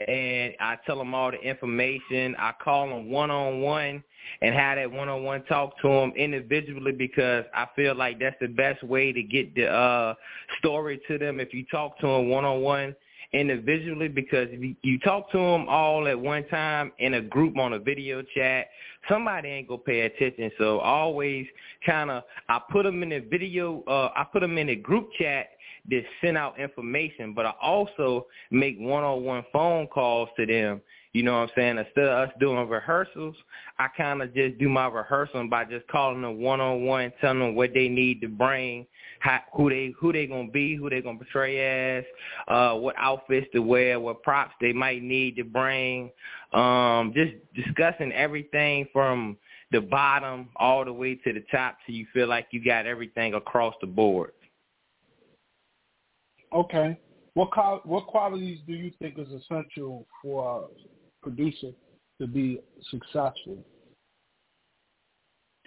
and 0.07 0.55
I 0.61 0.77
tell 0.87 0.99
them 0.99 1.15
all 1.15 1.31
the 1.31 1.41
information. 1.41 2.37
I 2.39 2.53
call 2.63 2.89
them 2.89 3.11
one 3.11 3.31
on 3.31 3.61
one 3.61 4.05
and 4.43 4.55
have 4.55 4.77
that 4.77 4.91
one 4.91 5.09
on 5.09 5.25
one 5.25 5.45
talk 5.45 5.81
to 5.81 5.89
them 5.89 6.13
individually 6.17 6.93
because 6.93 7.45
I 7.55 7.67
feel 7.75 7.95
like 7.95 8.19
that's 8.19 8.37
the 8.41 8.49
best 8.49 8.83
way 8.83 9.13
to 9.13 9.23
get 9.23 9.55
the 9.55 9.69
uh 9.69 10.15
story 10.59 11.01
to 11.09 11.19
them 11.19 11.41
if 11.41 11.55
you 11.55 11.65
talk 11.71 11.99
to 12.01 12.07
them 12.07 12.29
one 12.29 12.45
on 12.45 12.61
one 12.61 12.97
individually 13.33 14.09
because 14.09 14.49
you 14.83 14.99
talk 15.01 15.31
to 15.33 15.39
them 15.39 15.69
all 15.69 16.07
at 16.09 16.19
one 16.19 16.47
time 16.49 16.93
in 16.99 17.15
a 17.15 17.21
group 17.21 17.59
on 17.59 17.75
a 17.75 17.79
video 17.79 18.23
chat, 18.35 18.69
somebody 19.09 19.49
ain't 19.49 19.69
gonna 19.69 19.79
pay 19.79 20.01
attention. 20.01 20.51
So 20.59 20.79
always 20.81 21.47
kind 21.85 22.11
of 22.11 22.25
I 22.49 22.61
put 22.71 22.85
them 22.85 23.03
in 23.03 23.13
a 23.13 23.21
video, 23.21 23.83
uh, 23.87 24.11
I 24.15 24.25
put 24.25 24.41
them 24.41 24.59
in 24.59 24.71
a 24.71 24.77
group 24.77 25.11
chat 25.19 25.51
that 25.91 26.03
send 26.21 26.37
out 26.37 26.59
information, 26.59 27.33
but 27.33 27.47
I 27.47 27.55
also 27.63 28.27
make 28.51 28.77
one-on-one 28.79 29.45
phone 29.53 29.87
calls 29.87 30.29
to 30.37 30.47
them. 30.47 30.81
You 31.17 31.23
know 31.23 31.33
what 31.33 31.49
I'm 31.49 31.51
saying? 31.57 31.79
Instead 31.79 32.05
of 32.05 32.29
us 32.29 32.35
doing 32.39 32.69
rehearsals, 32.69 33.35
I 33.79 33.89
kind 33.97 34.21
of 34.21 34.35
just 34.35 34.59
do 34.59 34.69
my 34.69 34.87
rehearsal 34.87 35.49
by 35.49 35.65
just 35.65 35.89
calling 35.89 36.21
them 36.21 36.43
one-on-one, 36.43 37.11
telling 37.23 37.39
them 37.39 37.55
what 37.55 37.71
they 37.73 37.89
need 37.89 38.21
to 38.21 38.29
bring, 38.29 38.87
how, 39.21 39.41
who 39.55 39.71
they 39.71 39.95
who 39.99 40.13
they 40.13 40.27
gonna 40.27 40.51
be, 40.51 40.77
who 40.77 40.91
they 40.91 41.01
gonna 41.01 41.17
portray 41.17 41.97
as, 41.97 42.05
uh, 42.49 42.75
what 42.75 42.97
outfits 42.99 43.47
to 43.55 43.61
wear, 43.61 43.99
what 43.99 44.23
props 44.23 44.53
they 44.61 44.75
might 44.75 45.03
need 45.03 45.37
to 45.37 45.45
bring. 45.45 46.11
Um, 46.53 47.15
just 47.17 47.33
discussing 47.55 48.13
everything 48.13 48.87
from 48.93 49.39
the 49.73 49.81
bottom 49.81 50.51
all 50.57 50.85
the 50.85 50.93
way 50.93 51.15
to 51.15 51.33
the 51.33 51.43
top, 51.51 51.79
so 51.87 51.95
you 51.95 52.05
feel 52.13 52.29
like 52.29 52.49
you 52.51 52.63
got 52.63 52.85
everything 52.85 53.33
across 53.33 53.75
the 53.81 53.87
board. 53.87 54.33
Okay. 56.53 56.99
What 57.33 57.87
what 57.87 58.07
qualities 58.07 58.59
do 58.67 58.75
you 58.75 58.91
think 58.99 59.19
is 59.19 59.29
essential 59.29 60.07
for 60.23 60.69
producer 61.27 61.73
to 62.21 62.27
be 62.29 62.61
successful? 62.89 63.59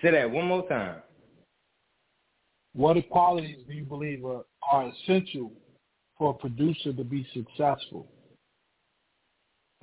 Say 0.02 0.12
that 0.12 0.32
one 0.32 0.46
more 0.46 0.66
time. 0.70 1.02
What 2.74 2.98
qualities 3.10 3.58
do 3.68 3.74
you 3.74 3.84
believe 3.84 4.24
are, 4.24 4.46
are 4.72 4.90
essential 4.90 5.52
for 6.18 6.32
a 6.32 6.34
producer 6.34 6.94
to 6.94 7.04
be 7.04 7.28
successful? 7.34 8.08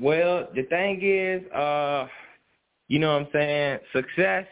Well, 0.01 0.49
the 0.55 0.63
thing 0.63 1.01
is, 1.03 1.53
uh, 1.53 2.07
you 2.89 2.99
know 2.99 3.13
what 3.13 3.23
I'm 3.23 3.29
saying? 3.33 3.79
Success 3.95 4.47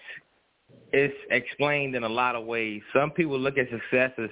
is 0.93 1.11
explained 1.31 1.97
in 1.97 2.05
a 2.05 2.09
lot 2.09 2.37
of 2.37 2.45
ways. 2.45 2.83
Some 2.95 3.11
people 3.11 3.39
look 3.39 3.59
at 3.59 3.69
success 3.71 4.13
as 4.19 4.31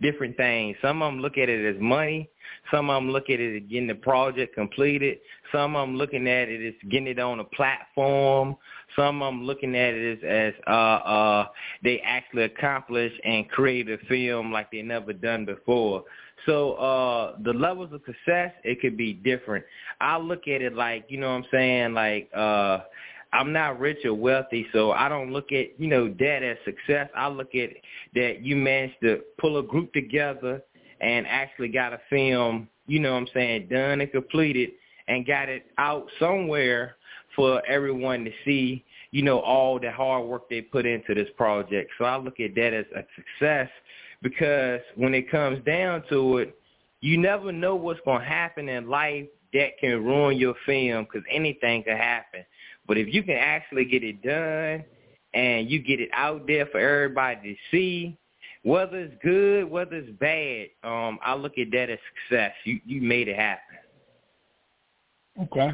different 0.00 0.36
things. 0.36 0.76
Some 0.80 1.02
of 1.02 1.12
them 1.12 1.20
look 1.20 1.38
at 1.38 1.48
it 1.48 1.74
as 1.74 1.80
money. 1.80 2.30
Some 2.70 2.88
of 2.88 3.02
them 3.02 3.10
look 3.10 3.30
at 3.30 3.40
it 3.40 3.56
as 3.56 3.68
getting 3.68 3.88
the 3.88 3.94
project 3.96 4.54
completed. 4.54 5.18
Some 5.52 5.76
of 5.76 5.88
them 5.88 5.96
looking 5.96 6.28
at 6.28 6.48
it 6.48 6.66
as 6.66 6.74
getting 6.90 7.08
it 7.08 7.18
on 7.18 7.40
a 7.40 7.44
platform. 7.44 8.56
Some 8.96 9.22
of 9.22 9.34
them 9.34 9.44
looking 9.44 9.74
at 9.76 9.94
it 9.94 10.18
as, 10.22 10.24
as 10.24 10.54
uh, 10.66 10.70
uh, 10.70 11.46
they 11.82 12.00
actually 12.00 12.44
accomplished 12.44 13.20
and 13.24 13.48
created 13.48 14.00
a 14.00 14.06
film 14.06 14.52
like 14.52 14.70
they 14.70 14.82
never 14.82 15.12
done 15.12 15.44
before. 15.44 16.04
So 16.46 16.74
uh 16.74 17.36
the 17.42 17.52
levels 17.52 17.92
of 17.92 18.02
success 18.04 18.52
it 18.64 18.80
could 18.80 18.96
be 18.96 19.14
different. 19.14 19.64
I 20.00 20.18
look 20.18 20.46
at 20.46 20.60
it 20.60 20.74
like, 20.74 21.06
you 21.08 21.18
know 21.18 21.28
what 21.30 21.36
I'm 21.36 21.44
saying, 21.50 21.94
like 21.94 22.28
uh 22.34 22.80
I'm 23.34 23.52
not 23.52 23.80
rich 23.80 24.04
or 24.04 24.14
wealthy, 24.14 24.66
so 24.72 24.92
I 24.92 25.08
don't 25.08 25.32
look 25.32 25.50
at, 25.50 25.78
you 25.78 25.88
know, 25.88 26.08
that 26.20 26.42
as 26.44 26.56
success. 26.64 27.10
I 27.16 27.26
look 27.26 27.54
at 27.56 27.70
that 28.14 28.42
you 28.42 28.54
managed 28.54 29.00
to 29.02 29.22
pull 29.38 29.58
a 29.58 29.62
group 29.62 29.92
together 29.92 30.62
and 31.00 31.26
actually 31.26 31.68
got 31.68 31.92
a 31.92 32.00
film, 32.08 32.68
you 32.86 33.00
know 33.00 33.12
what 33.12 33.22
I'm 33.22 33.28
saying, 33.34 33.68
done 33.68 34.00
and 34.00 34.12
completed 34.12 34.70
and 35.08 35.26
got 35.26 35.48
it 35.48 35.66
out 35.78 36.06
somewhere 36.20 36.94
for 37.34 37.60
everyone 37.66 38.24
to 38.24 38.30
see, 38.44 38.84
you 39.10 39.22
know, 39.22 39.40
all 39.40 39.80
the 39.80 39.90
hard 39.90 40.26
work 40.26 40.48
they 40.48 40.60
put 40.60 40.86
into 40.86 41.12
this 41.14 41.28
project. 41.36 41.90
So 41.98 42.04
I 42.04 42.16
look 42.16 42.38
at 42.38 42.54
that 42.54 42.72
as 42.72 42.86
a 42.94 43.02
success 43.16 43.68
because 44.22 44.80
when 44.94 45.12
it 45.12 45.28
comes 45.28 45.62
down 45.64 46.04
to 46.08 46.38
it, 46.38 46.56
you 47.00 47.18
never 47.18 47.50
know 47.50 47.74
what's 47.74 48.00
going 48.04 48.20
to 48.20 48.26
happen 48.26 48.68
in 48.68 48.88
life 48.88 49.26
that 49.52 49.78
can 49.80 50.04
ruin 50.04 50.38
your 50.38 50.54
film 50.64 51.04
because 51.04 51.26
anything 51.30 51.82
can 51.82 51.96
happen. 51.96 52.44
But 52.86 52.98
if 52.98 53.12
you 53.12 53.22
can 53.22 53.36
actually 53.36 53.84
get 53.84 54.02
it 54.02 54.22
done 54.22 54.84
and 55.32 55.70
you 55.70 55.80
get 55.80 56.00
it 56.00 56.10
out 56.12 56.46
there 56.46 56.66
for 56.66 56.78
everybody 56.78 57.54
to 57.54 57.56
see, 57.70 58.18
whether 58.62 58.98
it's 58.98 59.14
good, 59.22 59.70
whether 59.70 59.96
it's 59.96 60.10
bad, 60.18 60.68
um, 60.82 61.18
I 61.22 61.34
look 61.34 61.58
at 61.58 61.70
that 61.72 61.90
as 61.90 61.98
success. 62.28 62.52
You 62.64 62.80
you 62.86 63.02
made 63.02 63.28
it 63.28 63.36
happen. 63.36 63.76
Okay. 65.42 65.72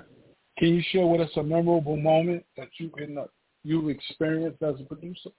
Can 0.58 0.68
you 0.68 0.82
share 0.90 1.06
with 1.06 1.20
us 1.20 1.30
a 1.36 1.42
memorable 1.42 1.96
moment 1.96 2.44
that 2.56 2.68
you 2.78 2.90
can 2.90 3.18
uh, 3.18 3.24
you 3.64 3.88
experienced 3.88 4.62
as 4.62 4.74
a 4.80 4.84
producer? 4.84 5.30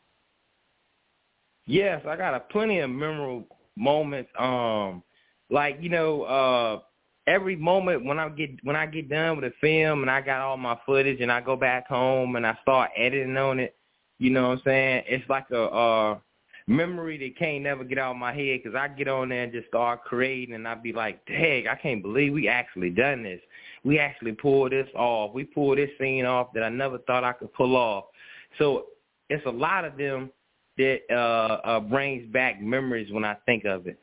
Yes, 1.66 2.02
I 2.08 2.16
got 2.16 2.34
a 2.34 2.40
plenty 2.40 2.80
of 2.80 2.90
memorable 2.90 3.46
moments. 3.76 4.32
Um, 4.38 5.04
like 5.50 5.78
you 5.82 5.90
know, 5.90 6.24
uh, 6.24 6.80
every 7.28 7.56
moment 7.56 8.06
when 8.06 8.20
I 8.20 8.30
get 8.30 8.52
when 8.64 8.76
I 8.76 8.86
get 8.86 9.10
done 9.10 9.38
with 9.38 9.46
a 9.46 9.54
film 9.62 10.02
and 10.02 10.12
I 10.12 10.22
got 10.22 10.42
all 10.42 10.58
my 10.58 10.78
footage 10.86 11.22
and 11.22 11.32
I 11.32 11.42
go 11.42 11.56
back 11.56 11.88
home 11.88 12.36
and 12.36 12.46
I 12.46 12.58
start 12.62 12.92
editing 12.98 13.38
on 13.38 13.60
it, 13.60 13.76
you 14.20 14.30
know 14.30 14.50
what 14.50 14.60
I'm 14.60 14.62
saying? 14.66 15.04
It's 15.08 15.30
like 15.30 15.50
a 15.52 15.64
uh 15.64 16.18
memory 16.68 17.18
that 17.18 17.38
can't 17.38 17.64
never 17.64 17.84
get 17.84 17.98
out 17.98 18.12
of 18.12 18.18
my 18.18 18.34
head 18.34 18.62
because 18.64 18.76
I 18.76 18.88
get 18.88 19.08
on 19.08 19.30
there 19.30 19.44
and 19.44 19.52
just 19.52 19.68
start 19.68 20.04
creating 20.04 20.56
and 20.56 20.68
I 20.68 20.76
be 20.76 20.94
like, 20.94 21.26
dang, 21.26 21.68
I 21.68 21.76
can't 21.76 22.02
believe 22.02 22.34
we 22.34 22.48
actually 22.48 22.92
done 22.92 23.24
this. 23.24 23.42
We 23.84 24.00
actually 24.00 24.34
pulled 24.34 24.72
this 24.72 24.88
off. 24.96 25.34
We 25.34 25.44
pulled 25.44 25.80
this 25.80 25.90
scene 26.00 26.26
off 26.26 26.54
that 26.54 26.64
I 26.64 26.70
never 26.70 27.00
thought 27.00 27.24
I 27.24 27.34
could 27.34 27.54
pull 27.54 27.76
off. 27.76 28.06
So 28.58 28.86
it's 29.30 29.46
a 29.46 29.52
lot 29.52 29.86
of 29.86 29.98
them 29.98 30.32
that 30.78 31.00
uh, 31.12 31.68
uh 31.68 31.80
brings 31.80 32.32
back 32.32 32.62
memories 32.62 33.12
when 33.12 33.26
I 33.26 33.36
think 33.46 33.66
of 33.66 33.88
it. 33.88 34.00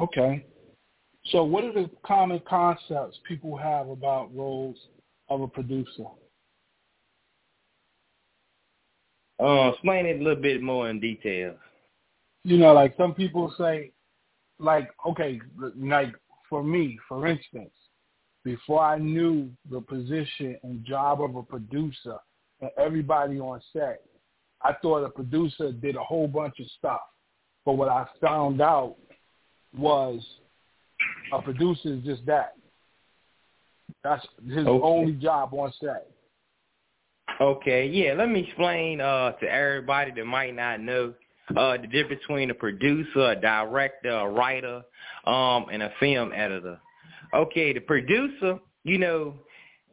Okay. 0.00 0.44
So 1.26 1.44
what 1.44 1.64
are 1.64 1.72
the 1.72 1.90
common 2.04 2.40
concepts 2.48 3.18
people 3.28 3.56
have 3.56 3.88
about 3.88 4.34
roles 4.34 4.76
of 5.28 5.42
a 5.42 5.48
producer? 5.48 6.06
Uh, 9.38 9.70
explain 9.72 10.06
it 10.06 10.20
a 10.20 10.24
little 10.24 10.42
bit 10.42 10.62
more 10.62 10.88
in 10.88 11.00
detail. 11.00 11.54
You 12.44 12.56
know, 12.56 12.72
like 12.72 12.94
some 12.96 13.14
people 13.14 13.54
say, 13.58 13.92
like, 14.58 14.90
okay, 15.06 15.40
like 15.76 16.14
for 16.48 16.62
me, 16.62 16.98
for 17.08 17.26
instance, 17.26 17.70
before 18.44 18.82
I 18.82 18.98
knew 18.98 19.50
the 19.70 19.80
position 19.80 20.56
and 20.62 20.84
job 20.84 21.22
of 21.22 21.36
a 21.36 21.42
producer 21.42 22.16
and 22.60 22.70
everybody 22.78 23.38
on 23.38 23.60
set, 23.72 24.02
I 24.62 24.74
thought 24.80 25.04
a 25.04 25.10
producer 25.10 25.72
did 25.72 25.96
a 25.96 26.02
whole 26.02 26.28
bunch 26.28 26.58
of 26.60 26.66
stuff. 26.78 27.00
But 27.64 27.74
what 27.74 27.88
I 27.88 28.06
found 28.20 28.60
out 28.60 28.96
was 29.76 30.20
a 31.32 31.40
producer 31.42 31.94
is 31.94 32.04
just 32.04 32.24
that. 32.26 32.54
That's 34.02 34.26
his 34.46 34.66
okay. 34.66 34.84
only 34.84 35.12
job 35.12 35.52
on 35.54 35.72
set. 35.80 36.10
Okay, 37.40 37.86
yeah. 37.88 38.14
Let 38.14 38.28
me 38.28 38.40
explain 38.40 39.00
uh, 39.00 39.32
to 39.32 39.46
everybody 39.46 40.12
that 40.16 40.24
might 40.24 40.54
not 40.54 40.80
know 40.80 41.14
uh, 41.56 41.76
the 41.78 41.86
difference 41.86 42.20
between 42.22 42.50
a 42.50 42.54
producer, 42.54 43.30
a 43.30 43.36
director, 43.36 44.10
a 44.10 44.28
writer, 44.28 44.82
um, 45.26 45.66
and 45.72 45.82
a 45.82 45.92
film 46.00 46.32
editor. 46.34 46.78
Okay, 47.34 47.72
the 47.72 47.80
producer, 47.80 48.58
you 48.84 48.98
know, 48.98 49.34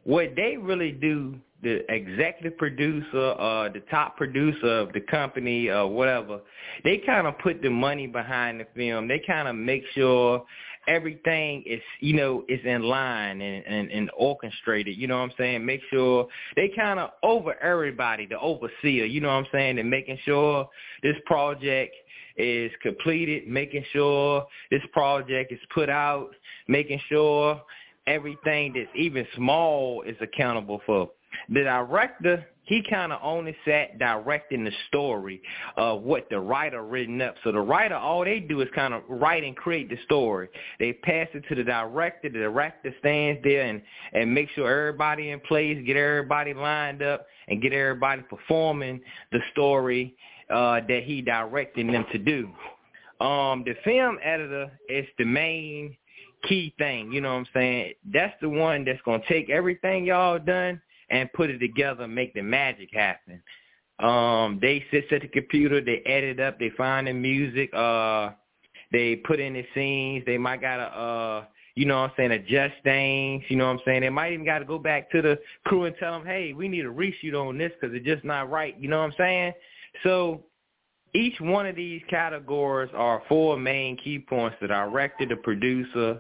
what 0.04 0.36
they 0.36 0.58
really 0.58 0.92
do, 0.92 1.36
the 1.64 1.92
executive 1.92 2.58
producer, 2.58 3.18
or 3.18 3.70
the 3.70 3.82
top 3.90 4.16
producer 4.16 4.68
of 4.68 4.94
the 4.94 5.02
company, 5.02 5.70
or 5.70 5.78
uh, 5.78 5.86
whatever, 5.88 6.40
they 6.84 6.98
kind 6.98 7.26
of 7.28 7.38
put 7.40 7.62
the 7.62 7.70
money 7.70 8.08
behind 8.08 8.60
the 8.60 8.68
film. 8.76 9.08
They 9.08 9.22
kind 9.26 9.48
of 9.48 9.56
make 9.56 9.84
sure 9.94 10.46
everything 10.88 11.64
is 11.66 11.82
you 12.00 12.14
know 12.14 12.46
is 12.48 12.60
in 12.64 12.82
line 12.84 13.42
and, 13.42 13.66
and 13.66 13.92
and 13.92 14.10
orchestrated 14.18 14.98
you 14.98 15.06
know 15.06 15.18
what 15.18 15.24
i'm 15.24 15.32
saying 15.38 15.66
make 15.66 15.82
sure 15.90 16.28
they 16.56 16.72
kind 16.76 17.00
of 17.00 17.10
over 17.24 17.56
everybody 17.62 18.26
the 18.26 18.40
overseer 18.40 19.06
you 19.06 19.20
know 19.20 19.28
what 19.28 19.34
i'm 19.34 19.48
saying 19.52 19.78
and 19.80 19.90
making 19.90 20.18
sure 20.24 20.68
this 21.04 21.16
project 21.26 21.94
is 22.38 22.72
completed 22.82 23.48
making 23.48 23.84
sure 23.92 24.46
this 24.72 24.82
project 24.94 25.52
is 25.52 25.60
put 25.74 25.90
out 25.90 26.30
making 26.68 27.00
sure 27.10 27.62
everything 28.08 28.72
that's 28.74 28.88
even 28.96 29.28
small 29.36 30.02
is 30.04 30.16
accountable 30.22 30.82
for 30.86 31.10
the 31.50 31.64
director 31.64 32.46
he 32.68 32.84
kind 32.90 33.14
of 33.14 33.20
only 33.24 33.56
sat 33.64 33.98
directing 33.98 34.66
the 34.66 34.74
story 34.90 35.42
of 35.78 36.02
what 36.02 36.30
the 36.30 36.38
writer 36.38 36.84
written 36.84 37.22
up. 37.22 37.36
So 37.46 37.54
the 37.54 37.62
writer, 37.62 37.96
all 37.96 38.26
they 38.26 38.42
do 38.42 38.60
is 38.60 38.68
kind 38.76 38.94
of 38.94 39.04
write 39.08 39.46
and 39.46 39.56
create 39.56 39.90
the 39.90 39.98
story. 40.04 40.50
They 40.78 40.92
pass 40.92 41.28
it 41.34 41.46
to 41.48 41.56
the 41.56 41.64
director. 41.64 42.28
The 42.28 42.40
director 42.40 42.94
stands 43.00 43.40
there 43.44 43.64
and 43.64 43.82
and 44.12 44.34
make 44.34 44.50
sure 44.50 44.70
everybody 44.70 45.32
in 45.32 45.40
place, 45.40 45.82
get 45.86 45.96
everybody 45.96 46.54
lined 46.54 47.02
up, 47.02 47.26
and 47.48 47.62
get 47.62 47.72
everybody 47.72 48.22
performing 48.24 49.00
the 49.32 49.40
story 49.54 50.18
uh, 50.50 50.82
that 50.90 51.04
he 51.06 51.22
directing 51.22 51.90
them 51.90 52.06
to 52.12 52.18
do. 52.18 52.50
Um, 53.26 53.64
the 53.66 53.76
film 53.86 54.20
editor 54.22 54.70
is 54.90 55.06
the 55.18 55.24
main 55.24 55.96
key 56.44 56.74
thing. 56.78 57.14
You 57.14 57.22
know 57.22 57.32
what 57.32 57.40
I'm 57.40 57.48
saying? 57.54 57.94
That's 58.14 58.36
the 58.42 58.50
one 58.50 58.84
that's 58.84 59.02
gonna 59.06 59.24
take 59.30 59.50
everything 59.50 60.04
y'all 60.04 60.38
done 60.38 60.82
and 61.10 61.32
put 61.34 61.50
it 61.50 61.60
together 61.60 62.04
and 62.04 62.16
make 62.16 62.34
the 62.34 62.42
magic 62.42 62.90
happen. 62.94 63.42
Um, 64.00 64.60
they 64.62 64.86
sit 64.92 65.12
at 65.12 65.22
the 65.22 65.28
computer, 65.28 65.82
they 65.82 66.02
edit 66.06 66.40
up, 66.40 66.60
they 66.60 66.70
find 66.72 67.08
the 67.08 67.14
music, 67.14 67.74
uh, 67.74 68.32
they 68.92 69.16
put 69.16 69.40
in 69.40 69.54
the 69.54 69.66
scenes, 69.74 70.24
they 70.26 70.38
might 70.38 70.62
gotta 70.62 70.84
uh 70.84 71.46
you 71.78 71.86
know 71.86 72.02
what 72.02 72.10
I'm 72.10 72.16
saying, 72.18 72.32
adjust 72.32 72.74
things, 72.84 73.44
you 73.50 73.56
know 73.56 73.68
what 73.68 73.74
I'm 73.74 73.80
saying? 73.86 74.02
They 74.02 74.10
might 74.10 74.34
even 74.34 74.44
got 74.44 74.60
to 74.60 74.66
go 74.66 74.80
back 74.80 75.12
to 75.12 75.22
the 75.22 75.38
crew 75.66 75.84
and 75.84 75.96
tell 76.00 76.12
them, 76.12 76.26
hey, 76.26 76.52
we 76.52 76.68
need 76.68 76.86
a 76.86 76.90
reshoot 76.90 77.36
on 77.36 77.56
this 77.56 77.72
because 77.80 77.96
it's 77.96 78.04
just 78.04 78.26
not 78.26 78.50
right, 78.50 78.76
you 78.80 78.90
know 78.90 78.98
what 78.98 79.12
I'm 79.12 79.14
saying? 79.16 79.54
So 80.02 80.44
each 81.14 81.40
one 81.40 81.68
of 81.68 81.76
these 81.76 82.02
categories 82.10 82.90
are 82.96 83.22
four 83.30 83.58
main 83.58 83.96
key 83.96 84.18
points, 84.18 84.58
the 84.60 84.68
director, 84.68 85.28
the 85.28 85.36
producer, 85.36 86.20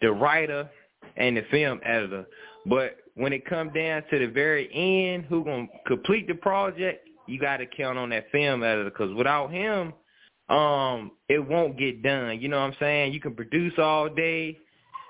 the 0.00 0.10
writer, 0.10 0.68
and 1.16 1.36
the 1.36 1.42
film 1.52 1.80
editor. 1.84 2.26
But 2.68 2.96
when 3.14 3.32
it 3.32 3.46
comes 3.46 3.72
down 3.72 4.02
to 4.10 4.18
the 4.18 4.26
very 4.26 4.68
end, 4.72 5.24
who 5.24 5.44
gonna 5.44 5.66
complete 5.86 6.26
the 6.28 6.34
project, 6.34 7.08
you 7.26 7.38
got 7.40 7.58
to 7.58 7.66
count 7.66 7.98
on 7.98 8.10
that 8.10 8.30
film 8.30 8.62
editor 8.62 8.90
because 8.90 9.14
without 9.14 9.50
him, 9.50 9.92
um, 10.48 11.12
it 11.28 11.38
won't 11.38 11.78
get 11.78 12.02
done. 12.02 12.40
You 12.40 12.48
know 12.48 12.58
what 12.58 12.66
I'm 12.66 12.76
saying? 12.78 13.12
You 13.12 13.20
can 13.20 13.34
produce 13.34 13.74
all 13.78 14.08
day, 14.08 14.58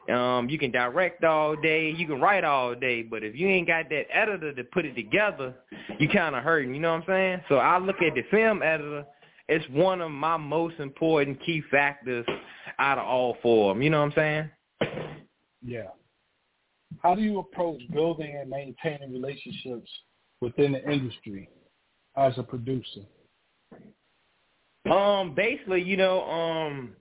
um, 0.08 0.48
you 0.48 0.58
can 0.58 0.70
direct 0.70 1.24
all 1.24 1.56
day, 1.56 1.90
you 1.90 2.06
can 2.06 2.20
write 2.20 2.44
all 2.44 2.74
day, 2.74 3.02
but 3.02 3.22
if 3.22 3.34
you 3.34 3.48
ain't 3.48 3.66
got 3.66 3.88
that 3.90 4.06
editor 4.12 4.52
to 4.54 4.64
put 4.64 4.84
it 4.84 4.94
together, 4.94 5.54
you 5.98 6.08
kind 6.08 6.36
of 6.36 6.42
hurting. 6.42 6.74
You 6.74 6.80
know 6.80 6.92
what 6.92 7.02
I'm 7.02 7.06
saying? 7.08 7.40
So 7.48 7.56
I 7.56 7.78
look 7.78 7.96
at 8.02 8.14
the 8.14 8.22
film 8.30 8.62
editor. 8.62 9.04
It's 9.48 9.68
one 9.70 10.00
of 10.00 10.10
my 10.10 10.36
most 10.36 10.78
important 10.78 11.44
key 11.44 11.62
factors 11.70 12.26
out 12.78 12.98
of 12.98 13.04
all 13.04 13.36
four 13.42 13.70
of 13.70 13.76
them. 13.76 13.82
You 13.82 13.90
know 13.90 14.00
what 14.00 14.06
I'm 14.06 14.12
saying? 14.12 14.50
Yeah. 15.64 15.88
How 17.02 17.14
do 17.14 17.22
you 17.22 17.38
approach 17.38 17.80
building 17.92 18.36
and 18.40 18.50
maintaining 18.50 19.12
relationships 19.12 19.90
within 20.40 20.72
the 20.72 20.90
industry 20.90 21.48
as 22.16 22.36
a 22.38 22.42
producer? 22.42 23.02
Um, 24.90 25.34
basically, 25.34 25.82
you 25.82 25.96
know, 25.96 26.22
um, 26.24 26.92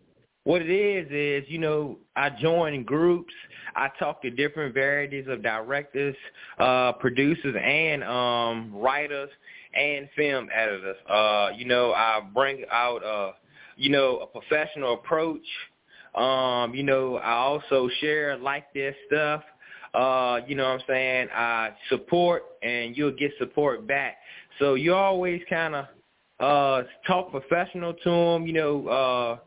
what 0.44 0.62
it 0.62 0.70
is 0.70 1.08
is, 1.12 1.50
you 1.50 1.60
know, 1.60 1.98
I 2.16 2.30
join 2.30 2.84
groups. 2.84 3.34
I 3.76 3.90
talk 4.00 4.22
to 4.24 4.30
different 4.30 4.74
varieties 4.74 5.26
of 5.28 5.44
directors, 5.44 6.16
uh, 6.60 6.94
producers, 6.94 7.56
and 7.62 8.04
um, 8.04 8.72
writers 8.76 9.30
and 9.74 10.10
film 10.16 10.50
editors. 10.54 10.98
Uh, 11.10 11.50
you 11.56 11.66
know, 11.66 11.94
I 11.94 12.22
bring 12.34 12.64
out, 12.72 13.04
uh, 13.04 13.34
you 13.76 13.90
know, 13.90 14.20
a 14.20 14.28
professional 14.28 14.94
approach. 14.94 15.46
Um, 16.16 16.74
you 16.74 16.84
know, 16.84 17.18
I 17.18 17.34
also 17.34 17.90
share 18.00 18.38
like 18.38 18.72
this 18.74 18.96
stuff 19.08 19.44
uh, 19.96 20.42
you 20.48 20.56
know 20.56 20.66
what 20.66 20.82
I'm 20.82 20.88
saying, 20.88 21.30
uh, 21.30 21.70
support 21.90 22.44
and 22.62 22.96
you'll 22.96 23.12
get 23.12 23.32
support 23.40 23.88
back. 23.88 24.18
So 24.60 24.76
you 24.76 24.94
always 24.94 25.42
kind 25.50 25.76
of 25.76 25.86
uh, 26.40 26.84
talk 27.08 27.32
professional 27.32 27.94
to 27.94 28.10
them, 28.10 28.48
you 28.48 28.54
know, 28.54 28.88
uh, 28.88 29.38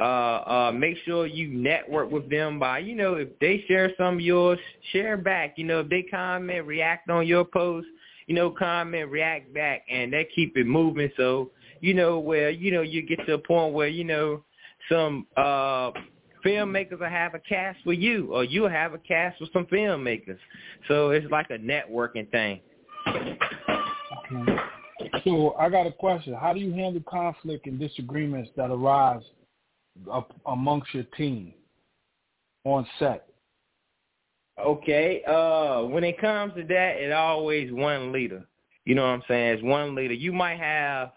uh, 0.00 0.02
uh, 0.02 0.72
make 0.72 0.96
sure 1.04 1.26
you 1.26 1.48
network 1.48 2.10
with 2.10 2.28
them 2.28 2.58
by, 2.58 2.78
you 2.78 2.96
know, 2.96 3.14
if 3.14 3.28
they 3.38 3.64
share 3.68 3.92
some 3.96 4.14
of 4.14 4.20
yours, 4.20 4.58
share 4.92 5.16
back. 5.16 5.54
You 5.56 5.64
know, 5.64 5.80
if 5.80 5.88
they 5.88 6.02
comment, 6.02 6.66
react 6.66 7.08
on 7.10 7.26
your 7.26 7.44
post, 7.44 7.86
you 8.26 8.34
know, 8.34 8.50
comment, 8.50 9.10
react 9.10 9.54
back, 9.54 9.84
and 9.88 10.12
they 10.12 10.26
keep 10.34 10.56
it 10.56 10.66
moving. 10.66 11.10
So, 11.16 11.50
you 11.80 11.94
know, 11.94 12.18
where, 12.18 12.50
you 12.50 12.72
know, 12.72 12.82
you 12.82 13.02
get 13.02 13.24
to 13.26 13.34
a 13.34 13.38
point 13.38 13.72
where, 13.72 13.88
you 13.88 14.04
know, 14.04 14.42
some 14.88 15.26
uh 15.36 15.92
filmmakers 16.44 17.00
will 17.00 17.08
have 17.08 17.34
a 17.34 17.38
cast 17.38 17.78
with 17.86 17.98
you, 17.98 18.32
or 18.32 18.44
you'll 18.44 18.68
have 18.68 18.94
a 18.94 18.98
cast 18.98 19.40
with 19.40 19.52
some 19.52 19.66
filmmakers. 19.66 20.38
So 20.88 21.10
it's 21.10 21.30
like 21.30 21.50
a 21.50 21.58
networking 21.58 22.30
thing. 22.30 22.60
Okay. 23.06 24.56
So 25.24 25.54
I 25.58 25.68
got 25.68 25.86
a 25.86 25.92
question. 25.92 26.34
How 26.34 26.52
do 26.52 26.60
you 26.60 26.72
handle 26.72 27.02
conflict 27.08 27.66
and 27.66 27.78
disagreements 27.78 28.50
that 28.56 28.70
arise 28.70 29.22
amongst 30.46 30.92
your 30.92 31.04
team 31.16 31.52
on 32.64 32.86
set? 32.98 33.26
Okay. 34.64 35.22
Uh, 35.24 35.82
when 35.82 36.04
it 36.04 36.20
comes 36.20 36.54
to 36.54 36.62
that, 36.64 36.96
it 36.96 37.12
always 37.12 37.72
one 37.72 38.12
leader. 38.12 38.44
You 38.84 38.94
know 38.94 39.02
what 39.02 39.08
I'm 39.08 39.22
saying? 39.26 39.54
It's 39.54 39.62
one 39.62 39.94
leader. 39.94 40.14
You 40.14 40.32
might 40.32 40.58
have, 40.58 41.12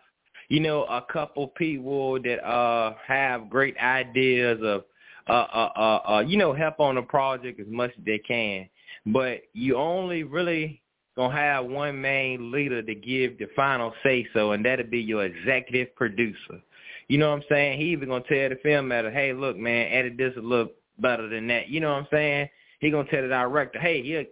you 0.49 0.59
know, 0.59 0.83
a 0.85 1.03
couple 1.11 1.47
people 1.49 2.21
that 2.21 2.43
uh 2.45 2.93
have 3.05 3.49
great 3.49 3.77
ideas 3.77 4.59
of 4.63 4.85
uh, 5.29 5.31
uh, 5.31 5.71
uh, 5.75 6.11
uh, 6.11 6.19
you 6.21 6.37
know, 6.37 6.53
help 6.53 6.79
on 6.79 6.95
the 6.95 7.01
project 7.01 7.59
as 7.59 7.67
much 7.69 7.91
as 7.97 8.05
they 8.05 8.19
can. 8.19 8.69
But 9.05 9.41
you 9.53 9.75
only 9.75 10.23
really 10.23 10.81
gonna 11.15 11.35
have 11.35 11.65
one 11.65 11.99
main 11.99 12.51
leader 12.51 12.81
to 12.81 12.95
give 12.95 13.37
the 13.39 13.47
final 13.55 13.93
say 14.03 14.27
so, 14.33 14.51
and 14.51 14.63
that'll 14.63 14.85
be 14.85 14.99
your 14.99 15.25
executive 15.25 15.95
producer. 15.95 16.61
You 17.07 17.17
know 17.17 17.29
what 17.29 17.37
I'm 17.37 17.43
saying? 17.49 17.79
He 17.79 17.87
even 17.87 18.09
gonna 18.09 18.23
tell 18.27 18.49
the 18.49 18.57
film 18.61 18.91
editor, 18.91 19.11
hey, 19.11 19.33
look, 19.33 19.57
man, 19.57 19.91
edit 19.91 20.17
this 20.17 20.33
a 20.37 20.41
little 20.41 20.71
better 20.99 21.27
than 21.27 21.47
that. 21.47 21.69
You 21.69 21.79
know 21.79 21.91
what 21.93 21.99
I'm 21.99 22.07
saying? 22.11 22.49
He 22.79 22.91
gonna 22.91 23.09
tell 23.09 23.23
the 23.23 23.29
director, 23.29 23.79
hey, 23.79 24.03
he'll 24.03 24.25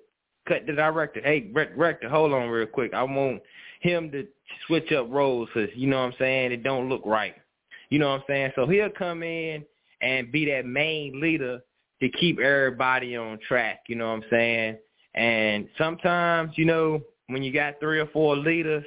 cut 0.47 0.67
the 0.67 0.73
director, 0.73 1.21
hey, 1.23 1.39
director, 1.39 2.09
hold 2.09 2.33
on 2.33 2.49
real 2.49 2.67
quick. 2.67 2.93
I 2.93 3.03
want 3.03 3.41
him 3.81 4.11
to 4.11 4.27
switch 4.67 4.91
up 4.91 5.07
roles, 5.09 5.49
cause 5.53 5.69
you 5.75 5.87
know 5.87 5.97
what 5.97 6.13
I'm 6.13 6.19
saying? 6.19 6.51
It 6.51 6.63
don't 6.63 6.89
look 6.89 7.01
right. 7.05 7.35
You 7.89 7.99
know 7.99 8.09
what 8.09 8.21
I'm 8.21 8.23
saying? 8.27 8.51
So 8.55 8.67
he'll 8.67 8.89
come 8.89 9.23
in 9.23 9.65
and 10.05 10.31
be 10.31 10.45
that 10.45 10.67
main 10.67 11.19
leader 11.19 11.59
to 11.99 12.09
keep 12.09 12.39
everybody 12.39 13.15
on 13.15 13.39
track, 13.47 13.81
you 13.87 13.95
know 13.95 14.09
what 14.09 14.23
I'm 14.23 14.23
saying? 14.29 14.77
And 15.15 15.67
sometimes, 15.77 16.51
you 16.55 16.65
know, 16.65 17.01
when 17.27 17.41
you 17.41 17.51
got 17.51 17.79
three 17.79 17.99
or 17.99 18.05
four 18.07 18.35
leaders, 18.35 18.85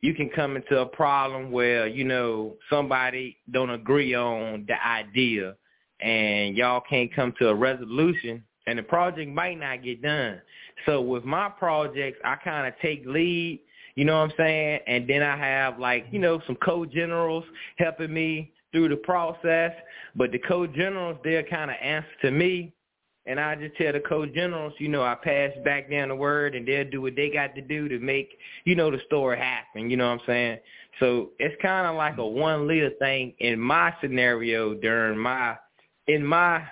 you 0.00 0.14
can 0.14 0.28
come 0.30 0.54
into 0.54 0.78
a 0.78 0.86
problem 0.86 1.50
where, 1.50 1.88
you 1.88 2.04
know, 2.04 2.54
somebody 2.70 3.36
don't 3.50 3.70
agree 3.70 4.14
on 4.14 4.64
the 4.68 4.86
idea 4.86 5.56
and 6.00 6.56
y'all 6.56 6.82
can't 6.88 7.12
come 7.14 7.32
to 7.38 7.48
a 7.48 7.54
resolution, 7.54 8.44
and 8.66 8.78
the 8.78 8.82
project 8.82 9.30
might 9.30 9.58
not 9.58 9.82
get 9.82 10.02
done. 10.02 10.40
So 10.86 11.00
with 11.00 11.24
my 11.24 11.48
projects, 11.48 12.18
I 12.24 12.36
kind 12.36 12.66
of 12.66 12.74
take 12.80 13.04
lead, 13.06 13.60
you 13.94 14.04
know 14.04 14.18
what 14.18 14.30
I'm 14.30 14.36
saying, 14.36 14.80
and 14.86 15.08
then 15.08 15.22
I 15.22 15.36
have 15.36 15.78
like 15.78 16.06
you 16.10 16.18
know 16.18 16.40
some 16.46 16.56
co-generals 16.56 17.44
helping 17.78 18.12
me 18.12 18.52
through 18.74 18.90
the 18.90 18.96
process. 18.96 19.72
But 20.14 20.32
the 20.32 20.38
co-generals, 20.38 21.18
they're 21.24 21.44
kind 21.44 21.70
of 21.70 21.76
answer 21.80 22.08
to 22.22 22.30
me 22.30 22.74
and 23.26 23.40
I 23.40 23.54
just 23.54 23.76
tell 23.76 23.92
the 23.92 24.00
co-generals, 24.00 24.74
you 24.78 24.88
know, 24.88 25.02
I 25.02 25.14
pass 25.14 25.50
back 25.64 25.90
down 25.90 26.08
the 26.08 26.16
word 26.16 26.54
and 26.54 26.68
they'll 26.68 26.88
do 26.90 27.00
what 27.00 27.16
they 27.16 27.30
got 27.30 27.54
to 27.54 27.62
do 27.62 27.88
to 27.88 27.98
make, 27.98 28.36
you 28.64 28.74
know, 28.74 28.90
the 28.90 29.00
story 29.06 29.38
happen. 29.38 29.88
You 29.90 29.96
know 29.96 30.08
what 30.08 30.20
I'm 30.20 30.26
saying? 30.26 30.58
So 31.00 31.30
it's 31.38 31.60
kind 31.62 31.86
of 31.86 31.96
like 31.96 32.18
a 32.18 32.26
one 32.26 32.68
leader 32.68 32.90
thing 32.98 33.34
in 33.38 33.58
my 33.58 33.94
scenario 34.02 34.74
during 34.74 35.18
my, 35.18 35.56
in 36.06 36.24
my, 36.24 36.62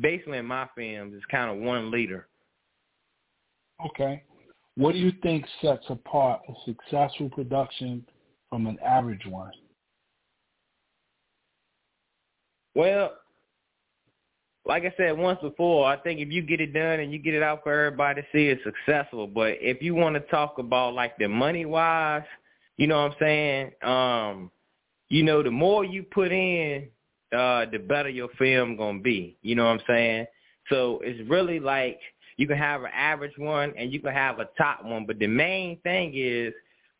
basically 0.00 0.38
in 0.38 0.46
my 0.46 0.68
films, 0.76 1.14
it's 1.16 1.26
kind 1.26 1.50
of 1.50 1.56
one 1.56 1.90
leader. 1.90 2.28
Okay. 3.84 4.22
What 4.76 4.92
do 4.92 4.98
you 4.98 5.12
think 5.20 5.44
sets 5.60 5.84
apart 5.88 6.42
a 6.48 6.52
successful 6.64 7.28
production 7.28 8.06
from 8.48 8.68
an 8.68 8.78
average 8.86 9.26
one? 9.26 9.50
Well, 12.74 13.12
like 14.64 14.84
I 14.84 14.94
said 14.96 15.16
once 15.16 15.40
before, 15.40 15.86
I 15.86 15.96
think 15.96 16.20
if 16.20 16.30
you 16.30 16.42
get 16.42 16.60
it 16.60 16.72
done 16.72 17.00
and 17.00 17.12
you 17.12 17.18
get 17.18 17.34
it 17.34 17.42
out 17.42 17.62
for 17.64 17.72
everybody 17.72 18.22
to 18.22 18.28
see, 18.32 18.46
it's 18.46 18.62
successful. 18.62 19.26
But 19.26 19.56
if 19.60 19.82
you 19.82 19.94
want 19.94 20.14
to 20.14 20.20
talk 20.20 20.58
about 20.58 20.94
like 20.94 21.18
the 21.18 21.28
money 21.28 21.66
wise, 21.66 22.22
you 22.76 22.86
know 22.86 23.02
what 23.02 23.12
I'm 23.12 23.16
saying? 23.18 23.72
Um, 23.82 24.50
you 25.08 25.22
know, 25.22 25.42
the 25.42 25.50
more 25.50 25.84
you 25.84 26.04
put 26.04 26.32
in, 26.32 26.88
uh, 27.32 27.66
the 27.70 27.78
better 27.78 28.08
your 28.08 28.28
film 28.38 28.76
gonna 28.76 29.00
be. 29.00 29.36
You 29.42 29.54
know 29.56 29.64
what 29.64 29.80
I'm 29.80 29.86
saying? 29.86 30.26
So 30.68 31.00
it's 31.02 31.28
really 31.28 31.58
like 31.58 31.98
you 32.36 32.46
can 32.46 32.56
have 32.56 32.82
an 32.82 32.90
average 32.94 33.36
one 33.36 33.72
and 33.76 33.92
you 33.92 34.00
can 34.00 34.12
have 34.12 34.38
a 34.38 34.48
top 34.56 34.84
one, 34.84 35.06
but 35.06 35.18
the 35.18 35.26
main 35.26 35.78
thing 35.80 36.12
is 36.14 36.52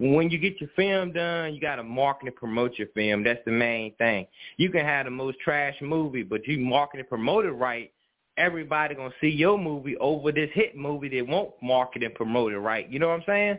when 0.03 0.31
you 0.31 0.39
get 0.39 0.61
your 0.61 0.71
film 0.75 1.13
done, 1.13 1.55
you 1.55 1.61
got 1.61 1.77
to 1.77 1.85
market 1.85 2.27
and 2.27 2.37
promote 2.37 2.77
your 2.77 2.89
film. 2.89 3.23
That's 3.23 3.41
the 3.45 3.53
main 3.53 3.95
thing. 3.95 4.27
You 4.57 4.71
can 4.71 4.85
have 4.85 5.07
the 5.07 5.11
most 5.11 5.39
trash 5.41 5.77
movie, 5.81 6.25
but 6.25 6.47
you 6.47 6.59
market 6.59 7.01
and 7.01 7.09
promote 7.09 7.45
it 7.45 7.53
right, 7.53 7.93
everybody 8.37 8.95
gonna 8.95 9.13
see 9.21 9.29
your 9.29 9.59
movie 9.59 9.97
over 9.99 10.33
this 10.33 10.51
hit 10.55 10.77
movie 10.77 11.09
that 11.09 11.29
won't 11.29 11.51
market 11.63 12.03
and 12.03 12.15
promote 12.15 12.53
it 12.53 12.59
right. 12.59 12.89
You 12.91 12.99
know 12.99 13.09
what 13.09 13.21
I'm 13.21 13.25
saying? 13.27 13.59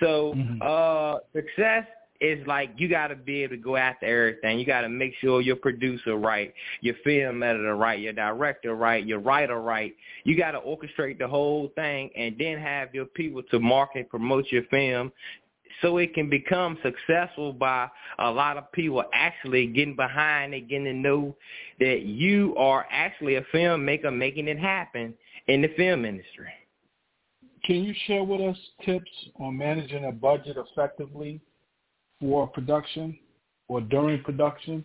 So 0.00 0.34
mm-hmm. 0.36 0.62
uh 0.62 1.18
success 1.34 1.86
is 2.20 2.46
like 2.46 2.70
you 2.76 2.88
got 2.88 3.08
to 3.08 3.16
be 3.16 3.42
able 3.42 3.56
to 3.56 3.62
go 3.62 3.76
after 3.76 4.04
everything. 4.04 4.58
You 4.58 4.66
got 4.66 4.82
to 4.82 4.90
make 4.90 5.14
sure 5.20 5.40
your 5.40 5.56
producer 5.56 6.16
right, 6.16 6.52
your 6.82 6.94
film 7.02 7.42
editor 7.42 7.74
right, 7.76 7.98
your 7.98 8.12
director 8.12 8.74
right, 8.74 9.06
your 9.06 9.20
writer 9.20 9.60
right. 9.60 9.94
You 10.24 10.36
got 10.36 10.50
to 10.50 10.60
orchestrate 10.60 11.18
the 11.18 11.28
whole 11.28 11.72
thing 11.74 12.10
and 12.14 12.36
then 12.38 12.58
have 12.58 12.94
your 12.94 13.06
people 13.06 13.42
to 13.50 13.58
market 13.58 14.00
and 14.00 14.08
promote 14.10 14.46
your 14.50 14.64
film 14.64 15.10
so 15.82 15.96
it 15.98 16.14
can 16.14 16.28
become 16.28 16.78
successful 16.82 17.52
by 17.52 17.88
a 18.18 18.30
lot 18.30 18.56
of 18.56 18.70
people 18.72 19.04
actually 19.12 19.66
getting 19.66 19.96
behind 19.96 20.54
it, 20.54 20.68
getting 20.68 20.84
to 20.84 20.92
know 20.92 21.36
that 21.78 22.02
you 22.02 22.54
are 22.56 22.86
actually 22.90 23.36
a 23.36 23.42
filmmaker 23.54 24.14
making 24.14 24.48
it 24.48 24.58
happen 24.58 25.14
in 25.48 25.62
the 25.62 25.68
film 25.76 26.04
industry. 26.04 26.50
Can 27.64 27.84
you 27.84 27.94
share 28.06 28.24
with 28.24 28.40
us 28.40 28.56
tips 28.84 29.10
on 29.36 29.56
managing 29.56 30.06
a 30.06 30.12
budget 30.12 30.56
effectively 30.56 31.40
for 32.20 32.46
production 32.48 33.18
or 33.68 33.80
during 33.80 34.22
production? 34.22 34.84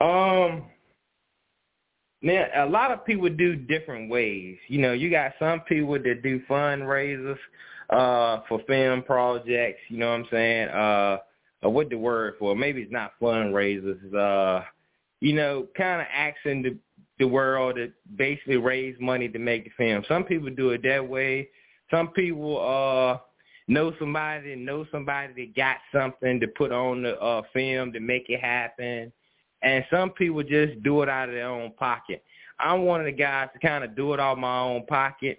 Um, 0.00 0.64
man, 2.22 2.48
a 2.56 2.66
lot 2.66 2.90
of 2.90 3.04
people 3.04 3.28
do 3.28 3.54
different 3.54 4.10
ways. 4.10 4.56
You 4.68 4.80
know, 4.80 4.92
you 4.92 5.10
got 5.10 5.32
some 5.38 5.60
people 5.60 5.92
that 5.94 6.22
do 6.22 6.40
fundraisers 6.48 7.38
uh 7.90 8.40
for 8.48 8.60
film 8.66 9.02
projects, 9.02 9.80
you 9.88 9.98
know 9.98 10.10
what 10.10 10.20
I'm 10.20 10.26
saying? 10.30 10.68
Uh, 10.68 11.18
uh 11.64 11.70
what 11.70 11.90
the 11.90 11.98
word 11.98 12.34
for? 12.38 12.54
Maybe 12.54 12.82
it's 12.82 12.92
not 12.92 13.12
fundraisers, 13.20 14.14
uh 14.14 14.64
you 15.20 15.32
know, 15.32 15.66
kind 15.76 16.00
of 16.00 16.06
asking 16.14 16.62
the 16.62 16.76
the 17.18 17.26
world 17.26 17.76
to 17.76 17.92
basically 18.16 18.56
raise 18.56 18.96
money 19.00 19.28
to 19.28 19.38
make 19.38 19.64
the 19.64 19.70
film. 19.76 20.04
Some 20.08 20.24
people 20.24 20.50
do 20.50 20.70
it 20.70 20.82
that 20.82 21.06
way. 21.06 21.48
Some 21.90 22.08
people 22.08 22.58
uh 22.60 23.18
know 23.68 23.92
somebody 23.98 24.56
know 24.56 24.84
somebody 24.90 25.32
that 25.34 25.56
got 25.56 25.76
something 25.92 26.40
to 26.40 26.48
put 26.48 26.72
on 26.72 27.02
the 27.02 27.18
uh 27.20 27.42
film 27.52 27.92
to 27.92 28.00
make 28.00 28.26
it 28.28 28.40
happen. 28.40 29.12
And 29.62 29.84
some 29.90 30.10
people 30.10 30.42
just 30.42 30.82
do 30.82 31.02
it 31.02 31.08
out 31.08 31.30
of 31.30 31.34
their 31.34 31.48
own 31.48 31.72
pocket. 31.72 32.22
I'm 32.58 32.82
one 32.82 33.00
of 33.00 33.06
the 33.06 33.12
guys 33.12 33.48
to 33.52 33.58
kind 33.66 33.82
of 33.82 33.96
do 33.96 34.12
it 34.12 34.20
out 34.20 34.32
of 34.32 34.38
my 34.38 34.60
own 34.60 34.86
pocket. 34.86 35.38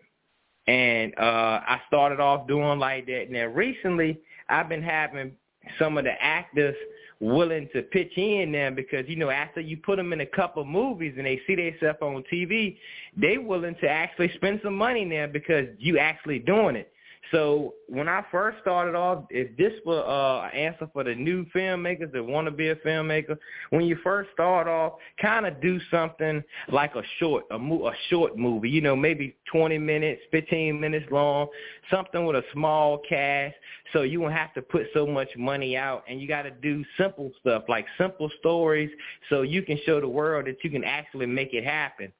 And 0.68 1.13
uh 1.18 1.61
I 1.68 1.82
started 1.88 2.20
off 2.20 2.47
doing 2.47 2.80
like 2.80 3.05
that. 3.07 3.28
Now 3.30 3.45
recently 3.45 4.20
I've 4.49 4.70
been 4.70 4.84
having 4.84 5.34
some 5.80 5.97
of 5.97 6.03
the 6.03 6.13
actors 6.22 6.76
willing 7.20 7.70
to 7.74 7.82
pitch 7.82 8.11
in 8.18 8.51
now 8.51 8.70
because 8.70 9.05
you 9.07 9.16
know 9.16 9.30
after 9.30 9.61
you 9.61 9.78
put 9.78 9.97
them 9.97 10.13
in 10.13 10.22
a 10.22 10.26
couple 10.26 10.63
movies 10.66 11.13
and 11.18 11.26
they 11.26 11.39
see 11.47 11.55
themselves 11.55 11.99
on 12.01 12.24
TV, 12.32 12.78
they 13.16 13.38
willing 13.38 13.76
to 13.82 13.89
actually 13.89 14.32
spend 14.36 14.59
some 14.63 14.76
money 14.76 15.05
now 15.05 15.28
because 15.28 15.68
you 15.80 15.97
actually 15.97 16.39
doing 16.39 16.76
it. 16.76 16.91
So 17.32 17.73
when 17.88 18.07
I 18.07 18.23
first 18.32 18.59
started 18.61 18.95
off, 18.95 19.26
if 19.30 19.55
this 19.57 19.73
were 19.86 20.03
uh, 20.03 20.47
an 20.47 20.51
answer 20.55 20.89
for 20.93 21.03
the 21.03 21.15
new 21.15 21.45
filmmakers 21.45 22.11
that 22.11 22.23
want 22.23 22.45
to 22.45 22.51
be 22.51 22.69
a 22.69 22.76
filmmaker, 22.78 23.38
when 23.71 23.86
you 23.86 23.97
first 24.03 24.30
start 24.34 24.67
off, 24.67 24.93
kind 25.21 25.45
of 25.45 25.59
do 25.61 25.80
something 25.89 26.43
like 26.71 26.95
a 26.95 27.01
short, 27.19 27.45
a, 27.51 27.57
mo- 27.57 27.88
a 27.88 27.93
short 28.09 28.38
movie, 28.38 28.69
you 28.69 28.82
know, 28.82 28.95
maybe 28.95 29.36
20 29.51 29.78
minutes, 29.78 30.21
15 30.32 30.80
minutes 30.80 31.05
long, 31.11 31.47
something 31.89 32.26
with 32.26 32.36
a 32.36 32.43
small 32.53 32.99
cast, 33.07 33.55
so 33.93 34.03
you 34.03 34.21
won't 34.21 34.34
have 34.34 34.53
to 34.53 34.61
put 34.61 34.88
so 34.93 35.07
much 35.07 35.30
money 35.38 35.76
out, 35.76 36.03
and 36.07 36.21
you 36.21 36.28
got 36.28 36.43
to 36.43 36.51
do 36.51 36.84
simple 36.97 37.32
stuff 37.39 37.63
like 37.67 37.86
simple 37.97 38.30
stories, 38.39 38.89
so 39.30 39.41
you 39.41 39.63
can 39.63 39.80
show 39.86 39.99
the 39.99 40.07
world 40.07 40.45
that 40.47 40.63
you 40.63 40.69
can 40.69 40.84
actually 40.84 41.26
make 41.26 41.53
it 41.53 41.63
happen. 41.63 42.11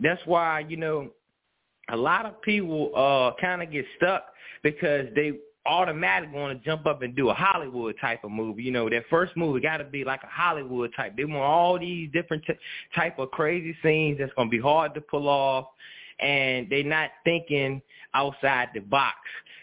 That's 0.00 0.20
why 0.24 0.60
you 0.60 0.76
know 0.76 1.10
a 1.92 1.96
lot 1.96 2.26
of 2.26 2.40
people 2.42 2.90
uh 2.94 3.40
kind 3.40 3.62
of 3.62 3.70
get 3.70 3.84
stuck 3.96 4.24
because 4.62 5.06
they 5.14 5.32
automatically 5.66 6.38
want 6.38 6.58
to 6.58 6.64
jump 6.64 6.86
up 6.86 7.02
and 7.02 7.14
do 7.14 7.28
a 7.28 7.34
Hollywood 7.34 7.94
type 8.00 8.24
of 8.24 8.30
movie. 8.30 8.62
You 8.62 8.72
know, 8.72 8.88
that 8.88 9.04
first 9.10 9.36
movie 9.36 9.60
got 9.60 9.78
to 9.78 9.84
be 9.84 10.04
like 10.04 10.22
a 10.22 10.28
Hollywood 10.28 10.92
type. 10.96 11.16
They 11.16 11.24
want 11.24 11.42
all 11.42 11.78
these 11.78 12.10
different 12.12 12.44
t- 12.46 12.54
type 12.94 13.18
of 13.18 13.30
crazy 13.30 13.76
scenes 13.82 14.18
that's 14.18 14.32
going 14.34 14.48
to 14.48 14.50
be 14.50 14.60
hard 14.60 14.94
to 14.94 15.00
pull 15.00 15.28
off, 15.28 15.66
and 16.18 16.66
they're 16.70 16.82
not 16.82 17.10
thinking 17.24 17.82
outside 18.14 18.68
the 18.74 18.80
box. 18.80 19.16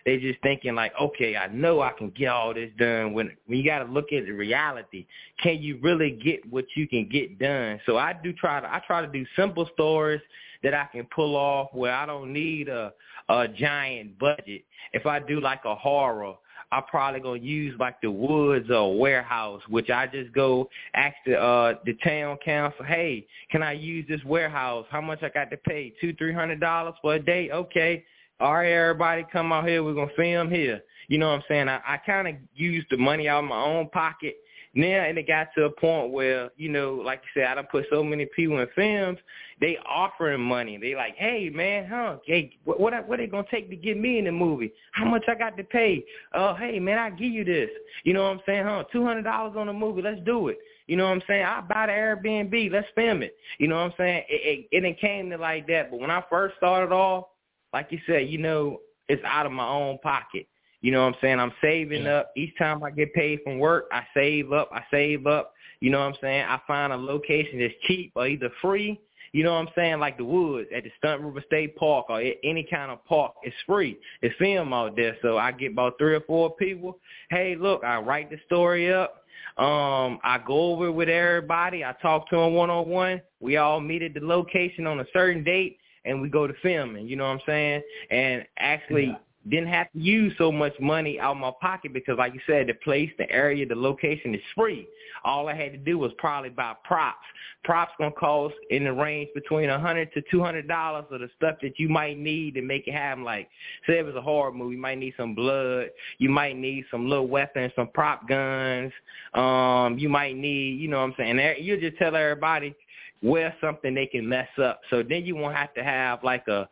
They're 0.06 0.20
just 0.20 0.42
thinking 0.42 0.74
like, 0.74 0.94
okay, 1.02 1.36
I 1.36 1.48
know 1.48 1.82
I 1.82 1.92
can 1.92 2.12
get 2.12 2.28
all 2.28 2.54
this 2.54 2.70
done. 2.80 3.14
When 3.14 3.36
when 3.48 3.58
you 3.58 3.66
got 3.66 3.80
to 3.80 3.92
look 3.92 4.14
at 4.14 4.26
the 4.26 4.32
reality, 4.32 5.06
can 5.42 5.62
you 5.62 5.80
really 5.82 6.12
get 6.12 6.50
what 6.50 6.66
you 6.76 6.88
can 6.88 7.10
get 7.10 7.40
done? 7.40 7.82
So 7.86 7.98
I 7.98 8.14
do 8.14 8.32
try 8.32 8.62
to 8.62 8.68
I 8.68 8.82
try 8.88 9.06
to 9.06 9.12
do 9.12 9.26
simple 9.36 9.68
stories 9.74 10.22
that 10.64 10.74
I 10.74 10.88
can 10.92 11.08
pull 11.14 11.36
off 11.36 11.70
where 11.74 11.94
I 11.94 12.06
don't 12.06 12.34
need 12.34 12.70
a 12.70 12.94
a 13.30 13.48
giant 13.48 14.18
budget. 14.20 14.64
If 14.94 15.06
I 15.06 15.20
do 15.20 15.42
like 15.42 15.66
a 15.66 15.76
horror, 15.76 16.36
I'm 16.72 16.84
probably 16.84 17.20
gonna 17.20 17.40
use 17.40 17.76
like 17.80 18.02
the 18.02 18.12
woods 18.12 18.70
or 18.70 18.98
warehouse, 18.98 19.62
which 19.70 19.90
I 19.90 20.08
just 20.08 20.34
go 20.34 20.70
ask 20.94 21.16
the 21.26 21.40
uh 21.40 21.76
the 21.86 21.94
town 22.04 22.38
council, 22.44 22.86
hey, 22.86 23.26
can 23.52 23.64
I 23.64 23.74
use 23.74 24.06
this 24.08 24.24
warehouse? 24.26 24.86
How 24.90 25.02
much 25.02 25.24
I 25.24 25.30
got 25.30 25.50
to 25.52 25.58
pay? 25.58 25.94
Two, 26.02 26.14
three 26.14 26.34
hundred 26.34 26.60
dollars 26.60 26.96
for 27.02 27.16
a 27.16 27.20
day? 27.20 27.50
Okay. 27.52 28.04
All 28.40 28.54
right, 28.54 28.72
everybody 28.72 29.26
come 29.32 29.52
out 29.52 29.68
here, 29.68 29.84
we're 29.84 29.96
gonna 29.96 30.12
film 30.16 30.52
here. 30.52 30.82
You 31.08 31.18
know 31.18 31.30
what 31.30 31.38
I'm 31.38 31.44
saying? 31.48 31.70
I, 31.70 31.80
I 31.88 31.98
kinda 32.06 32.38
use 32.54 32.86
the 32.92 32.98
money 32.98 33.28
out 33.30 33.44
of 33.44 33.50
my 33.50 33.64
own 33.64 33.90
pocket 33.90 34.36
now 34.78 35.02
and 35.04 35.18
it 35.18 35.28
got 35.28 35.48
to 35.56 35.66
a 35.66 35.70
point 35.70 36.12
where, 36.12 36.52
you 36.56 36.70
know, 36.70 36.94
like 36.94 37.22
you 37.24 37.42
said, 37.42 37.50
I 37.50 37.56
done 37.56 37.68
put 37.70 37.86
so 37.90 38.04
many 38.04 38.26
people 38.28 38.60
in 38.60 38.68
films, 38.76 39.18
they 39.60 39.78
offering 39.86 40.40
money. 40.40 40.78
They 40.78 40.96
like, 40.96 41.16
hey 41.18 41.50
man, 41.50 41.88
huh? 41.90 42.18
Hey, 42.26 42.58
what 42.64 42.80
what, 42.80 43.08
what 43.08 43.18
they 43.18 43.28
gonna 43.28 43.48
take 43.50 43.70
to 43.70 43.76
get 43.76 43.98
me 43.98 44.20
in 44.20 44.26
the 44.26 44.32
movie? 44.32 44.72
How 44.92 45.06
much 45.06 45.24
I 45.28 45.36
got 45.36 45.58
to 45.58 45.64
pay? 45.64 46.06
Oh, 46.34 46.46
uh, 46.46 46.56
hey 46.56 46.80
man, 46.80 47.00
I 47.00 47.10
give 47.10 47.32
you 47.32 47.44
this. 47.44 47.70
You 48.04 48.14
know 48.14 48.24
what 48.24 48.34
I'm 48.34 48.42
saying, 48.46 48.64
huh? 48.64 48.84
Two 48.92 49.04
hundred 49.04 49.24
dollars 49.24 49.56
on 49.58 49.68
the 49.68 49.74
movie, 49.74 50.02
let's 50.02 50.22
do 50.26 50.50
it. 50.50 50.60
You 50.86 50.96
know 50.96 51.06
what 51.06 51.14
I'm 51.14 51.24
saying? 51.28 51.44
I'll 51.44 51.64
buy 51.64 51.88
the 51.88 51.92
Airbnb, 51.92 52.72
let's 52.72 52.88
film 52.96 53.24
it. 53.24 53.36
You 53.58 53.68
know 53.68 53.76
what 53.76 53.92
I'm 53.92 53.94
saying? 53.98 54.24
It, 54.30 54.68
it, 54.72 54.86
it 54.86 55.00
came 55.02 55.30
to 55.32 55.38
like 55.38 55.68
that. 55.68 55.92
But 55.92 56.00
when 56.00 56.12
I 56.12 56.24
first 56.30 56.56
started 56.58 56.94
off, 56.94 57.26
like 57.74 57.88
you 57.92 58.00
said, 58.08 58.30
you 58.30 58.38
know, 58.38 58.80
it's 59.10 59.24
out 59.26 59.46
of 59.46 59.52
my 59.52 59.68
own 59.68 59.98
pocket. 60.00 60.48
You 60.82 60.92
know 60.92 61.02
what 61.02 61.16
I'm 61.16 61.20
saying? 61.22 61.40
I'm 61.40 61.54
saving 61.62 62.04
yeah. 62.04 62.18
up. 62.18 62.32
Each 62.36 62.56
time 62.58 62.84
I 62.84 62.92
get 62.92 63.14
paid 63.14 63.40
from 63.44 63.60
work, 63.60 63.86
I 63.92 64.04
save 64.14 64.52
up. 64.54 64.70
I 64.72 64.84
save 64.92 65.26
up. 65.26 65.54
You 65.80 65.90
know 65.90 66.00
what 66.00 66.06
I'm 66.06 66.16
saying? 66.22 66.46
I 66.48 66.60
find 66.68 66.94
a 66.94 66.98
location 66.98 67.60
that's 67.60 67.74
cheap 67.88 68.12
or 68.16 68.28
either 68.28 68.50
free. 68.62 69.00
You 69.34 69.44
know 69.44 69.54
what 69.54 69.68
I'm 69.68 69.70
saying? 69.76 70.00
Like 70.00 70.18
the 70.18 70.24
woods 70.26 70.70
at 70.76 70.84
the 70.84 70.92
Staunton 70.98 71.28
River 71.28 71.44
State 71.46 71.76
Park 71.76 72.06
or 72.10 72.22
any 72.44 72.66
kind 72.70 72.92
of 72.92 73.04
park. 73.06 73.34
It's 73.44 73.56
free. 73.66 73.98
It's 74.22 74.36
film 74.38 74.74
out 74.74 74.96
there. 74.96 75.18
So 75.22 75.38
I 75.38 75.52
get 75.52 75.74
about 75.74 75.98
three 75.98 76.16
or 76.16 76.22
four 76.22 76.56
people. 76.56 76.98
Hey, 77.30 77.56
look, 77.56 77.84
I 77.84 78.00
write 78.00 78.30
the 78.30 78.38
story 78.46 78.92
up. 78.92 79.24
Um, 79.58 80.20
I 80.24 80.40
go 80.46 80.74
over 80.74 80.92
with 80.92 81.10
everybody. 81.10 81.84
I 81.84 81.94
talk 82.02 82.30
to 82.30 82.38
them 82.38 82.54
one 82.54 82.70
on 82.70 82.88
one. 82.88 83.22
We 83.40 83.58
all 83.58 83.80
meet 83.80 84.02
at 84.02 84.14
the 84.14 84.22
location 84.22 84.88
on 84.88 85.00
a 85.00 85.06
certain 85.14 85.44
date, 85.44 85.78
and 86.06 86.22
we 86.22 86.30
go 86.30 86.48
to 86.48 86.54
filming. 86.62 87.08
You 87.08 87.16
know 87.16 87.26
what 87.26 87.34
I'm 87.34 87.42
saying? 87.46 87.82
And 88.12 88.46
actually. 88.58 89.08
Yeah 89.08 89.18
didn't 89.50 89.70
have 89.70 89.92
to 89.92 90.00
use 90.00 90.34
so 90.38 90.52
much 90.52 90.74
money 90.80 91.20
out 91.20 91.32
of 91.32 91.38
my 91.38 91.52
pocket 91.62 91.94
because 91.94 92.18
like 92.18 92.34
you 92.34 92.40
said, 92.46 92.68
the 92.68 92.74
place, 92.74 93.10
the 93.18 93.30
area, 93.32 93.66
the 93.66 93.76
location 93.76 94.34
is 94.36 94.42
free. 94.56 94.88
All 95.24 95.48
I 95.48 95.56
had 95.56 95.72
to 95.72 95.78
do 95.78 95.98
was 95.98 96.12
probably 96.18 96.50
buy 96.50 96.74
props. 96.84 97.26
Props 97.64 97.92
gonna 97.98 98.12
cost 98.12 98.56
in 98.70 98.84
the 98.84 98.94
range 98.94 99.30
between 99.34 99.70
a 99.70 99.80
hundred 99.80 100.14
to 100.14 100.22
two 100.30 100.42
hundred 100.42 100.68
dollars 100.68 101.06
of 101.12 101.20
the 101.20 101.30
stuff 101.36 101.56
that 101.62 101.80
you 101.80 101.90
might 101.90 102.18
need 102.18 102.54
to 102.56 102.62
make 102.62 102.88
it 102.88 102.94
happen. 102.94 103.24
Like 103.24 103.50
say 103.88 104.00
it 104.00 104.06
was 104.06 104.16
a 104.16 104.22
horror 104.22 104.52
movie, 104.52 104.76
you 104.76 104.82
might 104.82 104.98
need 104.98 105.14
some 105.18 105.36
blood, 105.36 105.90
you 106.18 106.30
might 106.30 106.58
need 106.58 106.86
some 106.92 107.10
little 107.10 107.28
weapons, 107.28 107.72
some 107.76 107.90
prop 107.94 108.28
guns, 108.28 108.92
um, 109.34 109.98
you 109.98 110.10
might 110.10 110.36
need, 110.36 110.80
you 110.80 110.88
know 110.88 110.98
what 110.98 111.06
I'm 111.06 111.16
saying? 111.18 111.64
You 111.64 111.80
just 111.80 111.98
tell 111.98 112.16
everybody 112.16 112.76
wear 113.22 113.56
something 113.60 113.94
they 113.94 114.06
can 114.06 114.28
mess 114.28 114.48
up. 114.62 114.82
So 114.90 115.04
then 115.04 115.26
you 115.26 115.36
won't 115.36 115.56
have 115.56 115.74
to 115.74 115.84
have 115.84 116.24
like 116.24 116.48
a 116.48 116.70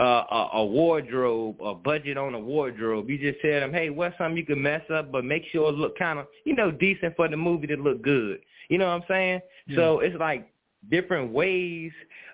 uh, 0.00 0.24
a, 0.30 0.48
a 0.54 0.64
wardrobe, 0.64 1.60
a 1.62 1.74
budget 1.74 2.16
on 2.16 2.34
a 2.34 2.38
wardrobe. 2.38 3.08
You 3.08 3.18
just 3.18 3.40
tell 3.40 3.60
them, 3.60 3.72
hey, 3.72 3.90
what's 3.90 4.16
something 4.18 4.36
you 4.36 4.44
can 4.44 4.60
mess 4.60 4.82
up, 4.92 5.12
but 5.12 5.24
make 5.24 5.44
sure 5.52 5.68
it 5.68 5.76
look 5.76 5.96
kind 5.98 6.18
of, 6.18 6.26
you 6.44 6.54
know, 6.54 6.70
decent 6.70 7.14
for 7.16 7.28
the 7.28 7.36
movie 7.36 7.68
to 7.68 7.76
look 7.76 8.02
good. 8.02 8.40
You 8.68 8.78
know 8.78 8.86
what 8.86 8.94
I'm 8.94 9.04
saying? 9.08 9.40
Yeah. 9.66 9.76
So 9.76 10.00
it's 10.00 10.16
like 10.18 10.50
different 10.90 11.32
ways 11.32 11.92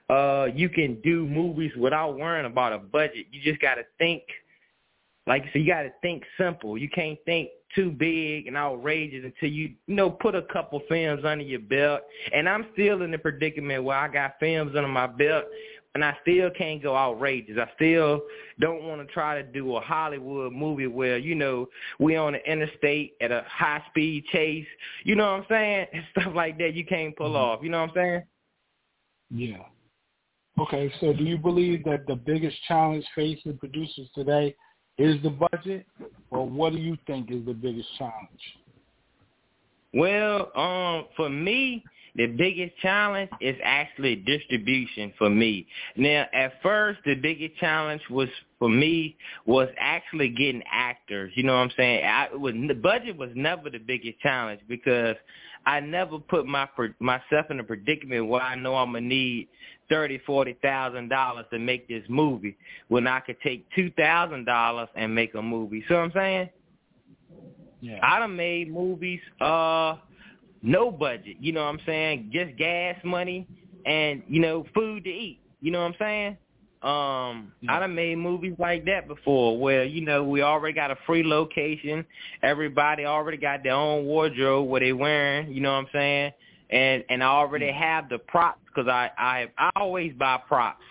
uh 0.09 0.49
you 0.53 0.69
can 0.69 1.01
do 1.03 1.25
movies 1.25 1.71
without 1.77 2.19
worrying 2.19 2.47
about 2.47 2.73
a 2.73 2.79
budget. 2.79 3.27
You 3.31 3.41
just 3.43 3.61
got 3.61 3.75
to 3.77 3.83
think, 3.99 4.23
like 5.27 5.45
so, 5.53 5.59
you 5.59 5.67
got 5.67 5.83
to 5.83 5.93
think 6.03 6.25
simple. 6.39 6.77
You 6.79 6.89
can't 6.89 7.19
think 7.25 7.51
too 7.75 7.91
big 7.91 8.47
and 8.47 8.57
outrageous 8.57 9.25
until 9.25 9.49
you, 9.49 9.75
you 9.87 9.95
know, 9.95 10.11
put 10.11 10.35
a 10.35 10.43
couple 10.43 10.81
films 10.89 11.23
under 11.25 11.45
your 11.45 11.61
belt. 11.61 12.01
And 12.33 12.49
I'm 12.49 12.67
still 12.73 13.03
in 13.03 13.13
the 13.13 13.19
predicament 13.19 13.85
where 13.85 13.97
I 13.97 14.09
got 14.09 14.35
films 14.41 14.73
under 14.75 14.89
my 14.89 15.07
belt 15.07 15.45
and 15.95 16.05
I 16.05 16.17
still 16.23 16.51
can't 16.51 16.83
go 16.83 16.97
outrageous. 16.97 17.59
I 17.59 17.69
still 17.75 18.23
don't 18.61 18.85
want 18.85 19.07
to 19.07 19.13
try 19.13 19.41
to 19.41 19.43
do 19.43 19.77
a 19.77 19.81
Hollywood 19.81 20.53
movie 20.53 20.87
where, 20.87 21.19
you 21.19 21.35
know, 21.35 21.69
we 21.99 22.17
on 22.17 22.35
the 22.35 22.51
interstate 22.51 23.15
at 23.21 23.33
a 23.33 23.45
high 23.49 23.83
speed 23.91 24.25
chase. 24.33 24.67
You 25.05 25.17
know 25.17 25.25
what 25.25 25.41
I'm 25.41 25.47
saying? 25.49 25.87
And 25.93 26.05
stuff 26.13 26.33
like 26.35 26.59
that 26.59 26.75
you 26.75 26.85
can't 26.85 27.17
pull 27.17 27.29
mm-hmm. 27.29 27.37
off. 27.37 27.61
You 27.63 27.71
know 27.71 27.81
what 27.81 27.91
I'm 27.91 27.95
saying? 27.95 28.23
Yeah. 29.31 29.65
Okay, 30.61 30.93
so 31.01 31.13
do 31.13 31.25
you 31.25 31.39
believe 31.39 31.85
that 31.85 32.07
the 32.07 32.15
biggest 32.15 32.57
challenge 32.69 33.05
facing 33.15 33.57
producers 33.57 34.09
today 34.15 34.55
is 34.99 35.17
the 35.23 35.31
budget, 35.31 35.87
or 36.31 36.47
what 36.47 36.73
do 36.73 36.79
you 36.79 36.97
think 37.07 37.31
is 37.31 37.45
the 37.47 37.55
biggest 37.55 37.89
challenge? 37.97 38.41
Well, 39.95 40.51
um, 40.57 41.07
for 41.17 41.31
me, 41.31 41.83
the 42.17 42.27
biggest 42.27 42.77
challenge 42.79 43.31
is 43.41 43.57
actually 43.63 44.17
distribution 44.17 45.13
for 45.19 45.31
me. 45.31 45.67
Now, 45.97 46.27
at 46.33 46.55
first, 46.63 47.01
the 47.05 47.15
biggest 47.15 47.57
challenge 47.57 48.03
was 48.11 48.29
for 48.59 48.69
me 48.69 49.17
was 49.47 49.69
actually 49.79 50.29
getting 50.31 50.63
actors. 50.71 51.33
You 51.35 51.45
know 51.45 51.55
what 51.55 51.63
I'm 51.63 51.73
saying? 51.77 52.05
I, 52.05 52.25
it 52.27 52.41
was 52.41 52.55
the 52.55 52.75
budget 52.75 53.17
was 53.17 53.31
never 53.35 53.71
the 53.71 53.79
biggest 53.79 54.19
challenge 54.21 54.61
because 54.69 55.17
I 55.67 55.81
never 55.81 56.19
put 56.19 56.47
my 56.47 56.69
myself 56.99 57.47
in 57.51 57.61
a 57.61 57.65
predicament 57.65 58.29
where 58.29 58.43
I 58.43 58.55
know 58.55 58.75
I'm 58.77 58.93
gonna 58.93 59.07
need 59.07 59.49
thirty, 59.89 60.19
forty 60.27 60.57
thousand 60.63 61.09
dollars 61.09 61.47
to 61.53 61.59
make 61.59 61.89
this 61.89 62.05
movie 62.09 62.57
when 62.89 63.07
I 63.07 63.21
could 63.21 63.41
take 63.43 63.67
two 63.75 63.91
thousand 63.93 64.47
dollars 64.47 64.89
and 64.95 65.15
make 65.15 65.35
a 65.35 65.43
movie. 65.43 65.85
What 65.89 65.97
I'm 65.97 66.13
saying? 66.13 66.51
Yeah. 67.81 67.99
I 68.03 68.19
done 68.19 68.37
made 68.37 68.73
movies 68.73 69.21
uh 69.41 69.97
no 70.63 70.91
budget. 70.91 71.37
You 71.41 71.53
know 71.53 71.63
what 71.63 71.71
I'm 71.71 71.81
saying? 71.87 72.31
Just 72.33 72.57
gas 72.57 72.97
money 73.05 73.47
and 73.87 74.23
you 74.29 74.41
know 74.41 74.67
food 74.75 75.05
to 75.05 75.11
eat. 75.11 75.41
You 75.61 75.71
know 75.71 75.81
what 75.81 75.89
I'm 75.89 75.97
saying? 75.99 76.37
Um, 76.83 77.53
yeah. 77.61 77.77
I 77.77 77.81
done 77.81 77.95
made 77.95 78.17
movies 78.17 78.55
like 78.59 78.87
that 78.87 79.07
before 79.07 79.59
where, 79.59 79.85
you 79.85 80.01
know, 80.01 80.25
we 80.25 80.41
already 80.41 80.75
got 80.75 80.91
a 80.91 80.97
free 81.07 81.23
location. 81.23 82.07
Everybody 82.43 83.05
already 83.05 83.37
got 83.37 83.63
their 83.63 83.75
own 83.75 84.07
wardrobe 84.07 84.67
where 84.67 84.81
they 84.81 84.95
wearing, 84.95 85.53
you 85.53 85.61
know 85.61 85.73
what 85.73 85.81
I'm 85.81 85.87
saying? 85.93 86.33
And 86.71 87.05
and 87.11 87.23
I 87.23 87.27
already 87.27 87.71
have 87.71 88.09
the 88.09 88.19
props 88.19 88.61
because 88.67 88.89
I, 88.89 89.11
I 89.19 89.49
I 89.59 89.71
always 89.77 90.15
buy 90.15 90.39
props. 90.49 90.85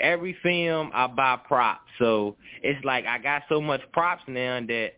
Every 0.00 0.34
film 0.42 0.90
I 0.94 1.08
buy 1.08 1.36
props. 1.36 1.90
So 1.98 2.36
it's 2.62 2.82
like 2.84 3.04
I 3.04 3.18
got 3.18 3.42
so 3.48 3.60
much 3.60 3.82
props 3.92 4.22
now 4.28 4.60
that 4.66 4.92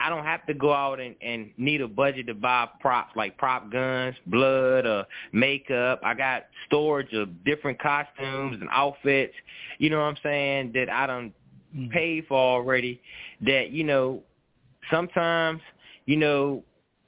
I 0.00 0.10
don't 0.10 0.24
have 0.24 0.44
to 0.46 0.54
go 0.54 0.72
out 0.72 1.00
and, 1.00 1.14
and 1.22 1.50
need 1.56 1.80
a 1.80 1.88
budget 1.88 2.26
to 2.26 2.34
buy 2.34 2.68
props 2.80 3.16
like 3.16 3.38
prop 3.38 3.70
guns, 3.70 4.16
blood, 4.26 4.86
or 4.86 5.06
makeup. 5.32 6.00
I 6.04 6.14
got 6.14 6.46
storage 6.66 7.12
of 7.12 7.44
different 7.44 7.80
costumes 7.80 8.58
and 8.60 8.68
outfits, 8.70 9.34
you 9.78 9.90
know 9.90 9.98
what 9.98 10.06
I'm 10.06 10.16
saying, 10.22 10.72
that 10.74 10.90
I 10.90 11.06
don't 11.06 11.32
mm. 11.74 11.90
pay 11.90 12.20
for 12.22 12.36
already 12.36 13.00
that, 13.42 13.70
you 13.70 13.84
know, 13.84 14.22
sometimes, 14.90 15.60
you 16.06 16.16
know, 16.16 16.64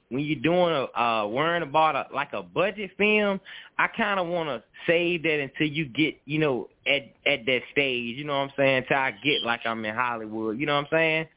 when 0.09 0.23
you're 0.23 0.39
doing 0.39 0.73
a 0.73 0.99
uh 0.99 1.27
worrying 1.27 1.63
about 1.63 1.95
a 1.95 2.07
like 2.15 2.31
a 2.33 2.41
budget 2.41 2.91
film, 2.97 3.41
I 3.77 3.87
kind 3.87 4.19
of 4.19 4.27
want 4.27 4.47
to 4.49 4.63
save 4.87 5.23
that 5.23 5.39
until 5.41 5.67
you 5.67 5.85
get, 5.85 6.15
you 6.25 6.39
know, 6.39 6.69
at 6.85 7.13
at 7.25 7.45
that 7.45 7.61
stage, 7.71 8.17
you 8.17 8.23
know 8.23 8.33
what 8.33 8.45
I'm 8.45 8.51
saying, 8.55 8.77
until 8.77 8.97
I 8.97 9.11
get 9.11 9.43
like 9.43 9.61
I'm 9.65 9.83
in 9.83 9.93
Hollywood, 9.93 10.57
you 10.57 10.65
know 10.65 10.75
what 10.75 10.85
I'm 10.85 10.87
saying? 10.91 11.27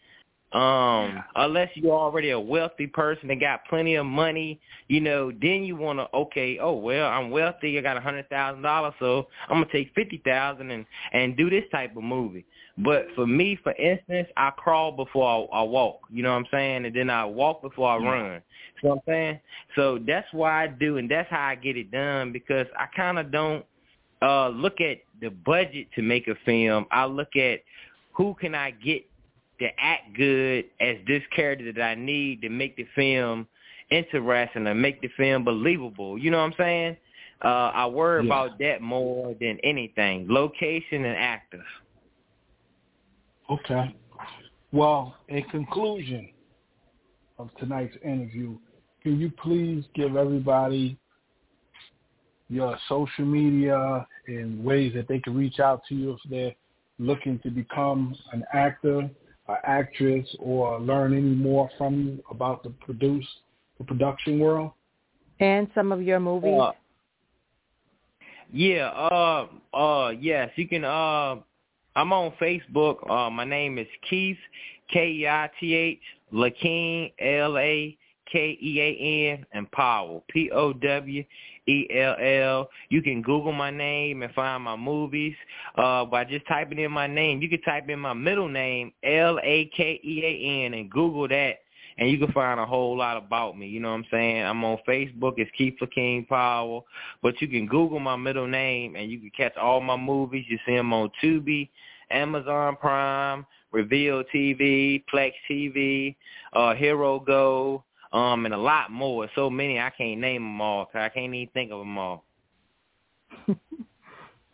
Um, 0.52 1.22
unless 1.36 1.70
you're 1.74 1.92
already 1.92 2.30
a 2.30 2.40
wealthy 2.40 2.88
person 2.88 3.30
and 3.30 3.40
got 3.40 3.64
plenty 3.66 3.94
of 3.94 4.04
money, 4.04 4.60
you 4.88 5.00
know, 5.00 5.30
then 5.30 5.62
you 5.62 5.76
want 5.76 6.00
to 6.00 6.08
okay, 6.12 6.58
oh 6.58 6.74
well, 6.74 7.08
I'm 7.08 7.30
wealthy, 7.30 7.78
I 7.78 7.82
got 7.82 7.96
a 7.96 8.00
hundred 8.00 8.28
thousand 8.28 8.62
dollars, 8.62 8.94
so 8.98 9.28
I'm 9.48 9.60
gonna 9.60 9.72
take 9.72 9.94
fifty 9.94 10.20
thousand 10.24 10.72
and 10.72 10.86
and 11.12 11.36
do 11.36 11.50
this 11.50 11.62
type 11.70 11.96
of 11.96 12.02
movie. 12.02 12.44
But 12.78 13.06
for 13.14 13.28
me, 13.28 13.60
for 13.62 13.72
instance, 13.74 14.26
I 14.36 14.50
crawl 14.50 14.90
before 14.90 15.48
I, 15.54 15.60
I 15.60 15.62
walk. 15.62 16.00
You 16.10 16.24
know 16.24 16.30
what 16.30 16.38
I'm 16.38 16.46
saying? 16.50 16.84
And 16.84 16.96
then 16.96 17.10
I 17.10 17.24
walk 17.26 17.62
before 17.62 17.88
I 17.88 17.98
yeah. 17.98 18.10
run. 18.10 18.42
You 18.82 18.88
know 18.88 18.94
what 18.96 19.02
I'm 19.06 19.12
saying? 19.12 19.40
So 19.76 20.00
that's 20.04 20.26
why 20.32 20.64
I 20.64 20.66
do, 20.66 20.96
and 20.96 21.08
that's 21.08 21.30
how 21.30 21.46
I 21.46 21.54
get 21.54 21.76
it 21.76 21.92
done 21.92 22.32
because 22.32 22.66
I 22.76 22.86
kind 22.96 23.20
of 23.20 23.30
don't 23.30 23.64
uh 24.20 24.48
look 24.48 24.80
at 24.80 24.98
the 25.20 25.30
budget 25.30 25.86
to 25.94 26.02
make 26.02 26.26
a 26.26 26.34
film. 26.44 26.86
I 26.90 27.04
look 27.04 27.36
at 27.36 27.60
who 28.14 28.34
can 28.34 28.54
I 28.54 28.72
get 28.72 29.04
to 29.60 29.68
act 29.78 30.14
good 30.16 30.64
as 30.80 30.96
this 31.06 31.22
character 31.34 31.72
that 31.72 31.82
I 31.82 31.94
need 31.94 32.42
to 32.42 32.48
make 32.48 32.76
the 32.76 32.86
film 32.94 33.46
interesting 33.90 34.66
and 34.66 34.82
make 34.82 35.00
the 35.00 35.10
film 35.16 35.44
believable. 35.44 36.18
You 36.18 36.30
know 36.30 36.38
what 36.38 36.44
I'm 36.44 36.54
saying? 36.58 36.96
Uh, 37.44 37.70
I 37.74 37.86
worry 37.86 38.26
yeah. 38.26 38.28
about 38.28 38.58
that 38.58 38.82
more 38.82 39.34
than 39.40 39.58
anything. 39.62 40.26
Location 40.28 41.04
and 41.04 41.16
actors. 41.16 41.66
Okay. 43.50 43.94
Well, 44.72 45.16
in 45.28 45.42
conclusion 45.44 46.30
of 47.38 47.50
tonight's 47.58 47.96
interview, 48.04 48.56
can 49.02 49.18
you 49.18 49.30
please 49.42 49.84
give 49.94 50.16
everybody 50.16 50.98
your 52.48 52.76
social 52.88 53.24
media 53.24 54.06
and 54.26 54.62
ways 54.62 54.92
that 54.94 55.08
they 55.08 55.18
can 55.18 55.36
reach 55.36 55.60
out 55.60 55.82
to 55.88 55.94
you 55.94 56.12
if 56.12 56.18
they're 56.28 56.54
looking 56.98 57.38
to 57.40 57.50
become 57.50 58.14
an 58.32 58.44
actor 58.52 59.08
an 59.50 59.56
actress 59.64 60.26
or 60.38 60.80
learn 60.80 61.12
any 61.12 61.22
more 61.22 61.70
from 61.76 61.94
you 62.00 62.22
about 62.30 62.62
the 62.62 62.70
produce 62.70 63.26
the 63.78 63.84
production 63.84 64.38
world? 64.38 64.72
And 65.40 65.68
some 65.74 65.92
of 65.92 66.02
your 66.02 66.20
movies. 66.20 66.60
Uh, 66.60 66.72
yeah, 68.52 68.88
uh 68.88 69.46
uh 69.74 70.08
yes, 70.10 70.50
you 70.56 70.68
can 70.68 70.84
uh 70.84 71.36
I'm 71.96 72.12
on 72.12 72.32
Facebook. 72.40 73.08
Uh 73.08 73.30
my 73.30 73.44
name 73.44 73.78
is 73.78 73.86
Keith 74.08 74.38
K 74.92 75.08
E 75.08 75.28
I 75.28 75.50
T 75.58 75.74
H 75.74 76.00
Lakean 76.32 77.12
L 77.18 77.58
A 77.58 77.96
K 78.30 78.58
E 78.60 78.80
A 78.80 79.32
N 79.32 79.46
and 79.52 79.70
Powell 79.70 80.24
P 80.28 80.50
O 80.50 80.72
W 80.72 81.24
E 81.68 81.86
L 81.94 82.16
L. 82.18 82.70
You 82.88 83.02
can 83.02 83.22
Google 83.22 83.52
my 83.52 83.70
name 83.70 84.22
and 84.22 84.32
find 84.34 84.62
my 84.62 84.76
movies 84.76 85.34
uh, 85.76 86.04
by 86.04 86.24
just 86.24 86.46
typing 86.46 86.78
in 86.78 86.92
my 86.92 87.06
name. 87.06 87.42
You 87.42 87.48
can 87.48 87.60
type 87.62 87.88
in 87.88 87.98
my 87.98 88.14
middle 88.14 88.48
name 88.48 88.92
L 89.02 89.38
A 89.42 89.66
K 89.76 90.00
E 90.02 90.22
A 90.24 90.66
N 90.66 90.74
and 90.74 90.90
Google 90.90 91.28
that, 91.28 91.58
and 91.98 92.10
you 92.10 92.18
can 92.18 92.32
find 92.32 92.58
a 92.58 92.66
whole 92.66 92.96
lot 92.96 93.16
about 93.16 93.58
me. 93.58 93.68
You 93.68 93.80
know 93.80 93.90
what 93.90 93.98
I'm 93.98 94.06
saying? 94.10 94.42
I'm 94.42 94.64
on 94.64 94.78
Facebook. 94.88 95.34
It's 95.36 95.50
Keith 95.56 95.76
King 95.94 96.24
Powell, 96.28 96.86
but 97.22 97.40
you 97.40 97.48
can 97.48 97.66
Google 97.66 98.00
my 98.00 98.16
middle 98.16 98.46
name 98.46 98.96
and 98.96 99.10
you 99.10 99.18
can 99.18 99.30
catch 99.36 99.56
all 99.56 99.80
my 99.80 99.96
movies. 99.96 100.46
You 100.48 100.58
see 100.66 100.76
them 100.76 100.92
on 100.92 101.10
Tubi, 101.22 101.68
Amazon 102.10 102.76
Prime, 102.76 103.46
Reveal 103.72 104.24
TV, 104.34 105.04
Plex 105.12 105.32
TV, 105.48 106.16
uh, 106.54 106.74
Hero 106.74 107.20
Go 107.20 107.84
um, 108.12 108.44
and 108.44 108.54
a 108.54 108.58
lot 108.58 108.90
more. 108.90 109.28
So 109.34 109.50
many 109.50 109.78
I 109.78 109.90
can't 109.90 110.20
name 110.20 110.42
them 110.42 110.60
all. 110.60 110.86
Cause 110.86 111.00
I 111.00 111.08
can't 111.08 111.34
even 111.34 111.48
think 111.52 111.72
of 111.72 111.78
them 111.78 111.98
all. 111.98 112.24
okay. 113.48 113.58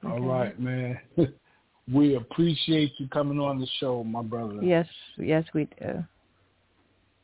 All 0.05 0.21
right, 0.21 0.59
man. 0.61 0.99
we 1.93 2.17
appreciate 2.17 2.93
you 2.99 3.09
coming 3.09 3.41
on 3.41 3.61
the 3.61 3.67
show, 3.79 4.05
my 4.05 4.23
brother. 4.23 4.63
Yes, 4.63 4.87
yes, 5.19 5.45
we 5.55 5.69
do. 5.81 6.05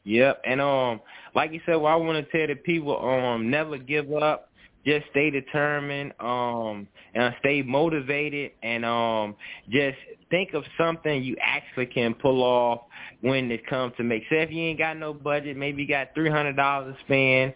Yep, 0.05 0.43
and 0.45 0.61
um, 0.61 1.01
like 1.35 1.53
you 1.53 1.61
said, 1.65 1.77
what 1.77 1.93
I 1.93 1.97
want 1.97 2.25
to 2.25 2.37
tell 2.37 2.47
the 2.47 2.61
people, 2.61 2.99
um, 3.07 3.51
never 3.51 3.79
give 3.79 4.13
up. 4.13 4.52
Just 4.85 5.07
stay 5.11 5.31
determined, 5.31 6.13
um, 6.19 6.89
and 7.15 7.35
stay 7.39 7.63
motivated, 7.63 8.53
and 8.63 8.85
um, 8.85 9.37
just 9.71 9.97
think 10.31 10.55
of 10.55 10.65
something 10.77 11.23
you 11.23 11.37
actually 11.41 11.87
can 11.87 12.15
pull 12.15 12.43
off 12.43 12.83
when 13.21 13.51
it 13.51 13.67
comes 13.67 13.93
to 13.97 14.03
make. 14.03 14.23
Say 14.29 14.43
if 14.43 14.51
you 14.51 14.63
ain't 14.63 14.79
got 14.79 14.97
no 14.97 15.15
budget, 15.15 15.57
maybe 15.57 15.83
you 15.83 15.89
got 15.89 16.09
three 16.15 16.31
hundred 16.31 16.57
dollars 16.57 16.97
to 16.97 17.05
spend. 17.05 17.55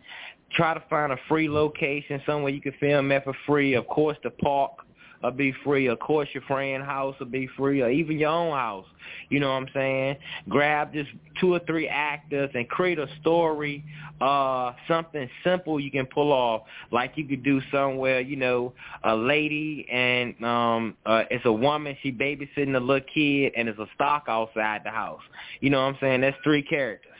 Try 0.52 0.74
to 0.74 0.82
find 0.88 1.12
a 1.12 1.16
free 1.28 1.48
location 1.48 2.22
somewhere 2.24 2.52
you 2.52 2.60
can 2.60 2.74
film 2.78 3.10
at 3.10 3.24
for 3.24 3.34
free. 3.46 3.74
Of 3.74 3.88
course, 3.88 4.16
the 4.22 4.30
park 4.30 4.85
will 5.26 5.38
be 5.38 5.54
free. 5.64 5.86
Of 5.86 5.98
course, 5.98 6.28
your 6.32 6.42
friend 6.44 6.82
house 6.82 7.14
will 7.18 7.26
be 7.26 7.48
free, 7.56 7.82
or 7.82 7.90
even 7.90 8.18
your 8.18 8.30
own 8.30 8.52
house. 8.52 8.86
You 9.28 9.40
know 9.40 9.48
what 9.48 9.62
I'm 9.62 9.68
saying? 9.74 10.16
Grab 10.48 10.92
just 10.92 11.10
two 11.40 11.54
or 11.54 11.60
three 11.60 11.88
actors 11.88 12.50
and 12.54 12.68
create 12.68 12.98
a 12.98 13.08
story, 13.20 13.84
uh, 14.20 14.72
something 14.88 15.28
simple 15.44 15.80
you 15.80 15.90
can 15.90 16.06
pull 16.06 16.32
off. 16.32 16.62
Like 16.90 17.12
you 17.16 17.26
could 17.26 17.42
do 17.42 17.60
somewhere, 17.72 18.20
you 18.20 18.36
know, 18.36 18.72
a 19.04 19.14
lady 19.16 19.86
and 19.90 20.42
um, 20.44 20.96
uh, 21.04 21.24
it's 21.30 21.44
a 21.44 21.52
woman. 21.52 21.96
She 22.02 22.12
babysitting 22.12 22.76
a 22.76 22.80
little 22.80 23.06
kid, 23.12 23.52
and 23.56 23.68
there's 23.68 23.78
a 23.78 23.88
stock 23.94 24.24
outside 24.28 24.82
the 24.84 24.90
house. 24.90 25.22
You 25.60 25.70
know 25.70 25.80
what 25.80 25.94
I'm 25.94 25.98
saying? 26.00 26.20
That's 26.20 26.36
three 26.42 26.62
characters. 26.62 27.12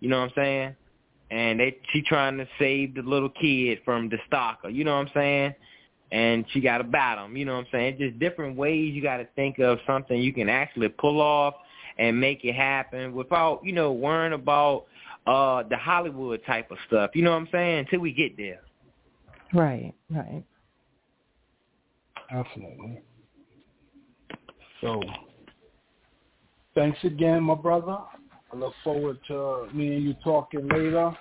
You 0.00 0.08
know 0.08 0.20
what 0.20 0.30
I'm 0.30 0.32
saying? 0.36 0.76
And 1.30 1.60
they 1.60 1.78
she 1.92 2.02
trying 2.02 2.36
to 2.38 2.46
save 2.58 2.94
the 2.94 3.02
little 3.02 3.30
kid 3.30 3.78
from 3.84 4.08
the 4.08 4.18
stalker. 4.26 4.68
You 4.68 4.84
know 4.84 4.94
what 4.96 5.06
I'm 5.06 5.12
saying? 5.14 5.54
And 6.14 6.44
she 6.52 6.60
got 6.60 6.78
to 6.78 6.84
bat 6.84 7.18
him. 7.18 7.36
You 7.36 7.44
know 7.44 7.54
what 7.54 7.62
I'm 7.62 7.66
saying? 7.72 7.96
Just 7.98 8.20
different 8.20 8.56
ways 8.56 8.94
you 8.94 9.02
got 9.02 9.16
to 9.16 9.26
think 9.34 9.58
of 9.58 9.78
something 9.84 10.16
you 10.16 10.32
can 10.32 10.48
actually 10.48 10.88
pull 10.88 11.20
off 11.20 11.54
and 11.98 12.18
make 12.18 12.44
it 12.44 12.54
happen 12.54 13.12
without, 13.12 13.64
you 13.64 13.72
know, 13.72 13.92
worrying 13.92 14.32
about 14.32 14.86
uh 15.26 15.64
the 15.68 15.76
Hollywood 15.76 16.40
type 16.46 16.70
of 16.70 16.78
stuff. 16.86 17.10
You 17.14 17.24
know 17.24 17.32
what 17.32 17.38
I'm 17.38 17.48
saying? 17.50 17.78
Until 17.80 17.98
we 17.98 18.12
get 18.12 18.36
there. 18.36 18.60
Right, 19.52 19.92
right. 20.08 20.44
Absolutely. 22.30 23.02
So, 24.80 25.02
thanks 26.76 26.98
again, 27.02 27.42
my 27.42 27.54
brother. 27.56 27.98
I 28.52 28.56
look 28.56 28.74
forward 28.84 29.18
to 29.28 29.66
me 29.72 29.96
and 29.96 30.04
you 30.04 30.14
talking 30.22 30.68
later. 30.68 31.16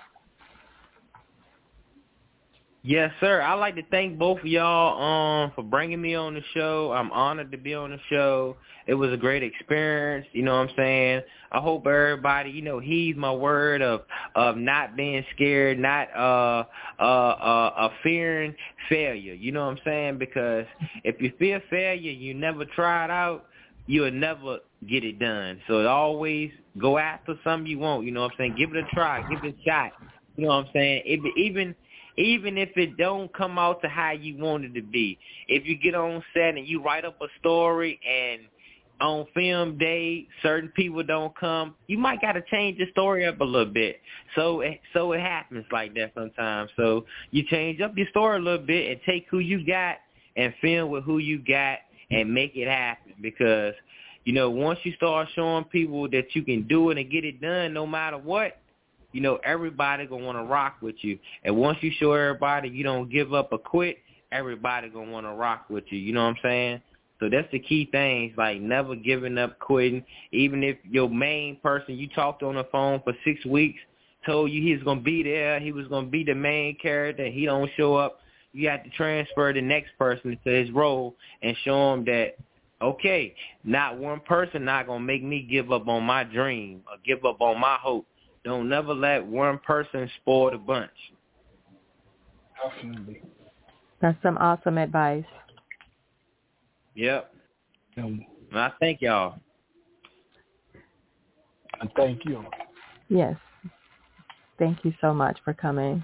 Yes, 2.86 3.14
sir. 3.22 3.42
I'd 3.42 3.54
like 3.62 3.76
to 3.76 3.84
thank 3.92 4.20
both 4.20 4.40
of 4.40 4.46
y'all 4.46 5.02
um 5.02 5.54
for 5.56 5.64
bringing 5.64 6.02
me 6.02 6.16
on 6.16 6.34
the 6.34 6.42
show. 6.54 6.92
I'm 6.92 7.14
honored 7.14 7.50
to 7.54 7.58
be 7.58 7.74
on 7.74 7.92
the 7.92 8.00
show. 8.10 8.58
It 8.88 8.94
was 8.96 9.14
a 9.14 9.16
great 9.16 9.42
experience, 9.42 10.28
you 10.34 10.44
know 10.44 10.58
what 10.58 10.70
I'm 10.70 10.76
saying? 10.76 11.22
I 11.54 11.62
hope 11.62 11.88
everybody, 11.88 12.50
you 12.50 12.62
know, 12.62 12.80
heeds 12.80 13.18
my 13.18 13.32
word 13.32 13.82
of 13.82 14.02
of 14.36 14.58
not 14.58 14.98
being 14.98 15.24
scared, 15.34 15.80
not 15.80 16.10
uh 16.14 16.66
uh 17.00 17.04
uh, 17.04 17.74
uh 17.78 17.90
fearing 18.04 18.54
failure. 18.90 19.34
You 19.34 19.54
know 19.54 19.66
what 19.66 19.78
I'm 19.78 19.80
saying? 19.86 20.18
Because 20.18 20.66
if 21.06 21.22
you 21.22 21.32
fear 21.40 21.64
failure, 21.70 22.12
you 22.12 22.34
never 22.34 22.66
try 22.66 23.06
it 23.06 23.12
out, 23.12 23.46
you'll 23.86 24.12
never 24.12 24.60
get 24.90 25.06
it 25.06 25.20
done. 25.20 25.62
So 25.70 25.88
always 25.88 26.52
go 26.78 26.98
after 26.98 27.36
something 27.46 27.66
you 27.66 27.80
want, 27.80 28.06
you 28.06 28.12
know 28.12 28.24
what 28.24 28.34
I'm 28.34 28.38
saying? 28.40 28.56
Give 28.58 28.72
it 28.72 28.76
a 28.76 28.84
try, 28.94 29.22
give 29.22 29.42
it 29.46 29.56
a 29.58 29.64
shot. 29.64 29.94
You 30.36 30.48
know 30.48 30.50
what 30.50 30.66
I'm 30.66 30.72
saying? 30.74 31.04
It, 31.06 31.38
even 31.38 31.76
even 32.18 32.58
if 32.58 32.70
it 32.76 32.98
don't 32.98 33.34
come 33.34 33.58
out 33.58 33.82
to 33.82 33.88
how 33.88 34.12
you 34.12 34.38
want 34.38 34.66
it 34.66 34.74
to 34.76 34.82
be. 34.82 35.18
If 35.48 35.66
you 35.66 35.78
get 35.78 35.96
on 35.96 36.24
set 36.34 36.56
and 36.56 36.68
you 36.68 36.82
write 36.82 37.06
up 37.06 37.20
a 37.22 37.28
story 37.40 38.00
and 38.08 38.42
on 39.02 39.26
film 39.34 39.78
day 39.78 40.28
certain 40.42 40.70
people 40.70 41.04
don't 41.04 41.36
come, 41.38 41.76
you 41.88 41.98
might 41.98 42.22
got 42.22 42.34
to 42.34 42.44
change 42.50 42.78
the 42.78 42.86
story 42.92 43.26
up 43.26 43.42
a 43.42 43.44
little 43.44 43.72
bit. 43.72 44.00
So 44.36 44.62
it, 44.62 44.80
so 44.94 45.12
it 45.14 45.20
happens 45.20 45.66
like 45.72 45.94
that 45.96 46.12
sometimes. 46.16 46.70
So 46.78 47.06
you 47.32 47.44
change 47.50 47.82
up 47.82 47.98
your 47.98 48.08
story 48.10 48.38
a 48.38 48.42
little 48.42 48.66
bit 48.66 48.92
and 48.92 49.00
take 49.06 49.26
who 49.30 49.40
you 49.40 49.66
got 49.66 49.98
and 50.36 50.54
film 50.62 50.90
with 50.90 51.04
who 51.04 51.18
you 51.18 51.40
got 51.40 51.80
and 52.12 52.34
make 52.34 52.56
it 52.56 52.68
happen 52.68 53.14
because 53.22 53.74
you 54.24 54.34
know 54.34 54.50
once 54.50 54.80
you 54.84 54.94
start 54.94 55.28
showing 55.36 55.64
people 55.66 56.10
that 56.10 56.28
you 56.34 56.44
can 56.44 56.68
do 56.68 56.90
it 56.90 56.98
and 56.98 57.12
get 57.12 57.26
it 57.26 57.42
done 57.42 57.74
no 57.74 57.86
matter 57.86 58.18
what 58.18 58.58
you 59.14 59.22
know 59.22 59.40
everybody 59.44 60.06
gonna 60.06 60.26
want 60.26 60.38
to 60.38 60.44
rock 60.44 60.78
with 60.82 60.96
you. 61.02 61.18
And 61.44 61.56
once 61.56 61.78
you 61.82 61.92
show 62.00 62.12
everybody 62.14 62.70
you 62.70 62.84
don't 62.84 63.10
give 63.10 63.34
up 63.34 63.50
or 63.52 63.60
quit, 63.60 63.98
everybody 64.32 64.90
gonna 64.90 65.12
want 65.12 65.26
to 65.26 65.34
rock 65.34 65.66
with 65.70 65.86
you. 65.90 66.00
You 66.00 66.14
know 66.14 66.24
what 66.24 66.36
I'm 66.36 66.38
saying? 66.44 66.82
So 67.20 67.30
that's 67.30 67.48
the 67.52 67.60
key 67.60 67.88
things, 67.92 68.34
like 68.38 68.60
never 68.60 68.96
giving 68.96 69.38
up, 69.38 69.58
quitting. 69.60 70.04
Even 70.32 70.64
if 70.64 70.78
your 70.84 71.10
main 71.10 71.56
person 71.58 71.96
you 71.96 72.10
talked 72.10 72.44
on 72.44 72.56
the 72.56 72.66
phone 72.66 73.02
for 73.04 73.14
six 73.24 73.46
weeks 73.46 73.80
told 74.26 74.52
you 74.52 74.62
he 74.62 74.74
was 74.74 74.84
gonna 74.84 75.02
be 75.02 75.24
there, 75.24 75.60
he 75.60 75.72
was 75.72 75.88
gonna 75.88 76.08
be 76.08 76.24
the 76.24 76.36
main 76.36 76.76
character, 76.82 77.28
he 77.28 77.46
don't 77.46 77.70
show 77.78 77.96
up. 77.96 78.20
You 78.52 78.70
have 78.70 78.84
to 78.84 78.90
transfer 78.92 79.54
the 79.54 79.62
next 79.62 79.92
person 79.98 80.38
to 80.44 80.50
his 80.50 80.70
role 80.72 81.16
and 81.42 81.56
show 81.64 81.94
him 81.94 82.06
that 82.06 82.36
okay, 82.82 83.34
not 83.64 83.98
one 83.98 84.20
person 84.20 84.66
not 84.66 84.88
gonna 84.88 85.00
make 85.00 85.24
me 85.24 85.48
give 85.50 85.72
up 85.72 85.88
on 85.88 86.04
my 86.04 86.24
dream 86.24 86.82
or 86.88 86.98
give 87.06 87.26
up 87.26 87.42
on 87.42 87.60
my 87.60 87.78
hope. 87.82 88.06
Don't 88.44 88.68
never 88.68 88.94
let 88.94 89.26
one 89.26 89.58
person 89.60 90.10
spoil 90.22 90.52
the 90.52 90.58
bunch. 90.58 90.92
Definitely. 92.62 93.22
That's 94.02 94.22
some 94.22 94.38
awesome 94.38 94.78
advice. 94.78 95.26
Yep. 96.96 97.34
Um, 97.98 98.26
I 98.54 98.72
thank 98.80 99.02
y'all. 99.02 99.40
And 101.80 101.90
thank 101.96 102.26
you. 102.26 102.46
Yes. 103.10 103.36
Thank 104.60 104.84
you 104.84 104.94
so 105.02 105.14
much 105.14 105.38
for 105.44 105.54
coming. 105.54 106.04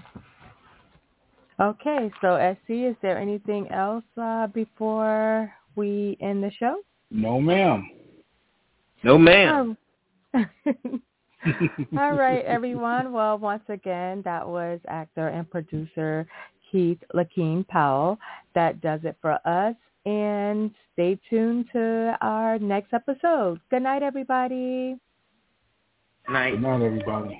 Okay, 1.60 2.10
so 2.22 2.56
SC, 2.64 2.70
is 2.70 2.96
there 3.02 3.18
anything 3.18 3.70
else 3.70 4.04
uh, 4.20 4.46
before 4.46 5.52
we 5.76 6.16
end 6.20 6.42
the 6.42 6.50
show? 6.52 6.76
No, 7.10 7.38
ma'am. 7.38 7.90
No, 9.02 9.18
ma'am. 9.18 9.76
Oh. 10.34 10.44
All 11.98 12.12
right, 12.12 12.44
everyone. 12.44 13.12
Well, 13.12 13.38
once 13.38 13.62
again, 13.68 14.22
that 14.24 14.46
was 14.46 14.80
actor 14.88 15.28
and 15.28 15.50
producer 15.50 16.26
Keith 16.70 16.98
Lakean 17.14 17.66
Powell. 17.66 18.18
That 18.54 18.80
does 18.80 19.00
it 19.04 19.16
for 19.20 19.38
us. 19.46 19.74
And 20.06 20.70
stay 20.92 21.18
tuned 21.28 21.66
to 21.72 22.16
our 22.20 22.58
next 22.58 22.92
episode. 22.92 23.60
Good 23.70 23.82
night, 23.82 24.02
everybody. 24.02 24.96
Good 26.26 26.32
night. 26.32 26.50
Good 26.52 26.62
night, 26.62 26.82
everybody. 26.82 27.38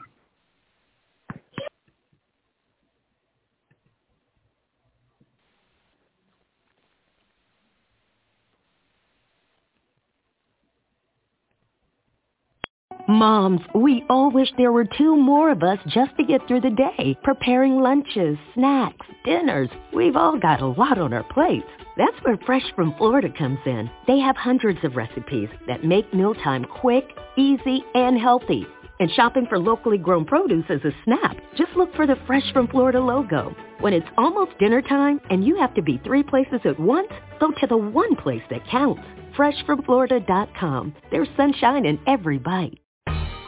Moms, 13.11 13.61
we 13.74 14.04
all 14.08 14.30
wish 14.30 14.52
there 14.56 14.70
were 14.70 14.84
two 14.84 15.16
more 15.16 15.50
of 15.50 15.64
us 15.64 15.80
just 15.88 16.16
to 16.16 16.24
get 16.24 16.46
through 16.46 16.61
the 16.61 16.70
day, 16.70 17.18
preparing 17.24 17.80
lunches, 17.80 18.38
snacks, 18.54 19.04
dinners. 19.24 19.68
We've 19.92 20.14
all 20.14 20.38
got 20.38 20.62
a 20.62 20.68
lot 20.68 20.96
on 20.96 21.12
our 21.12 21.24
plates. 21.24 21.66
That's 21.96 22.16
where 22.22 22.38
Fresh 22.46 22.72
from 22.76 22.94
Florida 22.96 23.28
comes 23.36 23.58
in. 23.66 23.90
They 24.06 24.20
have 24.20 24.36
hundreds 24.36 24.78
of 24.84 24.94
recipes 24.94 25.48
that 25.66 25.84
make 25.84 26.14
mealtime 26.14 26.64
quick, 26.64 27.04
easy, 27.36 27.82
and 27.96 28.16
healthy. 28.16 28.64
And 29.00 29.11
shopping 29.11 29.46
for 29.48 29.58
locally 29.58 29.98
grown 29.98 30.24
produce 30.24 30.66
is 30.70 30.84
a 30.84 30.92
snap. 31.02 31.36
Just 31.56 31.74
look 31.74 31.92
for 31.96 32.06
the 32.06 32.18
Fresh 32.28 32.52
from 32.52 32.68
Florida 32.68 33.00
logo. 33.00 33.56
When 33.80 33.92
it's 33.92 34.06
almost 34.18 34.56
dinner 34.61 34.82
time 34.82 35.20
and 35.30 35.44
you 35.44 35.58
have 35.58 35.74
to 35.74 35.82
be 35.82 36.00
three 36.04 36.22
places 36.22 36.61
at 36.64 36.78
once, 36.78 37.08
go 37.40 37.50
to 37.50 37.66
the 37.66 37.76
one 37.76 38.14
place 38.14 38.42
that 38.50 38.64
counts. 38.68 39.02
FreshFromFlorida.com. 39.36 40.94
There's 41.11 41.28
sunshine 41.36 41.86
in 41.86 41.98
every 42.06 42.38
bite. 42.38 42.78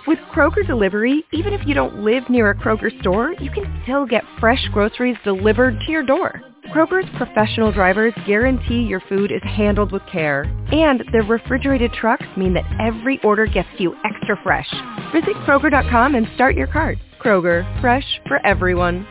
With 0.05 0.19
Kroger 0.35 0.67
Delivery, 0.67 1.25
even 1.33 1.53
if 1.53 1.65
you 1.65 1.75
don't 1.75 2.03
live 2.03 2.29
near 2.29 2.51
a 2.51 2.57
Kroger 2.57 2.91
store, 3.01 3.35
you 3.39 3.53
can 3.53 3.83
still 3.85 4.05
get 4.05 4.25
fresh 4.41 4.67
groceries 4.73 5.17
delivered 5.23 5.79
to 5.87 5.93
your 5.93 6.03
door. 6.03 6.43
Kroger's 6.75 7.09
professional 7.17 7.71
drivers 7.71 8.13
guarantee 8.27 8.83
your 8.83 9.01
food 9.09 9.31
is 9.31 9.43
handled 9.45 9.93
with 9.93 10.03
care. 10.11 10.43
And 10.73 11.05
their 11.13 11.23
refrigerated 11.23 11.93
trucks 11.93 12.27
mean 12.37 12.53
that 12.55 12.65
every 12.81 13.21
order 13.23 13.47
gets 13.47 13.69
you 13.79 13.95
extra 14.05 14.37
fresh. 14.43 14.69
Visit 15.13 15.37
Kroger.com 15.47 16.17
and 16.17 16.27
start 16.35 16.57
your 16.57 16.67
cart. 16.67 16.99
Kroger, 17.21 17.63
fresh 17.81 18.21
for 18.27 18.45
everyone. 18.45 19.07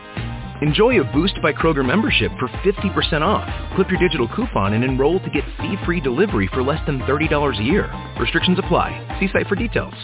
Enjoy 0.60 1.00
a 1.00 1.12
Boost 1.12 1.40
by 1.42 1.54
Kroger 1.54 1.84
membership 1.84 2.30
for 2.38 2.48
50% 2.48 3.22
off. 3.22 3.48
Clip 3.76 3.90
your 3.90 3.98
digital 3.98 4.28
coupon 4.28 4.74
and 4.74 4.84
enroll 4.84 5.20
to 5.20 5.30
get 5.30 5.42
fee-free 5.58 6.02
delivery 6.02 6.50
for 6.52 6.62
less 6.62 6.84
than 6.86 7.00
$30 7.00 7.58
a 7.58 7.62
year. 7.62 7.90
Restrictions 8.20 8.58
apply. 8.58 9.18
See 9.18 9.28
site 9.32 9.48
for 9.48 9.56
details. 9.56 9.94